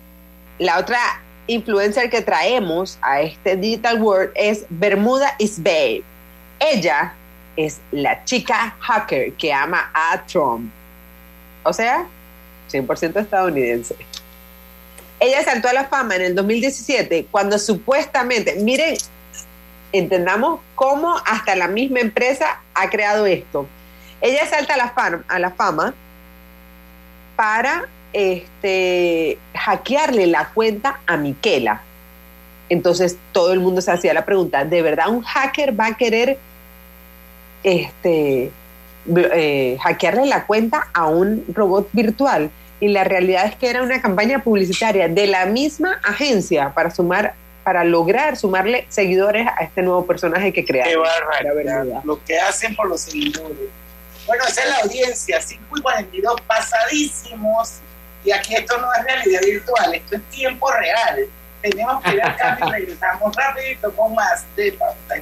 la 0.60 0.80
otra 0.80 1.00
influencer 1.48 2.10
que 2.10 2.22
traemos 2.22 2.98
a 3.02 3.22
este 3.22 3.56
Digital 3.56 4.02
World 4.02 4.32
es 4.36 4.66
Bermuda 4.70 5.36
is 5.38 5.62
Babe. 5.62 6.04
Ella 6.60 7.14
es 7.56 7.80
la 7.92 8.24
chica 8.26 8.76
hacker 8.80 9.34
que 9.34 9.54
ama 9.54 9.92
a 9.94 10.24
Trump. 10.26 10.72
O 11.64 11.74
sea, 11.74 12.08
100% 12.72 13.20
estadounidense. 13.22 13.96
Ella 15.20 15.44
saltó 15.44 15.70
a 15.70 15.74
la 15.74 15.86
fama 15.86 16.16
en 16.16 16.22
el 16.24 16.36
2017 16.36 17.28
cuando 17.32 17.58
supuestamente, 17.58 18.56
miren, 18.56 18.98
entendamos 19.94 20.60
cómo 20.76 21.16
hasta 21.26 21.56
la 21.56 21.68
misma 21.68 22.00
empresa 22.02 22.60
ha 22.74 22.90
creado 22.90 23.26
esto. 23.26 23.66
Ella 24.22 24.46
salta 24.50 24.74
a 24.74 24.78
la, 24.78 24.94
fam- 24.96 25.24
a 25.28 25.40
la 25.40 25.52
fama 25.52 25.94
para 27.36 27.88
este, 28.14 29.38
hackearle 29.54 30.28
la 30.28 30.50
cuenta 30.50 31.00
a 31.06 31.18
Miquela. 31.18 31.82
Entonces 32.70 33.18
todo 33.32 33.54
el 33.54 33.60
mundo 33.60 33.82
se 33.82 33.92
hacía 33.92 34.14
la 34.14 34.26
pregunta, 34.26 34.66
¿de 34.66 34.82
verdad 34.82 35.10
un 35.10 35.22
hacker 35.22 35.80
va 35.80 35.88
a 35.88 35.98
querer 35.98 36.38
este, 37.64 38.52
eh, 39.16 39.78
hackearle 39.82 40.26
la 40.26 40.46
cuenta 40.46 40.88
a 40.94 41.08
un 41.08 41.46
robot 41.54 41.90
virtual? 41.94 42.50
Y 42.80 42.90
la 42.90 43.04
realidad 43.04 43.46
es 43.46 43.56
que 43.56 43.70
era 43.70 43.84
una 43.84 44.02
campaña 44.02 44.44
publicitaria 44.44 45.08
de 45.08 45.28
la 45.28 45.46
misma 45.46 46.00
agencia 46.04 46.74
para 46.74 46.92
sumar, 46.92 47.34
para 47.64 47.84
lograr 47.84 48.36
sumarle 48.36 48.86
seguidores 48.90 49.48
a 49.48 49.64
este 49.64 49.82
nuevo 49.82 50.06
personaje 50.06 50.52
que 50.52 50.66
crearon. 50.66 50.94
Qué 50.94 51.52
verdad. 51.52 52.02
Lo 52.04 52.24
que 52.24 52.38
hacen 52.40 52.76
por 52.76 52.88
los 52.88 53.02
seguidores. 53.02 53.70
Bueno, 54.28 54.44
esa 54.48 54.64
es 54.64 54.70
la 54.70 54.78
audiencia. 54.78 55.42
5 55.42 55.78
y 55.78 55.82
42 55.82 56.42
pasadísimos. 56.42 57.80
Y 58.26 58.32
aquí 58.32 58.56
esto 58.56 58.78
no 58.80 58.88
es 58.94 59.04
realidad 59.04 59.42
virtual, 59.46 59.94
esto 59.94 60.16
es 60.16 60.24
tiempo 60.32 60.72
real. 60.72 61.28
Tenemos 61.62 62.04
que 62.04 62.14
ir 62.14 62.24
al 62.24 62.36
cambio 62.36 62.68
y 62.68 62.72
regresamos 62.72 63.36
rapidito 63.36 63.92
con 63.96 64.16
más 64.16 64.44
de 64.56 64.72
Pauta. 64.74 65.16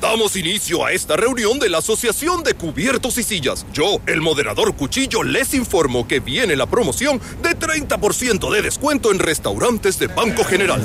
Damos 0.00 0.34
inicio 0.34 0.84
a 0.84 0.92
esta 0.92 1.14
reunión 1.14 1.58
de 1.58 1.68
la 1.68 1.78
Asociación 1.78 2.42
de 2.42 2.54
Cubiertos 2.54 3.18
y 3.18 3.22
Sillas. 3.22 3.66
Yo, 3.72 4.00
el 4.06 4.22
moderador 4.22 4.74
Cuchillo, 4.74 5.22
les 5.22 5.52
informo 5.52 6.08
que 6.08 6.20
viene 6.20 6.56
la 6.56 6.66
promoción 6.66 7.20
de 7.42 7.50
30% 7.50 8.50
de 8.50 8.62
descuento 8.62 9.12
en 9.12 9.18
restaurantes 9.18 9.98
de 9.98 10.06
Banco 10.06 10.42
General. 10.44 10.80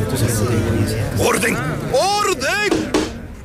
¡Orden! 1.17 1.55
¡Orden! 1.93 2.91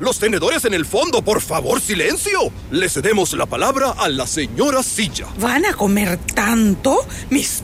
Los 0.01 0.19
tenedores 0.19 0.65
en 0.65 0.73
el 0.73 0.85
fondo, 0.85 1.21
por 1.21 1.39
favor, 1.41 1.79
silencio. 1.79 2.51
Le 2.71 2.89
cedemos 2.89 3.31
la 3.33 3.45
palabra 3.45 3.91
a 3.91 4.09
la 4.09 4.27
señora 4.27 4.83
Silla. 4.83 5.27
¿Van 5.39 5.65
a 5.65 5.73
comer 5.73 6.17
tanto? 6.35 7.05
Mis 7.29 7.63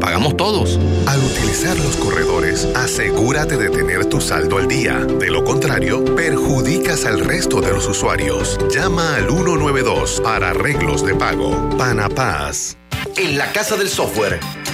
pagamos 0.00 0.36
todos. 0.36 0.78
Al 1.06 1.22
utilizar 1.22 1.76
los 1.78 1.96
corredores, 1.96 2.66
asegúrate 2.74 3.56
de 3.56 3.70
tener 3.70 4.06
tu 4.06 4.20
saldo 4.20 4.58
al 4.58 4.68
día. 4.68 4.98
De 4.98 5.30
lo 5.30 5.44
contrario, 5.44 6.04
perjudicas 6.14 7.04
al 7.04 7.24
resto 7.24 7.60
de 7.60 7.72
los 7.72 7.86
usuarios. 7.88 8.58
Llama 8.70 9.16
al 9.16 9.28
192 9.28 10.20
para 10.22 10.50
arreglos 10.50 11.04
de 11.04 11.14
pago. 11.14 11.68
Panapaz. 11.76 12.76
En 13.16 13.36
la 13.36 13.52
Casa 13.52 13.76
del 13.76 13.88
Software 13.88 14.40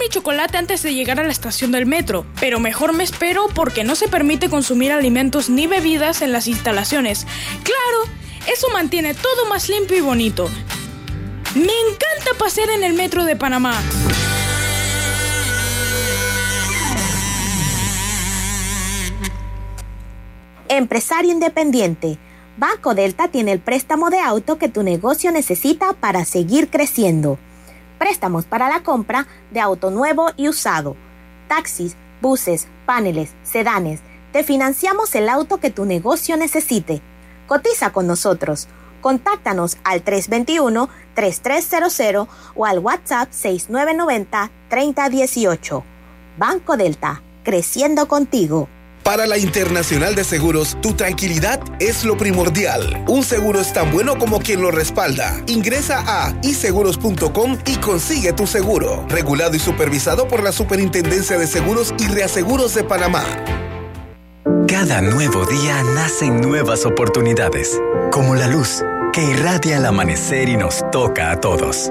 mi 0.00 0.08
chocolate 0.08 0.56
antes 0.56 0.82
de 0.82 0.94
llegar 0.94 1.20
a 1.20 1.24
la 1.24 1.30
estación 1.30 1.72
del 1.72 1.84
metro, 1.84 2.24
pero 2.40 2.58
mejor 2.58 2.94
me 2.94 3.04
espero 3.04 3.48
porque 3.54 3.84
no 3.84 3.94
se 3.94 4.08
permite 4.08 4.48
consumir 4.48 4.92
alimentos 4.92 5.50
ni 5.50 5.66
bebidas 5.66 6.22
en 6.22 6.32
las 6.32 6.48
instalaciones. 6.48 7.26
Claro, 7.62 8.10
eso 8.50 8.68
mantiene 8.70 9.14
todo 9.14 9.46
más 9.46 9.68
limpio 9.68 9.98
y 9.98 10.00
bonito. 10.00 10.48
Me 11.54 11.62
encanta 11.62 12.38
pasear 12.38 12.70
en 12.70 12.82
el 12.82 12.94
metro 12.94 13.24
de 13.24 13.36
Panamá. 13.36 13.78
Empresario 20.68 21.30
independiente. 21.30 22.18
Banco 22.56 22.94
Delta 22.94 23.28
tiene 23.28 23.52
el 23.52 23.60
préstamo 23.60 24.08
de 24.08 24.20
auto 24.20 24.56
que 24.56 24.68
tu 24.68 24.82
negocio 24.82 25.30
necesita 25.30 25.92
para 25.92 26.24
seguir 26.24 26.70
creciendo. 26.70 27.38
Préstamos 28.00 28.46
para 28.46 28.68
la 28.70 28.82
compra 28.82 29.26
de 29.50 29.60
auto 29.60 29.90
nuevo 29.90 30.30
y 30.38 30.48
usado. 30.48 30.96
Taxis, 31.48 31.98
buses, 32.22 32.66
paneles, 32.86 33.34
sedanes. 33.42 34.00
Te 34.32 34.42
financiamos 34.42 35.14
el 35.14 35.28
auto 35.28 35.58
que 35.58 35.70
tu 35.70 35.84
negocio 35.84 36.38
necesite. 36.38 37.02
Cotiza 37.46 37.92
con 37.92 38.06
nosotros. 38.06 38.68
Contáctanos 39.02 39.76
al 39.84 40.02
321-3300 40.02 42.26
o 42.54 42.64
al 42.64 42.78
WhatsApp 42.78 43.28
6990-3018. 43.32 45.82
Banco 46.38 46.78
Delta, 46.78 47.20
creciendo 47.44 48.08
contigo. 48.08 48.70
Para 49.02 49.26
la 49.26 49.38
Internacional 49.38 50.14
de 50.14 50.24
Seguros, 50.24 50.76
tu 50.82 50.94
tranquilidad 50.94 51.60
es 51.80 52.04
lo 52.04 52.16
primordial. 52.16 53.04
Un 53.08 53.24
seguro 53.24 53.60
es 53.60 53.72
tan 53.72 53.90
bueno 53.90 54.18
como 54.18 54.40
quien 54.40 54.60
lo 54.60 54.70
respalda. 54.70 55.42
Ingresa 55.46 56.04
a 56.06 56.34
iseguros.com 56.42 57.58
y 57.66 57.76
consigue 57.76 58.32
tu 58.32 58.46
seguro. 58.46 59.04
Regulado 59.08 59.56
y 59.56 59.58
supervisado 59.58 60.28
por 60.28 60.42
la 60.42 60.52
Superintendencia 60.52 61.38
de 61.38 61.46
Seguros 61.46 61.94
y 61.98 62.08
Reaseguros 62.08 62.74
de 62.74 62.84
Panamá. 62.84 63.24
Cada 64.68 65.00
nuevo 65.00 65.44
día 65.46 65.82
nacen 65.82 66.40
nuevas 66.40 66.86
oportunidades, 66.86 67.80
como 68.12 68.34
la 68.34 68.46
luz 68.46 68.82
que 69.12 69.22
irradia 69.22 69.78
el 69.78 69.86
amanecer 69.86 70.48
y 70.48 70.56
nos 70.56 70.88
toca 70.92 71.32
a 71.32 71.40
todos. 71.40 71.90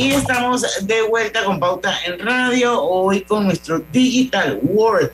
Y 0.00 0.12
estamos 0.12 0.64
de 0.86 1.02
vuelta 1.02 1.44
con 1.44 1.60
Pauta 1.60 1.92
en 2.06 2.18
Radio, 2.20 2.82
hoy 2.82 3.20
con 3.20 3.44
nuestro 3.44 3.82
Digital 3.92 4.58
World 4.62 5.10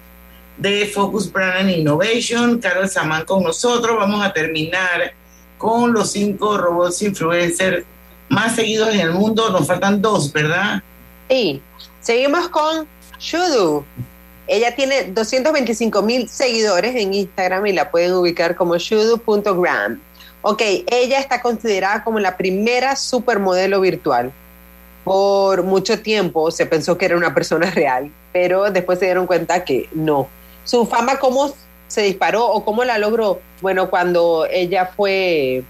de 0.59 0.87
Focus 0.87 1.33
Brand 1.33 1.59
and 1.59 1.71
Innovation. 1.71 2.61
Carol 2.61 2.89
Samán 2.89 3.25
con 3.25 3.43
nosotros. 3.43 3.97
Vamos 3.99 4.25
a 4.25 4.33
terminar 4.33 5.13
con 5.59 5.93
los 5.93 6.13
cinco 6.13 6.57
robots 6.57 7.03
influencers 7.03 7.85
más 8.29 8.55
seguidos 8.55 8.95
en 8.95 9.01
el 9.01 9.11
mundo. 9.11 9.51
Nos 9.51 9.67
faltan 9.67 10.01
dos, 10.01 10.33
¿verdad? 10.33 10.81
Sí. 11.29 11.61
Seguimos 11.99 12.49
con 12.49 12.87
Shudu. 13.19 13.85
Ella 14.47 14.73
tiene 14.77 15.11
225 15.11 16.01
mil 16.03 16.29
seguidores 16.29 16.95
en 16.95 17.13
Instagram 17.13 17.67
y 17.67 17.73
la 17.73 17.91
pueden 17.91 18.13
ubicar 18.13 18.55
como 18.55 18.79
shudu.gram. 18.79 20.01
Ok, 20.43 20.63
ella 20.87 21.19
está 21.19 21.43
considerada 21.43 22.05
como 22.05 22.21
la 22.21 22.37
primera 22.37 22.95
supermodelo 22.95 23.81
virtual 23.81 24.33
por 25.07 25.63
mucho 25.63 26.01
tiempo 26.01 26.51
se 26.51 26.67
pensó 26.67 26.99
que 26.99 27.05
era 27.05 27.17
una 27.17 27.33
persona 27.33 27.71
real, 27.71 28.11
pero 28.33 28.73
después 28.73 28.99
se 28.99 29.05
dieron 29.05 29.29
cuenta 29.29 29.63
que 29.63 29.89
no. 29.93 30.27
Su 30.65 30.85
fama, 30.85 31.21
¿cómo 31.21 31.55
se 31.87 32.03
disparó 32.03 32.45
o 32.45 32.65
cómo 32.65 32.83
la 32.83 32.99
logró? 32.99 33.41
Bueno, 33.61 33.89
cuando 33.89 34.49
ella 34.51 34.91
fue 34.97 35.63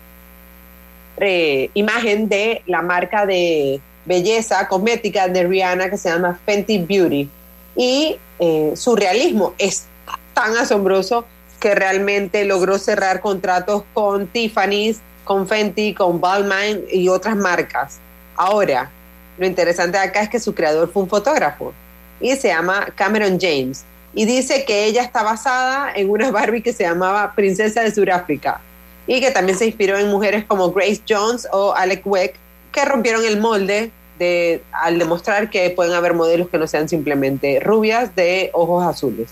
eh, 1.19 1.71
imagen 1.75 2.31
de 2.31 2.63
la 2.65 2.81
marca 2.81 3.27
de 3.27 3.79
belleza 4.07 4.67
cosmética 4.69 5.29
de 5.29 5.45
Rihanna 5.45 5.91
que 5.91 5.99
se 5.99 6.09
llama 6.09 6.41
Fenty 6.47 6.79
Beauty. 6.79 7.29
Y 7.77 8.17
eh, 8.39 8.73
su 8.75 8.97
realismo 8.97 9.53
es 9.59 9.85
tan 10.33 10.57
asombroso 10.57 11.27
que 11.61 11.75
realmente 11.75 12.47
logró 12.47 12.79
cerrar 12.79 13.21
contratos 13.21 13.83
con 13.93 14.29
Tiffany's, 14.29 15.01
con 15.25 15.47
Fenty, 15.47 15.93
con 15.93 16.23
Balmain 16.23 16.87
y 16.91 17.11
otras 17.11 17.37
marcas. 17.37 17.99
Ahora, 18.35 18.93
lo 19.39 19.47
interesante 19.47 19.99
acá 19.99 20.23
es 20.23 20.29
que 20.29 20.41
su 20.41 20.55
creador 20.55 20.91
fue 20.93 21.03
un 21.03 21.09
fotógrafo 21.09 21.73
y 22.21 22.35
se 22.37 22.49
llama 22.49 22.89
Cameron 22.95 23.39
James. 23.41 23.85
Y 24.15 24.25
dice 24.25 24.65
que 24.65 24.87
ella 24.87 25.03
está 25.03 25.23
basada 25.23 25.93
en 25.95 26.09
una 26.09 26.31
Barbie 26.31 26.63
que 26.63 26.73
se 26.73 26.85
llamaba 26.85 27.35
Princesa 27.35 27.83
de 27.83 27.95
Sudáfrica 27.95 28.61
y 29.07 29.21
que 29.21 29.31
también 29.31 29.59
se 29.59 29.67
inspiró 29.67 29.99
en 29.99 30.09
mujeres 30.09 30.45
como 30.45 30.73
Grace 30.73 31.03
Jones 31.09 31.47
o 31.53 31.75
Alec 31.75 32.07
Weck 32.07 32.35
que 32.73 32.85
rompieron 32.85 33.25
el 33.25 33.39
molde 33.39 33.91
de, 34.19 34.63
al 34.73 34.99
demostrar 34.99 35.51
que 35.51 35.69
pueden 35.71 35.93
haber 35.93 36.15
modelos 36.15 36.49
que 36.49 36.59
no 36.59 36.67
sean 36.67 36.89
simplemente 36.89 37.61
rubias 37.61 38.15
de 38.17 38.51
ojos 38.55 38.85
azules. 38.87 39.29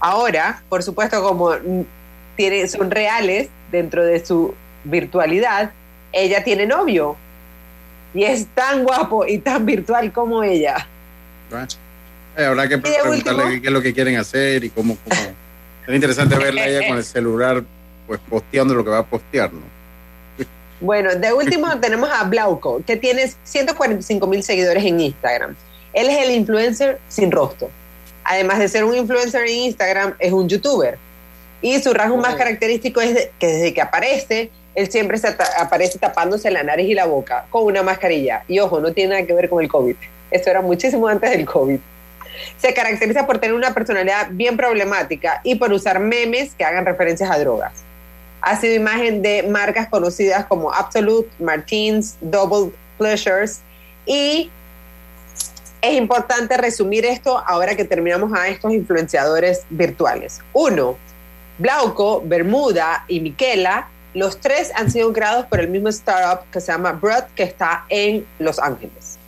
Ahora, 0.00 0.62
por 0.68 0.82
supuesto, 0.82 1.22
como 1.22 1.52
tiene, 2.36 2.68
son 2.68 2.90
reales 2.90 3.48
dentro 3.70 4.04
de 4.04 4.24
su 4.24 4.54
virtualidad, 4.84 5.70
ella 6.12 6.44
tiene 6.44 6.66
novio 6.66 7.16
y 8.16 8.24
es 8.24 8.46
tan 8.54 8.82
guapo 8.82 9.26
y 9.26 9.38
tan 9.38 9.66
virtual 9.66 10.10
como 10.10 10.42
ella. 10.42 10.88
Eh, 12.34 12.44
habrá 12.44 12.66
que 12.66 12.78
preguntarle 12.78 13.60
qué 13.60 13.66
es 13.66 13.72
lo 13.72 13.82
que 13.82 13.92
quieren 13.92 14.16
hacer 14.16 14.64
y 14.64 14.70
cómo. 14.70 14.96
cómo. 15.04 15.20
es 15.86 15.94
interesante 15.94 16.34
verla 16.36 16.62
a 16.62 16.66
ella 16.66 16.88
con 16.88 16.96
el 16.96 17.04
celular, 17.04 17.62
pues 18.06 18.18
posteando 18.26 18.74
lo 18.74 18.82
que 18.82 18.90
va 18.90 18.98
a 19.00 19.06
postear, 19.06 19.52
¿no? 19.52 19.60
Bueno, 20.80 21.14
de 21.14 21.32
último 21.34 21.68
tenemos 21.80 22.08
a 22.10 22.24
Blauco, 22.24 22.82
que 22.86 22.96
tiene 22.96 23.30
145 23.44 24.26
mil 24.26 24.42
seguidores 24.42 24.84
en 24.84 24.98
Instagram. 24.98 25.54
Él 25.92 26.08
es 26.08 26.26
el 26.26 26.30
influencer 26.34 26.98
sin 27.08 27.30
rostro. 27.30 27.68
Además 28.24 28.58
de 28.60 28.68
ser 28.68 28.84
un 28.84 28.96
influencer 28.96 29.42
en 29.42 29.56
Instagram, 29.56 30.14
es 30.18 30.32
un 30.32 30.48
youtuber. 30.48 30.96
Y 31.60 31.80
su 31.82 31.92
rasgo 31.92 32.16
más 32.16 32.34
característico 32.36 33.02
es 33.02 33.28
que 33.38 33.46
desde 33.46 33.74
que 33.74 33.82
aparece, 33.82 34.50
él 34.76 34.90
siempre 34.90 35.16
se 35.16 35.34
aparece 35.58 35.98
tapándose 35.98 36.50
la 36.50 36.62
nariz 36.62 36.90
y 36.90 36.94
la 36.94 37.06
boca 37.06 37.46
con 37.48 37.64
una 37.64 37.82
mascarilla. 37.82 38.44
Y 38.46 38.60
ojo, 38.60 38.78
no 38.78 38.92
tiene 38.92 39.14
nada 39.14 39.26
que 39.26 39.32
ver 39.32 39.48
con 39.48 39.62
el 39.62 39.70
COVID. 39.70 39.96
Esto 40.30 40.50
era 40.50 40.60
muchísimo 40.60 41.08
antes 41.08 41.30
del 41.30 41.46
COVID. 41.46 41.78
Se 42.58 42.74
caracteriza 42.74 43.26
por 43.26 43.38
tener 43.38 43.56
una 43.56 43.72
personalidad 43.72 44.28
bien 44.30 44.54
problemática 44.54 45.40
y 45.42 45.54
por 45.54 45.72
usar 45.72 45.98
memes 45.98 46.54
que 46.54 46.62
hagan 46.62 46.84
referencias 46.84 47.30
a 47.30 47.38
drogas. 47.38 47.72
Ha 48.42 48.60
sido 48.60 48.74
imagen 48.74 49.22
de 49.22 49.44
marcas 49.44 49.88
conocidas 49.88 50.44
como 50.44 50.70
Absolute, 50.70 51.30
Martins, 51.38 52.18
Double 52.20 52.70
Pleasures 52.98 53.60
y 54.04 54.50
es 55.80 55.94
importante 55.94 56.58
resumir 56.58 57.06
esto 57.06 57.42
ahora 57.46 57.74
que 57.76 57.84
terminamos 57.86 58.30
a 58.38 58.46
estos 58.48 58.74
influenciadores 58.74 59.62
virtuales. 59.70 60.40
Uno, 60.52 60.98
Blauco, 61.56 62.20
Bermuda 62.22 63.06
y 63.08 63.20
Miquela 63.20 63.88
Los 64.16 64.40
tres 64.40 64.72
han 64.74 64.90
sido 64.90 65.12
creados 65.12 65.44
por 65.44 65.60
el 65.60 65.68
mismo 65.68 65.90
startup 65.90 66.50
que 66.50 66.58
se 66.58 66.72
llama 66.72 66.92
Broad, 66.92 67.24
que 67.34 67.42
está 67.42 67.84
en 67.90 68.26
Los 68.38 68.58
Ángeles. 68.58 69.18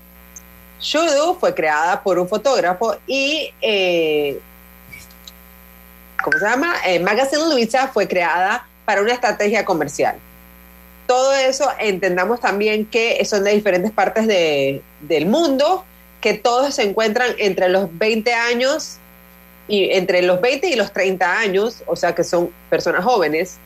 Shudu 0.81 1.35
fue 1.39 1.55
creada 1.55 2.03
por 2.03 2.19
un 2.19 2.27
fotógrafo 2.27 2.97
y, 3.07 3.53
eh, 3.61 4.41
¿cómo 6.25 6.39
se 6.39 6.45
llama? 6.47 6.75
Eh, 6.87 7.01
Magazine 7.01 7.51
Luisa 7.53 7.89
fue 7.89 8.09
creada 8.09 8.67
para 8.87 9.03
una 9.03 9.13
estrategia 9.13 9.63
comercial. 9.67 10.17
Todo 11.07 11.35
eso 11.35 11.71
entendamos 11.79 12.41
también 12.41 12.87
que 12.87 13.23
son 13.27 13.45
de 13.45 13.51
diferentes 13.53 13.91
partes 13.93 14.27
de- 14.27 14.81
del 15.01 15.27
mundo, 15.27 15.85
que 16.23 16.33
todos 16.33 16.75
se 16.75 16.85
encuentran 16.85 17.33
entre 17.37 17.69
los 17.69 17.89
20 17.99 18.33
años 18.33 18.97
y 19.69 19.91
entre 19.93 20.23
los 20.23 20.41
20 20.41 20.69
y 20.69 20.77
los 20.77 20.95
30 20.95 21.39
años, 21.41 21.83
o 21.87 21.95
sea 21.95 22.15
que 22.15 22.25
son 22.25 22.51
personas 22.71 23.05
jóvenes, 23.05 23.57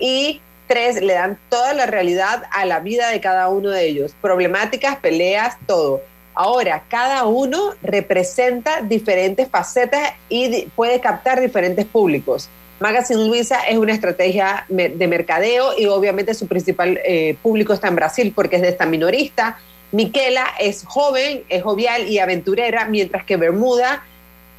y 0.00 0.40
tres 0.66 1.00
le 1.00 1.14
dan 1.14 1.38
toda 1.48 1.74
la 1.74 1.86
realidad 1.86 2.44
a 2.50 2.64
la 2.64 2.80
vida 2.80 3.10
de 3.10 3.20
cada 3.20 3.48
uno 3.48 3.70
de 3.70 3.86
ellos, 3.86 4.14
problemáticas, 4.20 4.96
peleas, 4.96 5.56
todo. 5.66 6.02
Ahora, 6.34 6.82
cada 6.88 7.24
uno 7.26 7.74
representa 7.82 8.80
diferentes 8.82 9.48
facetas 9.48 10.14
y 10.28 10.66
puede 10.74 11.00
captar 11.00 11.40
diferentes 11.40 11.86
públicos. 11.86 12.48
Magazine 12.80 13.26
Luisa 13.26 13.60
es 13.68 13.78
una 13.78 13.92
estrategia 13.92 14.66
de 14.68 15.06
mercadeo 15.06 15.78
y 15.78 15.86
obviamente 15.86 16.34
su 16.34 16.48
principal 16.48 16.98
eh, 17.04 17.36
público 17.40 17.72
está 17.72 17.88
en 17.88 17.94
Brasil 17.94 18.32
porque 18.34 18.56
es 18.56 18.62
de 18.62 18.68
esta 18.68 18.84
minorista. 18.84 19.58
Miquela 19.92 20.44
es 20.58 20.84
joven, 20.84 21.44
es 21.48 21.62
jovial 21.62 22.08
y 22.08 22.18
aventurera, 22.18 22.86
mientras 22.86 23.24
que 23.24 23.36
Bermuda 23.36 24.02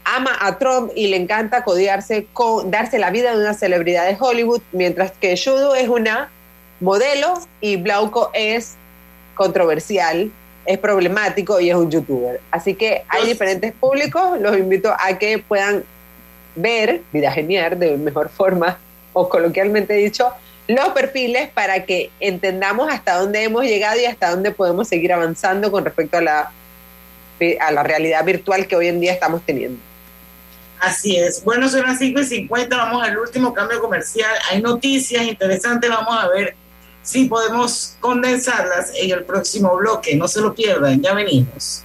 ama 0.06 0.38
a 0.40 0.58
Trump 0.58 0.92
y 0.96 1.08
le 1.08 1.18
encanta 1.18 1.64
codearse 1.64 2.28
con 2.32 2.72
darse 2.72 3.00
la 3.00 3.10
vida 3.10 3.32
de 3.32 3.42
una 3.42 3.54
celebridad 3.54 4.08
de 4.08 4.16
Hollywood, 4.18 4.62
mientras 4.72 5.12
que 5.12 5.36
Shudo 5.36 5.76
es 5.76 5.90
una 5.90 6.30
modelo 6.80 7.34
y 7.60 7.76
Blauco 7.78 8.30
es 8.34 8.76
controversial, 9.36 10.32
es 10.66 10.78
problemático 10.78 11.60
y 11.60 11.70
es 11.70 11.76
un 11.76 11.90
youtuber. 11.92 12.40
Así 12.52 12.76
que 12.76 13.04
hay 13.10 13.26
diferentes 13.28 13.74
públicos, 13.74 14.40
los 14.40 14.58
invito 14.58 14.94
a 14.98 15.18
que 15.18 15.40
puedan 15.40 15.84
ver, 16.56 17.02
vida 17.12 17.32
genial 17.32 17.78
de 17.80 17.98
mejor 17.98 18.30
forma 18.30 18.78
o 19.14 19.28
coloquialmente 19.28 19.94
dicho, 19.94 20.32
los 20.68 20.90
perfiles 20.90 21.50
para 21.50 21.86
que 21.86 22.10
entendamos 22.20 22.92
hasta 22.92 23.18
dónde 23.18 23.44
hemos 23.44 23.66
llegado 23.66 24.00
y 24.00 24.06
hasta 24.06 24.32
dónde 24.32 24.52
podemos 24.52 24.88
seguir 24.88 25.14
avanzando 25.14 25.72
con 25.72 25.86
respecto 25.86 26.18
a 26.18 26.22
la, 26.22 26.52
a 27.60 27.72
la 27.72 27.84
realidad 27.84 28.24
virtual 28.26 28.68
que 28.68 28.76
hoy 28.76 28.88
en 28.88 29.00
día 29.00 29.14
estamos 29.14 29.42
teniendo. 29.44 29.80
Así 30.86 31.16
es. 31.16 31.44
Bueno, 31.44 31.68
son 31.68 31.82
las 31.82 31.98
5 31.98 32.20
y 32.20 32.26
50, 32.26 32.78
vamos 32.78 33.02
al 33.02 33.18
último 33.18 33.56
cambio 33.56 33.82
comercial. 33.82 34.30
Hay 34.52 34.62
noticias 34.62 35.26
interesantes, 35.26 35.90
vamos 35.90 36.16
a 36.16 36.28
ver 36.28 36.56
si 37.02 37.26
podemos 37.26 37.98
condensarlas 38.00 38.92
en 38.96 39.10
el 39.10 39.24
próximo 39.24 39.76
bloque. 39.78 40.16
No 40.16 40.28
se 40.28 40.42
lo 40.42 40.54
pierdan, 40.54 41.02
ya 41.02 41.16
venimos. 41.16 41.85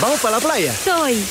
¿Vamos 0.00 0.20
para 0.20 0.36
la 0.36 0.42
playa? 0.42 0.74
Soy. 0.74 1.22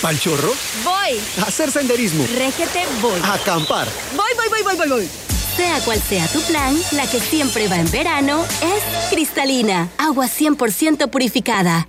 ¿Pal 0.00 0.18
chorro? 0.18 0.52
Voy. 0.84 1.20
¿A 1.42 1.48
hacer 1.48 1.70
senderismo? 1.70 2.24
Régete, 2.36 2.84
voy. 3.00 3.20
¿A 3.22 3.34
acampar? 3.34 3.88
Voy, 4.16 4.30
voy, 4.36 4.48
voy, 4.48 4.62
voy, 4.62 4.76
voy, 4.76 4.88
voy. 4.88 5.10
Sea 5.56 5.80
cual 5.80 6.00
sea 6.00 6.26
tu 6.28 6.40
plan, 6.42 6.76
la 6.92 7.06
que 7.06 7.20
siempre 7.20 7.68
va 7.68 7.76
en 7.76 7.90
verano 7.90 8.44
es 8.60 9.10
cristalina, 9.10 9.88
agua 9.98 10.26
100% 10.26 11.08
purificada. 11.10 11.86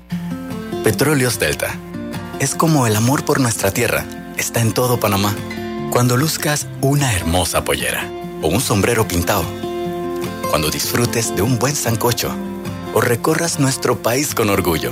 Petróleos 0.83 1.39
Delta. 1.39 1.75
Es 2.39 2.53
como 2.53 2.85
el 2.85 2.95
amor 2.95 3.25
por 3.25 3.39
nuestra 3.39 3.71
tierra. 3.71 4.05
Está 4.37 4.61
en 4.61 4.73
todo 4.73 4.99
Panamá. 4.99 5.35
Cuando 5.89 6.17
luzcas 6.17 6.67
una 6.81 7.13
hermosa 7.13 7.63
pollera 7.63 8.09
o 8.41 8.47
un 8.47 8.61
sombrero 8.61 9.07
pintado. 9.07 9.45
Cuando 10.49 10.69
disfrutes 10.69 11.35
de 11.35 11.41
un 11.41 11.57
buen 11.57 11.75
sancocho 11.75 12.35
o 12.93 13.01
recorras 13.01 13.59
nuestro 13.59 14.01
país 14.01 14.35
con 14.35 14.49
orgullo. 14.49 14.91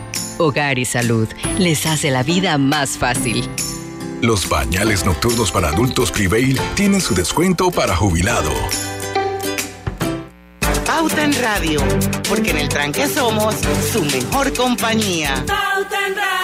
Hogar 0.41 0.79
y 0.79 0.85
Salud 0.85 1.27
les 1.59 1.85
hace 1.85 2.09
la 2.11 2.23
vida 2.23 2.57
más 2.57 2.97
fácil. 2.97 3.47
Los 4.21 4.45
pañales 4.45 5.05
nocturnos 5.05 5.51
para 5.51 5.69
adultos 5.69 6.11
Prevail 6.11 6.59
tienen 6.75 7.01
su 7.01 7.13
descuento 7.13 7.71
para 7.71 7.95
jubilado. 7.95 8.51
Pauta 10.85 11.23
en 11.23 11.33
Radio, 11.41 11.81
porque 12.29 12.51
en 12.51 12.57
el 12.57 12.69
tranque 12.69 13.07
somos 13.07 13.55
su 13.91 14.03
mejor 14.03 14.53
compañía. 14.53 15.43
Pauta 15.47 16.07
en 16.07 16.15
Radio. 16.15 16.40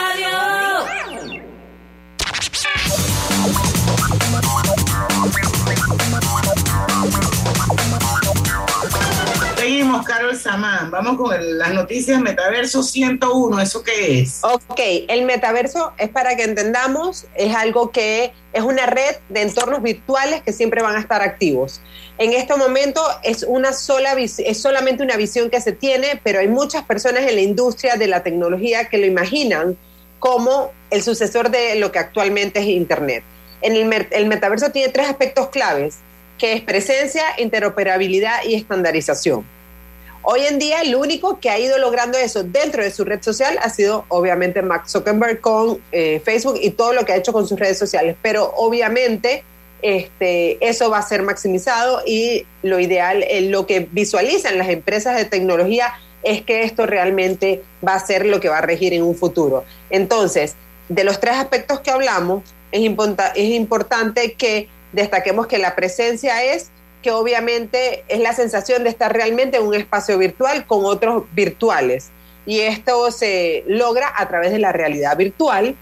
Seguimos, 9.97 10.05
Carol 10.05 10.35
Samán. 10.37 10.91
Vamos 10.91 11.17
con 11.17 11.33
el- 11.33 11.57
las 11.57 11.73
noticias 11.73 12.19
Metaverso 12.21 12.83
101. 12.83 13.59
¿Eso 13.59 13.83
qué 13.83 14.21
es? 14.21 14.39
Ok, 14.43 14.79
el 15.07 15.23
metaverso 15.25 15.93
es 15.97 16.09
para 16.09 16.35
que 16.35 16.43
entendamos, 16.43 17.25
es 17.35 17.55
algo 17.55 17.91
que 17.91 18.31
es 18.53 18.61
una 18.61 18.85
red 18.85 19.15
de 19.29 19.41
entornos 19.41 19.81
virtuales 19.81 20.41
que 20.41 20.53
siempre 20.53 20.81
van 20.81 20.95
a 20.95 20.99
estar 20.99 21.21
activos. 21.21 21.81
En 22.17 22.33
este 22.33 22.55
momento 22.55 23.01
es 23.23 23.43
una 23.47 23.73
sola 23.73 24.13
es 24.17 24.61
solamente 24.61 25.03
una 25.03 25.15
visión 25.17 25.49
que 25.49 25.61
se 25.61 25.71
tiene, 25.71 26.19
pero 26.23 26.39
hay 26.39 26.47
muchas 26.47 26.83
personas 26.83 27.23
en 27.27 27.35
la 27.35 27.41
industria 27.41 27.95
de 27.95 28.07
la 28.07 28.23
tecnología 28.23 28.89
que 28.89 28.97
lo 28.97 29.05
imaginan 29.05 29.77
como 30.19 30.71
el 30.89 31.03
sucesor 31.03 31.51
de 31.51 31.75
lo 31.75 31.91
que 31.91 31.99
actualmente 31.99 32.59
es 32.59 32.65
Internet. 32.65 33.23
En 33.61 33.75
el, 33.75 34.07
el 34.11 34.25
metaverso 34.27 34.71
tiene 34.71 34.91
tres 34.91 35.07
aspectos 35.09 35.49
claves, 35.49 35.97
que 36.37 36.53
es 36.53 36.61
presencia, 36.61 37.23
interoperabilidad 37.37 38.43
y 38.45 38.55
estandarización. 38.55 39.45
Hoy 40.29 40.41
en 40.41 40.59
día 40.59 40.81
el 40.81 40.93
único 40.93 41.39
que 41.39 41.49
ha 41.49 41.57
ido 41.57 41.77
logrando 41.77 42.17
eso 42.17 42.43
dentro 42.43 42.83
de 42.83 42.91
su 42.91 43.05
red 43.05 43.21
social 43.21 43.57
ha 43.61 43.69
sido 43.69 44.03
obviamente 44.09 44.61
Mark 44.61 44.89
Zuckerberg 44.89 45.39
con 45.39 45.79
eh, 45.93 46.21
Facebook 46.21 46.59
y 46.61 46.71
todo 46.71 46.91
lo 46.91 47.05
que 47.05 47.13
ha 47.13 47.15
hecho 47.15 47.31
con 47.31 47.47
sus 47.47 47.57
redes 47.57 47.79
sociales. 47.79 48.17
Pero 48.21 48.51
obviamente 48.57 49.45
este, 49.81 50.57
eso 50.59 50.89
va 50.89 50.97
a 50.97 51.01
ser 51.01 51.23
maximizado 51.23 52.01
y 52.05 52.45
lo 52.61 52.77
ideal, 52.77 53.23
eh, 53.23 53.39
lo 53.39 53.65
que 53.65 53.87
visualizan 53.89 54.57
las 54.57 54.67
empresas 54.67 55.15
de 55.15 55.23
tecnología 55.23 55.93
es 56.23 56.41
que 56.41 56.63
esto 56.63 56.85
realmente 56.85 57.63
va 57.87 57.93
a 57.93 58.05
ser 58.05 58.25
lo 58.25 58.41
que 58.41 58.49
va 58.49 58.57
a 58.57 58.61
regir 58.61 58.93
en 58.93 59.03
un 59.03 59.15
futuro. 59.15 59.63
Entonces, 59.89 60.55
de 60.89 61.05
los 61.05 61.21
tres 61.21 61.35
aspectos 61.35 61.79
que 61.79 61.91
hablamos, 61.91 62.43
es, 62.73 62.81
es 62.81 63.49
importante 63.51 64.33
que 64.33 64.67
destaquemos 64.91 65.47
que 65.47 65.57
la 65.57 65.73
presencia 65.73 66.43
es 66.43 66.69
que 67.01 67.11
obviamente 67.11 68.03
es 68.07 68.19
la 68.19 68.33
sensación 68.33 68.83
de 68.83 68.89
estar 68.89 69.13
realmente 69.13 69.57
en 69.57 69.63
un 69.63 69.73
espacio 69.73 70.17
virtual 70.17 70.65
con 70.65 70.85
otros 70.85 71.23
virtuales. 71.33 72.09
Y 72.45 72.61
esto 72.61 73.11
se 73.11 73.63
logra 73.67 74.11
a 74.15 74.27
través 74.27 74.51
de 74.51 74.59
la 74.59 74.71
realidad 74.71 75.17
virtual 75.17 75.75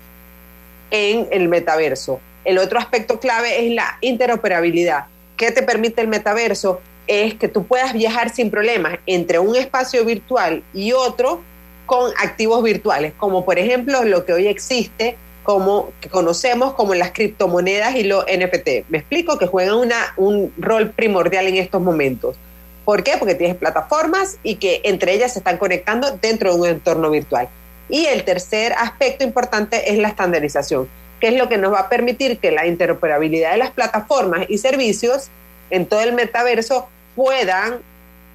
en 0.91 1.27
el 1.31 1.47
metaverso. 1.47 2.19
El 2.43 2.57
otro 2.57 2.79
aspecto 2.79 3.19
clave 3.19 3.65
es 3.65 3.73
la 3.73 3.97
interoperabilidad. 4.01 5.05
¿Qué 5.37 5.51
te 5.51 5.63
permite 5.63 6.01
el 6.01 6.07
metaverso? 6.07 6.81
Es 7.07 7.35
que 7.35 7.47
tú 7.47 7.65
puedas 7.65 7.93
viajar 7.93 8.29
sin 8.29 8.49
problemas 8.49 8.97
entre 9.05 9.39
un 9.39 9.55
espacio 9.55 10.05
virtual 10.05 10.63
y 10.73 10.91
otro 10.91 11.41
con 11.85 12.11
activos 12.17 12.63
virtuales, 12.63 13.13
como 13.17 13.45
por 13.45 13.59
ejemplo 13.59 14.03
lo 14.03 14.25
que 14.25 14.33
hoy 14.33 14.47
existe 14.47 15.17
como 15.45 15.93
que 16.01 16.09
conocemos 16.09 16.73
como 16.73 16.93
las 16.93 17.11
criptomonedas 17.11 17.95
y 17.95 18.03
los 18.03 18.25
NFT. 18.25 18.89
Me 18.89 18.97
explico 18.97 19.37
que 19.37 19.47
juegan 19.47 19.75
una, 19.75 20.13
un 20.17 20.53
rol 20.57 20.89
primordial 20.89 21.47
en 21.47 21.55
estos 21.55 21.81
momentos. 21.81 22.35
¿Por 22.83 23.03
qué? 23.03 23.13
Porque 23.17 23.35
tienes 23.35 23.55
plataformas 23.55 24.37
y 24.43 24.55
que 24.55 24.81
entre 24.83 25.13
ellas 25.13 25.31
se 25.31 25.39
están 25.39 25.57
conectando 25.57 26.17
dentro 26.21 26.53
de 26.53 26.59
un 26.59 26.67
entorno 26.67 27.09
virtual. 27.09 27.47
Y 27.87 28.07
el 28.07 28.25
tercer 28.25 28.73
aspecto 28.73 29.23
importante 29.23 29.91
es 29.91 29.97
la 29.97 30.09
estandarización 30.09 30.89
que 31.19 31.27
es 31.27 31.35
lo 31.35 31.49
que 31.49 31.57
nos 31.57 31.73
va 31.73 31.81
a 31.81 31.89
permitir 31.89 32.39
que 32.39 32.51
la 32.51 32.67
interoperabilidad 32.67 33.51
de 33.51 33.57
las 33.57 33.71
plataformas 33.71 34.45
y 34.49 34.57
servicios 34.57 35.29
en 35.69 35.85
todo 35.85 36.01
el 36.01 36.13
metaverso 36.13 36.87
puedan 37.15 37.79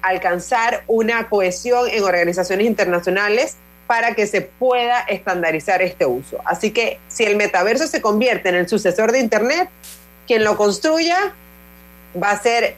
alcanzar 0.01 0.83
una 0.87 1.29
cohesión 1.29 1.87
en 1.89 2.03
organizaciones 2.03 2.65
internacionales 2.65 3.57
para 3.87 4.15
que 4.15 4.27
se 4.27 4.41
pueda 4.41 5.01
estandarizar 5.01 5.81
este 5.81 6.05
uso. 6.05 6.37
Así 6.45 6.71
que 6.71 6.99
si 7.07 7.23
el 7.23 7.35
metaverso 7.35 7.87
se 7.87 8.01
convierte 8.01 8.49
en 8.49 8.55
el 8.55 8.67
sucesor 8.69 9.11
de 9.11 9.19
Internet, 9.19 9.69
quien 10.27 10.43
lo 10.43 10.55
construya 10.55 11.33
va 12.21 12.31
a 12.31 12.41
ser, 12.41 12.75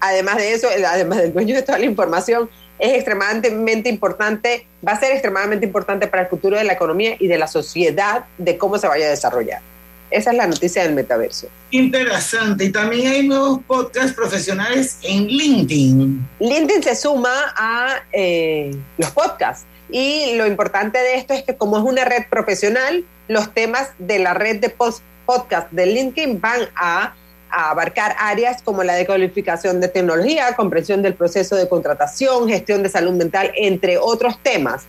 además 0.00 0.36
de 0.36 0.52
eso, 0.52 0.68
además 0.68 1.18
del 1.18 1.32
dueño 1.32 1.54
de 1.54 1.62
toda 1.62 1.78
la 1.78 1.86
información, 1.86 2.50
es 2.78 2.92
extremadamente 2.92 3.88
importante, 3.88 4.66
va 4.86 4.92
a 4.92 5.00
ser 5.00 5.12
extremadamente 5.12 5.64
importante 5.64 6.06
para 6.06 6.24
el 6.24 6.28
futuro 6.28 6.56
de 6.58 6.64
la 6.64 6.74
economía 6.74 7.16
y 7.18 7.26
de 7.26 7.38
la 7.38 7.46
sociedad, 7.46 8.26
de 8.36 8.58
cómo 8.58 8.78
se 8.78 8.86
vaya 8.86 9.06
a 9.06 9.10
desarrollar. 9.10 9.62
Esa 10.10 10.30
es 10.30 10.36
la 10.36 10.46
noticia 10.46 10.82
del 10.82 10.94
metaverso. 10.94 11.48
Interesante. 11.70 12.66
Y 12.66 12.70
también 12.70 13.08
hay 13.08 13.26
nuevos 13.26 13.60
podcasts 13.66 14.12
profesionales 14.12 14.98
en 15.02 15.26
LinkedIn. 15.26 16.28
LinkedIn 16.38 16.82
se 16.82 16.94
suma 16.94 17.54
a 17.56 18.02
eh, 18.12 18.76
los 18.98 19.10
podcasts. 19.10 19.66
Y 19.88 20.34
lo 20.34 20.46
importante 20.46 20.98
de 20.98 21.16
esto 21.16 21.34
es 21.34 21.42
que 21.42 21.56
como 21.56 21.78
es 21.78 21.84
una 21.84 22.04
red 22.04 22.24
profesional, 22.28 23.04
los 23.28 23.52
temas 23.52 23.90
de 23.98 24.18
la 24.18 24.34
red 24.34 24.60
de 24.60 24.70
podcast 24.70 25.70
de 25.70 25.86
LinkedIn 25.86 26.40
van 26.40 26.60
a 26.74 27.14
abarcar 27.50 28.14
áreas 28.18 28.62
como 28.62 28.82
la 28.82 28.94
decodificación 28.94 29.80
de 29.80 29.88
tecnología, 29.88 30.54
comprensión 30.56 31.02
del 31.02 31.14
proceso 31.14 31.56
de 31.56 31.68
contratación, 31.68 32.48
gestión 32.48 32.82
de 32.82 32.88
salud 32.88 33.12
mental, 33.12 33.52
entre 33.56 33.98
otros 33.98 34.38
temas. 34.42 34.84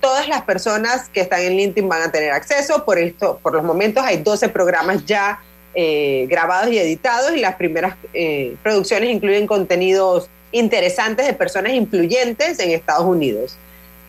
Todas 0.00 0.28
las 0.28 0.42
personas 0.42 1.08
que 1.08 1.20
están 1.20 1.42
en 1.42 1.56
LinkedIn 1.56 1.88
van 1.88 2.02
a 2.02 2.12
tener 2.12 2.32
acceso. 2.32 2.84
Por 2.84 2.98
esto, 2.98 3.38
por 3.42 3.54
los 3.54 3.62
momentos 3.62 4.02
hay 4.02 4.18
12 4.18 4.48
programas 4.48 5.04
ya 5.04 5.40
eh, 5.74 6.26
grabados 6.28 6.72
y 6.72 6.78
editados 6.78 7.32
y 7.36 7.40
las 7.40 7.54
primeras 7.54 7.94
eh, 8.12 8.56
producciones 8.62 9.10
incluyen 9.10 9.46
contenidos 9.46 10.28
interesantes 10.52 11.26
de 11.26 11.32
personas 11.32 11.74
influyentes 11.74 12.58
en 12.58 12.70
Estados 12.70 13.04
Unidos 13.04 13.56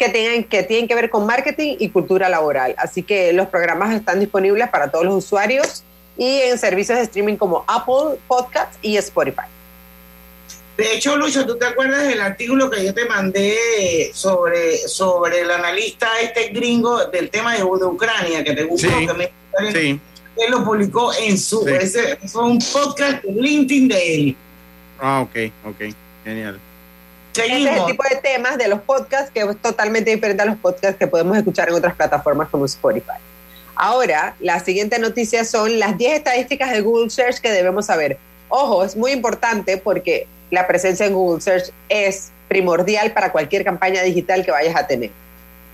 que, 0.02 0.10
tengan, 0.10 0.44
que 0.46 0.64
tienen 0.64 0.88
que 0.88 0.96
ver 0.96 1.12
con 1.12 1.28
marketing 1.28 1.76
y 1.78 1.90
cultura 1.90 2.28
laboral. 2.28 2.74
Así 2.80 3.04
que 3.04 3.34
los 3.34 3.48
programas 3.48 3.94
están 3.94 4.20
disponibles 4.20 4.68
para 4.70 4.90
todos 4.90 5.06
los 5.06 5.14
usuarios 5.14 5.84
y 6.18 6.40
en 6.42 6.58
servicios 6.58 6.98
de 6.98 7.04
streaming 7.04 7.36
como 7.36 7.64
Apple 7.68 8.18
Podcasts 8.28 8.80
y 8.82 8.98
Spotify. 8.98 9.46
De 10.76 10.96
hecho, 10.96 11.16
Lucho, 11.18 11.46
¿tú 11.46 11.56
te 11.56 11.68
acuerdas 11.68 12.08
del 12.08 12.20
artículo 12.20 12.68
que 12.72 12.84
yo 12.84 12.96
te 12.96 13.06
mandé 13.06 14.10
sobre, 14.12 14.88
sobre 14.88 15.42
el 15.42 15.52
analista 15.52 16.08
este 16.20 16.48
gringo 16.48 17.06
del 17.06 17.30
tema 17.30 17.56
de, 17.56 17.64
Ucrania, 17.64 18.44
que 18.44 18.54
te 18.56 18.64
gustó? 18.64 18.88
Sí, 19.72 20.00
Él 20.36 20.50
lo 20.50 20.66
publicó 20.66 21.14
en 21.14 21.38
su... 21.38 21.68
Ese, 21.68 22.18
fue 22.26 22.44
un 22.46 22.58
podcast 22.58 23.24
de 23.24 23.40
LinkedIn 23.40 23.88
de 23.88 24.16
él. 24.16 24.36
Ah, 25.00 25.22
ok, 25.22 25.52
ok. 25.66 25.94
Genial. 26.24 26.60
Seguimos. 27.34 27.60
Este 27.60 27.72
es 27.72 27.80
el 27.80 27.86
tipo 27.86 28.04
de 28.04 28.16
temas 28.18 28.58
de 28.58 28.68
los 28.68 28.82
podcasts 28.82 29.32
que 29.32 29.42
es 29.42 29.58
totalmente 29.62 30.12
diferente 30.12 30.44
a 30.44 30.46
los 30.46 30.58
podcasts 30.58 30.98
que 30.98 31.08
podemos 31.08 31.38
escuchar 31.38 31.70
en 31.70 31.76
otras 31.76 31.96
plataformas 31.96 32.50
como 32.50 32.66
Spotify. 32.66 33.20
Ahora, 33.76 34.36
la 34.40 34.60
siguiente 34.60 35.00
noticia 35.00 35.46
son 35.46 35.80
las 35.80 35.98
10 35.98 36.18
estadísticas 36.18 36.72
de 36.72 36.82
Google 36.82 37.10
Search 37.10 37.40
que 37.40 37.52
debemos 37.52 37.88
saber. 37.88 38.18
Ojo, 38.50 38.84
es 38.84 38.96
muy 38.96 39.12
importante 39.12 39.78
porque 39.78 40.28
la 40.50 40.68
presencia 40.68 41.06
en 41.06 41.14
Google 41.14 41.42
Search 41.42 41.72
es 41.88 42.32
primordial 42.48 43.14
para 43.14 43.32
cualquier 43.32 43.64
campaña 43.64 44.04
digital 44.04 44.44
que 44.44 44.52
vayas 44.52 44.76
a 44.76 44.86
tener. 44.86 45.10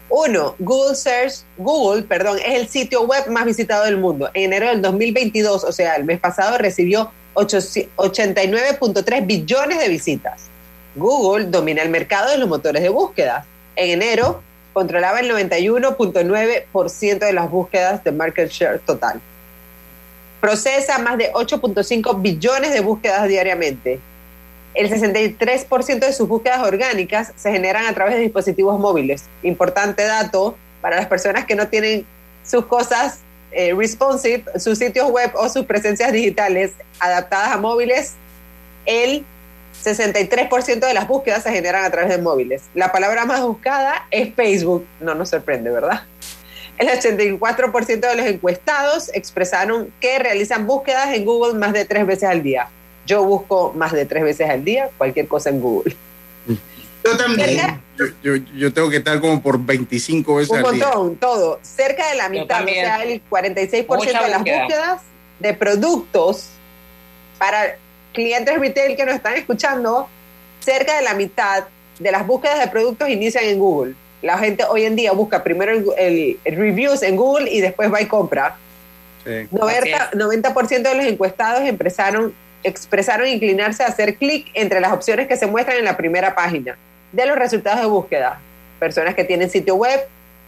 Uno, 0.10 0.56
Google 0.60 0.96
Search, 0.96 1.40
Google, 1.58 2.04
perdón, 2.04 2.38
es 2.38 2.54
el 2.62 2.70
sitio 2.70 3.02
web 3.02 3.28
más 3.30 3.46
visitado 3.46 3.84
del 3.86 3.98
mundo. 3.98 4.30
En 4.34 4.54
enero 4.54 4.68
del 4.70 4.82
2022, 4.82 5.64
o 5.64 5.72
sea, 5.72 5.96
el 5.96 6.06
mes 6.06 6.20
pasado, 6.20 6.58
recibió 6.58 7.12
89.3 7.34 9.26
billones 9.26 9.80
de 9.80 9.90
visitas. 9.90 10.44
Google 10.98 11.46
domina 11.46 11.82
el 11.82 11.90
mercado 11.90 12.30
de 12.32 12.38
los 12.38 12.50
motores 12.50 12.82
de 12.82 12.90
búsqueda. 12.90 13.46
En 13.76 14.02
enero, 14.02 14.42
controlaba 14.74 15.20
el 15.20 15.32
91.9% 15.32 17.20
de 17.20 17.34
las 17.34 17.50
búsquedas 17.50 18.04
de 18.04 18.12
market 18.12 18.50
share 18.50 18.80
total. 18.80 19.22
Procesa 20.42 21.00
más 21.00 21.18
de 21.18 21.32
8.5 21.34 22.22
billones 22.22 22.72
de 22.74 22.80
búsquedas 22.82 23.28
diariamente. 23.28 24.00
El 24.74 24.92
63% 24.92 26.00
de 26.00 26.14
sus 26.14 26.28
búsquedas 26.28 26.62
orgánicas 26.62 27.34
se 27.36 27.52
generan 27.52 27.88
a 27.88 27.94
través 27.94 28.16
de 28.16 28.22
dispositivos 28.22 28.80
móviles. 28.80 29.26
Importante 29.42 30.04
dato 30.04 30.56
para 30.82 30.98
las 30.98 31.08
personas 31.08 31.46
que 31.46 31.56
no 31.56 31.68
tienen 31.68 32.06
sus 32.46 32.66
cosas 32.66 33.22
eh, 33.52 33.74
responsive, 33.74 34.44
sus 34.60 34.78
sitios 34.78 35.10
web 35.10 35.32
o 35.36 35.50
sus 35.50 35.66
presencias 35.66 36.12
digitales 36.12 36.74
adaptadas 37.00 37.54
a 37.54 37.58
móviles. 37.58 38.14
El 38.86 39.26
63% 39.84 40.80
de 40.80 40.94
las 40.94 41.08
búsquedas 41.08 41.44
se 41.44 41.52
generan 41.52 41.86
a 41.86 41.90
través 41.90 42.10
de 42.10 42.22
móviles. 42.22 42.64
La 42.74 42.92
palabra 42.92 43.26
más 43.26 43.42
buscada 43.42 44.08
es 44.12 44.34
Facebook. 44.34 44.86
No 45.00 45.16
nos 45.16 45.30
sorprende, 45.30 45.70
¿verdad? 45.70 46.04
El 46.78 46.88
84% 46.90 48.00
de 48.00 48.16
los 48.16 48.26
encuestados 48.26 49.10
expresaron 49.14 49.92
que 50.00 50.20
realizan 50.20 50.68
búsquedas 50.68 51.14
en 51.14 51.26
Google 51.26 51.58
más 51.58 51.74
de 51.74 51.86
tres 51.86 52.06
veces 52.06 52.30
al 52.30 52.44
día. 52.44 52.70
Yo 53.06 53.24
busco 53.24 53.74
más 53.74 53.94
de 53.94 54.06
tres 54.06 54.24
veces 54.24 54.50
al 54.50 54.64
día 54.64 54.90
cualquier 54.98 55.28
cosa 55.28 55.50
en 55.50 55.62
Google. 55.62 55.96
Yo 57.04 57.18
también. 57.18 57.82
Yo, 58.22 58.74
tengo 58.74 58.90
que 58.90 58.98
estar 58.98 59.20
como 59.20 59.42
por 59.42 59.64
25 59.64 60.36
veces 60.36 60.52
al 60.52 60.64
día. 60.64 60.72
Un 60.72 60.80
montón, 60.80 61.16
todo. 61.16 61.60
Cerca 61.64 62.10
de 62.10 62.16
la 62.16 62.30
mitad, 62.30 62.64
o 62.64 62.68
sea, 62.68 63.04
el 63.04 63.22
46% 63.28 64.24
de 64.24 64.30
las 64.30 64.40
búsquedas 64.40 65.02
de 65.40 65.54
productos 65.54 66.50
para 67.40 67.78
clientes 68.18 68.60
retail 68.60 68.98
que 68.98 69.06
nos 69.06 69.14
están 69.14 69.36
escuchando, 69.36 70.10
cerca 70.60 70.98
de 70.98 71.04
la 71.04 71.14
mitad 71.14 71.66
de 72.00 72.12
las 72.12 72.26
búsquedas 72.26 72.60
de 72.60 72.68
productos 72.68 73.08
inician 73.10 73.44
en 73.46 73.60
Google. 73.60 73.94
La 74.24 74.40
gente 74.40 74.64
hoy 74.64 74.86
en 74.86 74.96
día 74.96 75.12
busca 75.12 75.44
primero 75.44 75.72
el, 75.96 76.40
reviews 76.44 77.04
en 77.04 77.16
Google 77.16 77.52
y 77.52 77.62
después 77.62 77.94
va 77.94 78.02
y 78.02 78.08
compra. 78.08 78.58
90%, 79.24 80.82
de 80.82 80.96
los 80.96 81.06
encuestados 81.06 81.62
empezaron, 81.62 82.34
expresaron 82.64 83.28
inclinarse 83.28 83.84
a 83.84 83.88
hacer 83.88 84.16
clic 84.16 84.48
entre 84.56 84.80
las 84.80 84.92
opciones 84.94 85.28
que 85.28 85.38
se 85.38 85.46
muestran 85.46 85.78
en 85.78 85.86
la 85.86 85.96
primera 85.96 86.34
página 86.34 86.76
de 87.12 87.26
los 87.28 87.38
resultados 87.38 87.82
de 87.82 87.86
búsqueda. 87.86 88.40
Personas 88.80 89.14
que 89.14 89.26
tienen 89.26 89.50
sitio 89.52 89.76
web, 89.76 90.00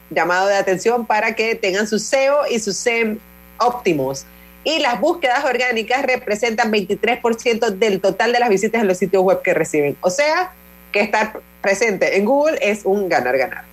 llamado 0.09 0.47
de 0.47 0.55
atención 0.55 1.05
para 1.05 1.35
que 1.35 1.53
tengan 1.53 1.85
su 1.85 1.99
SEO 1.99 2.47
y 2.49 2.57
su 2.57 2.73
SEM 2.73 3.19
óptimos 3.59 4.25
y 4.63 4.79
las 4.79 4.99
búsquedas 4.99 5.45
orgánicas 5.45 6.03
representan 6.03 6.71
23% 6.71 7.69
del 7.69 8.01
total 8.01 8.33
de 8.33 8.39
las 8.39 8.49
visitas 8.49 8.81
en 8.81 8.87
los 8.87 8.97
sitios 8.97 9.23
web 9.23 9.41
que 9.41 9.53
reciben. 9.53 9.97
O 10.01 10.09
sea, 10.09 10.51
que 10.91 11.01
estar 11.01 11.39
presente 11.61 12.17
en 12.17 12.25
Google 12.25 12.57
es 12.61 12.85
un 12.85 13.09
ganar-ganar. 13.09 13.68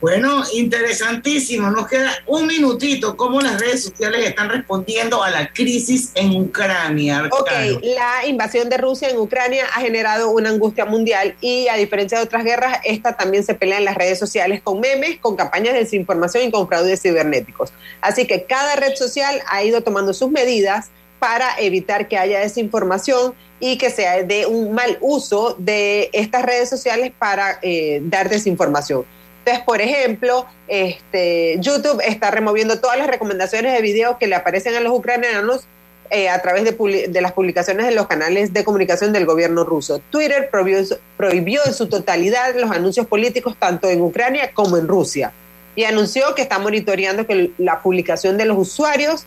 Bueno, 0.00 0.42
interesantísimo. 0.54 1.70
Nos 1.70 1.86
queda 1.86 2.10
un 2.26 2.46
minutito. 2.46 3.16
¿Cómo 3.16 3.40
las 3.40 3.60
redes 3.60 3.84
sociales 3.84 4.26
están 4.26 4.48
respondiendo 4.48 5.22
a 5.22 5.30
la 5.30 5.52
crisis 5.52 6.12
en 6.14 6.40
Ucrania? 6.40 7.28
Ok, 7.30 7.50
la 7.82 8.26
invasión 8.26 8.70
de 8.70 8.78
Rusia 8.78 9.10
en 9.10 9.18
Ucrania 9.18 9.66
ha 9.74 9.80
generado 9.80 10.30
una 10.30 10.48
angustia 10.48 10.86
mundial 10.86 11.36
y 11.40 11.68
a 11.68 11.76
diferencia 11.76 12.18
de 12.18 12.24
otras 12.24 12.44
guerras, 12.44 12.78
esta 12.84 13.16
también 13.16 13.44
se 13.44 13.54
pelea 13.54 13.78
en 13.78 13.84
las 13.84 13.94
redes 13.94 14.18
sociales 14.18 14.62
con 14.62 14.80
memes, 14.80 15.18
con 15.18 15.36
campañas 15.36 15.74
de 15.74 15.80
desinformación 15.80 16.44
y 16.44 16.50
con 16.50 16.66
fraudes 16.66 17.02
cibernéticos. 17.02 17.72
Así 18.00 18.26
que 18.26 18.44
cada 18.44 18.76
red 18.76 18.94
social 18.94 19.42
ha 19.48 19.62
ido 19.62 19.82
tomando 19.82 20.14
sus 20.14 20.30
medidas 20.30 20.90
para 21.18 21.58
evitar 21.58 22.08
que 22.08 22.16
haya 22.16 22.40
desinformación 22.40 23.34
y 23.60 23.76
que 23.76 23.90
sea 23.90 24.22
de 24.22 24.46
un 24.46 24.72
mal 24.72 24.96
uso 25.02 25.54
de 25.58 26.08
estas 26.14 26.42
redes 26.42 26.70
sociales 26.70 27.12
para 27.18 27.58
eh, 27.60 28.00
dar 28.02 28.30
desinformación. 28.30 29.04
Entonces, 29.40 29.64
por 29.64 29.80
ejemplo, 29.80 30.46
este, 30.68 31.56
YouTube 31.60 32.00
está 32.06 32.30
removiendo 32.30 32.78
todas 32.78 32.98
las 32.98 33.08
recomendaciones 33.08 33.72
de 33.72 33.80
videos 33.80 34.16
que 34.18 34.26
le 34.26 34.34
aparecen 34.36 34.74
a 34.76 34.80
los 34.80 34.92
ucranianos 34.92 35.64
eh, 36.10 36.28
a 36.28 36.42
través 36.42 36.64
de, 36.64 37.08
de, 37.08 37.20
las 37.20 37.32
publicaciones 37.32 37.86
en 37.86 37.94
los 37.94 38.06
canales 38.08 38.52
de 38.52 38.64
comunicación 38.64 39.12
del 39.12 39.26
gobierno 39.26 39.64
ruso. 39.64 40.02
Twitter 40.10 40.50
prohibió, 40.50 41.60
en 41.64 41.72
su 41.72 41.88
totalidad 41.88 42.54
los 42.56 42.70
anuncios 42.70 43.06
políticos 43.06 43.56
tanto 43.58 43.88
en 43.88 44.00
Ucrania 44.00 44.50
como 44.52 44.76
en 44.76 44.88
Rusia 44.88 45.32
y 45.76 45.84
anunció 45.84 46.34
que 46.34 46.42
está 46.42 46.58
monitoreando 46.58 47.26
que 47.26 47.52
la 47.58 47.80
publicación 47.80 48.36
de 48.36 48.44
los 48.44 48.58
usuarios 48.58 49.24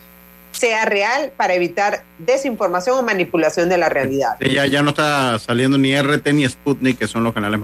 sea 0.52 0.84
real 0.84 1.32
para 1.36 1.54
evitar 1.54 2.04
desinformación 2.18 2.98
o 2.98 3.02
manipulación 3.02 3.68
de 3.68 3.78
la 3.78 3.88
realidad. 3.88 4.36
Ya, 4.40 4.66
ya 4.66 4.82
no 4.82 4.90
está 4.90 5.38
saliendo 5.38 5.78
ni 5.78 6.00
RT 6.00 6.32
ni 6.32 6.46
Sputnik, 6.46 6.98
que 6.98 7.08
son 7.08 7.24
los 7.24 7.32
canales 7.34 7.58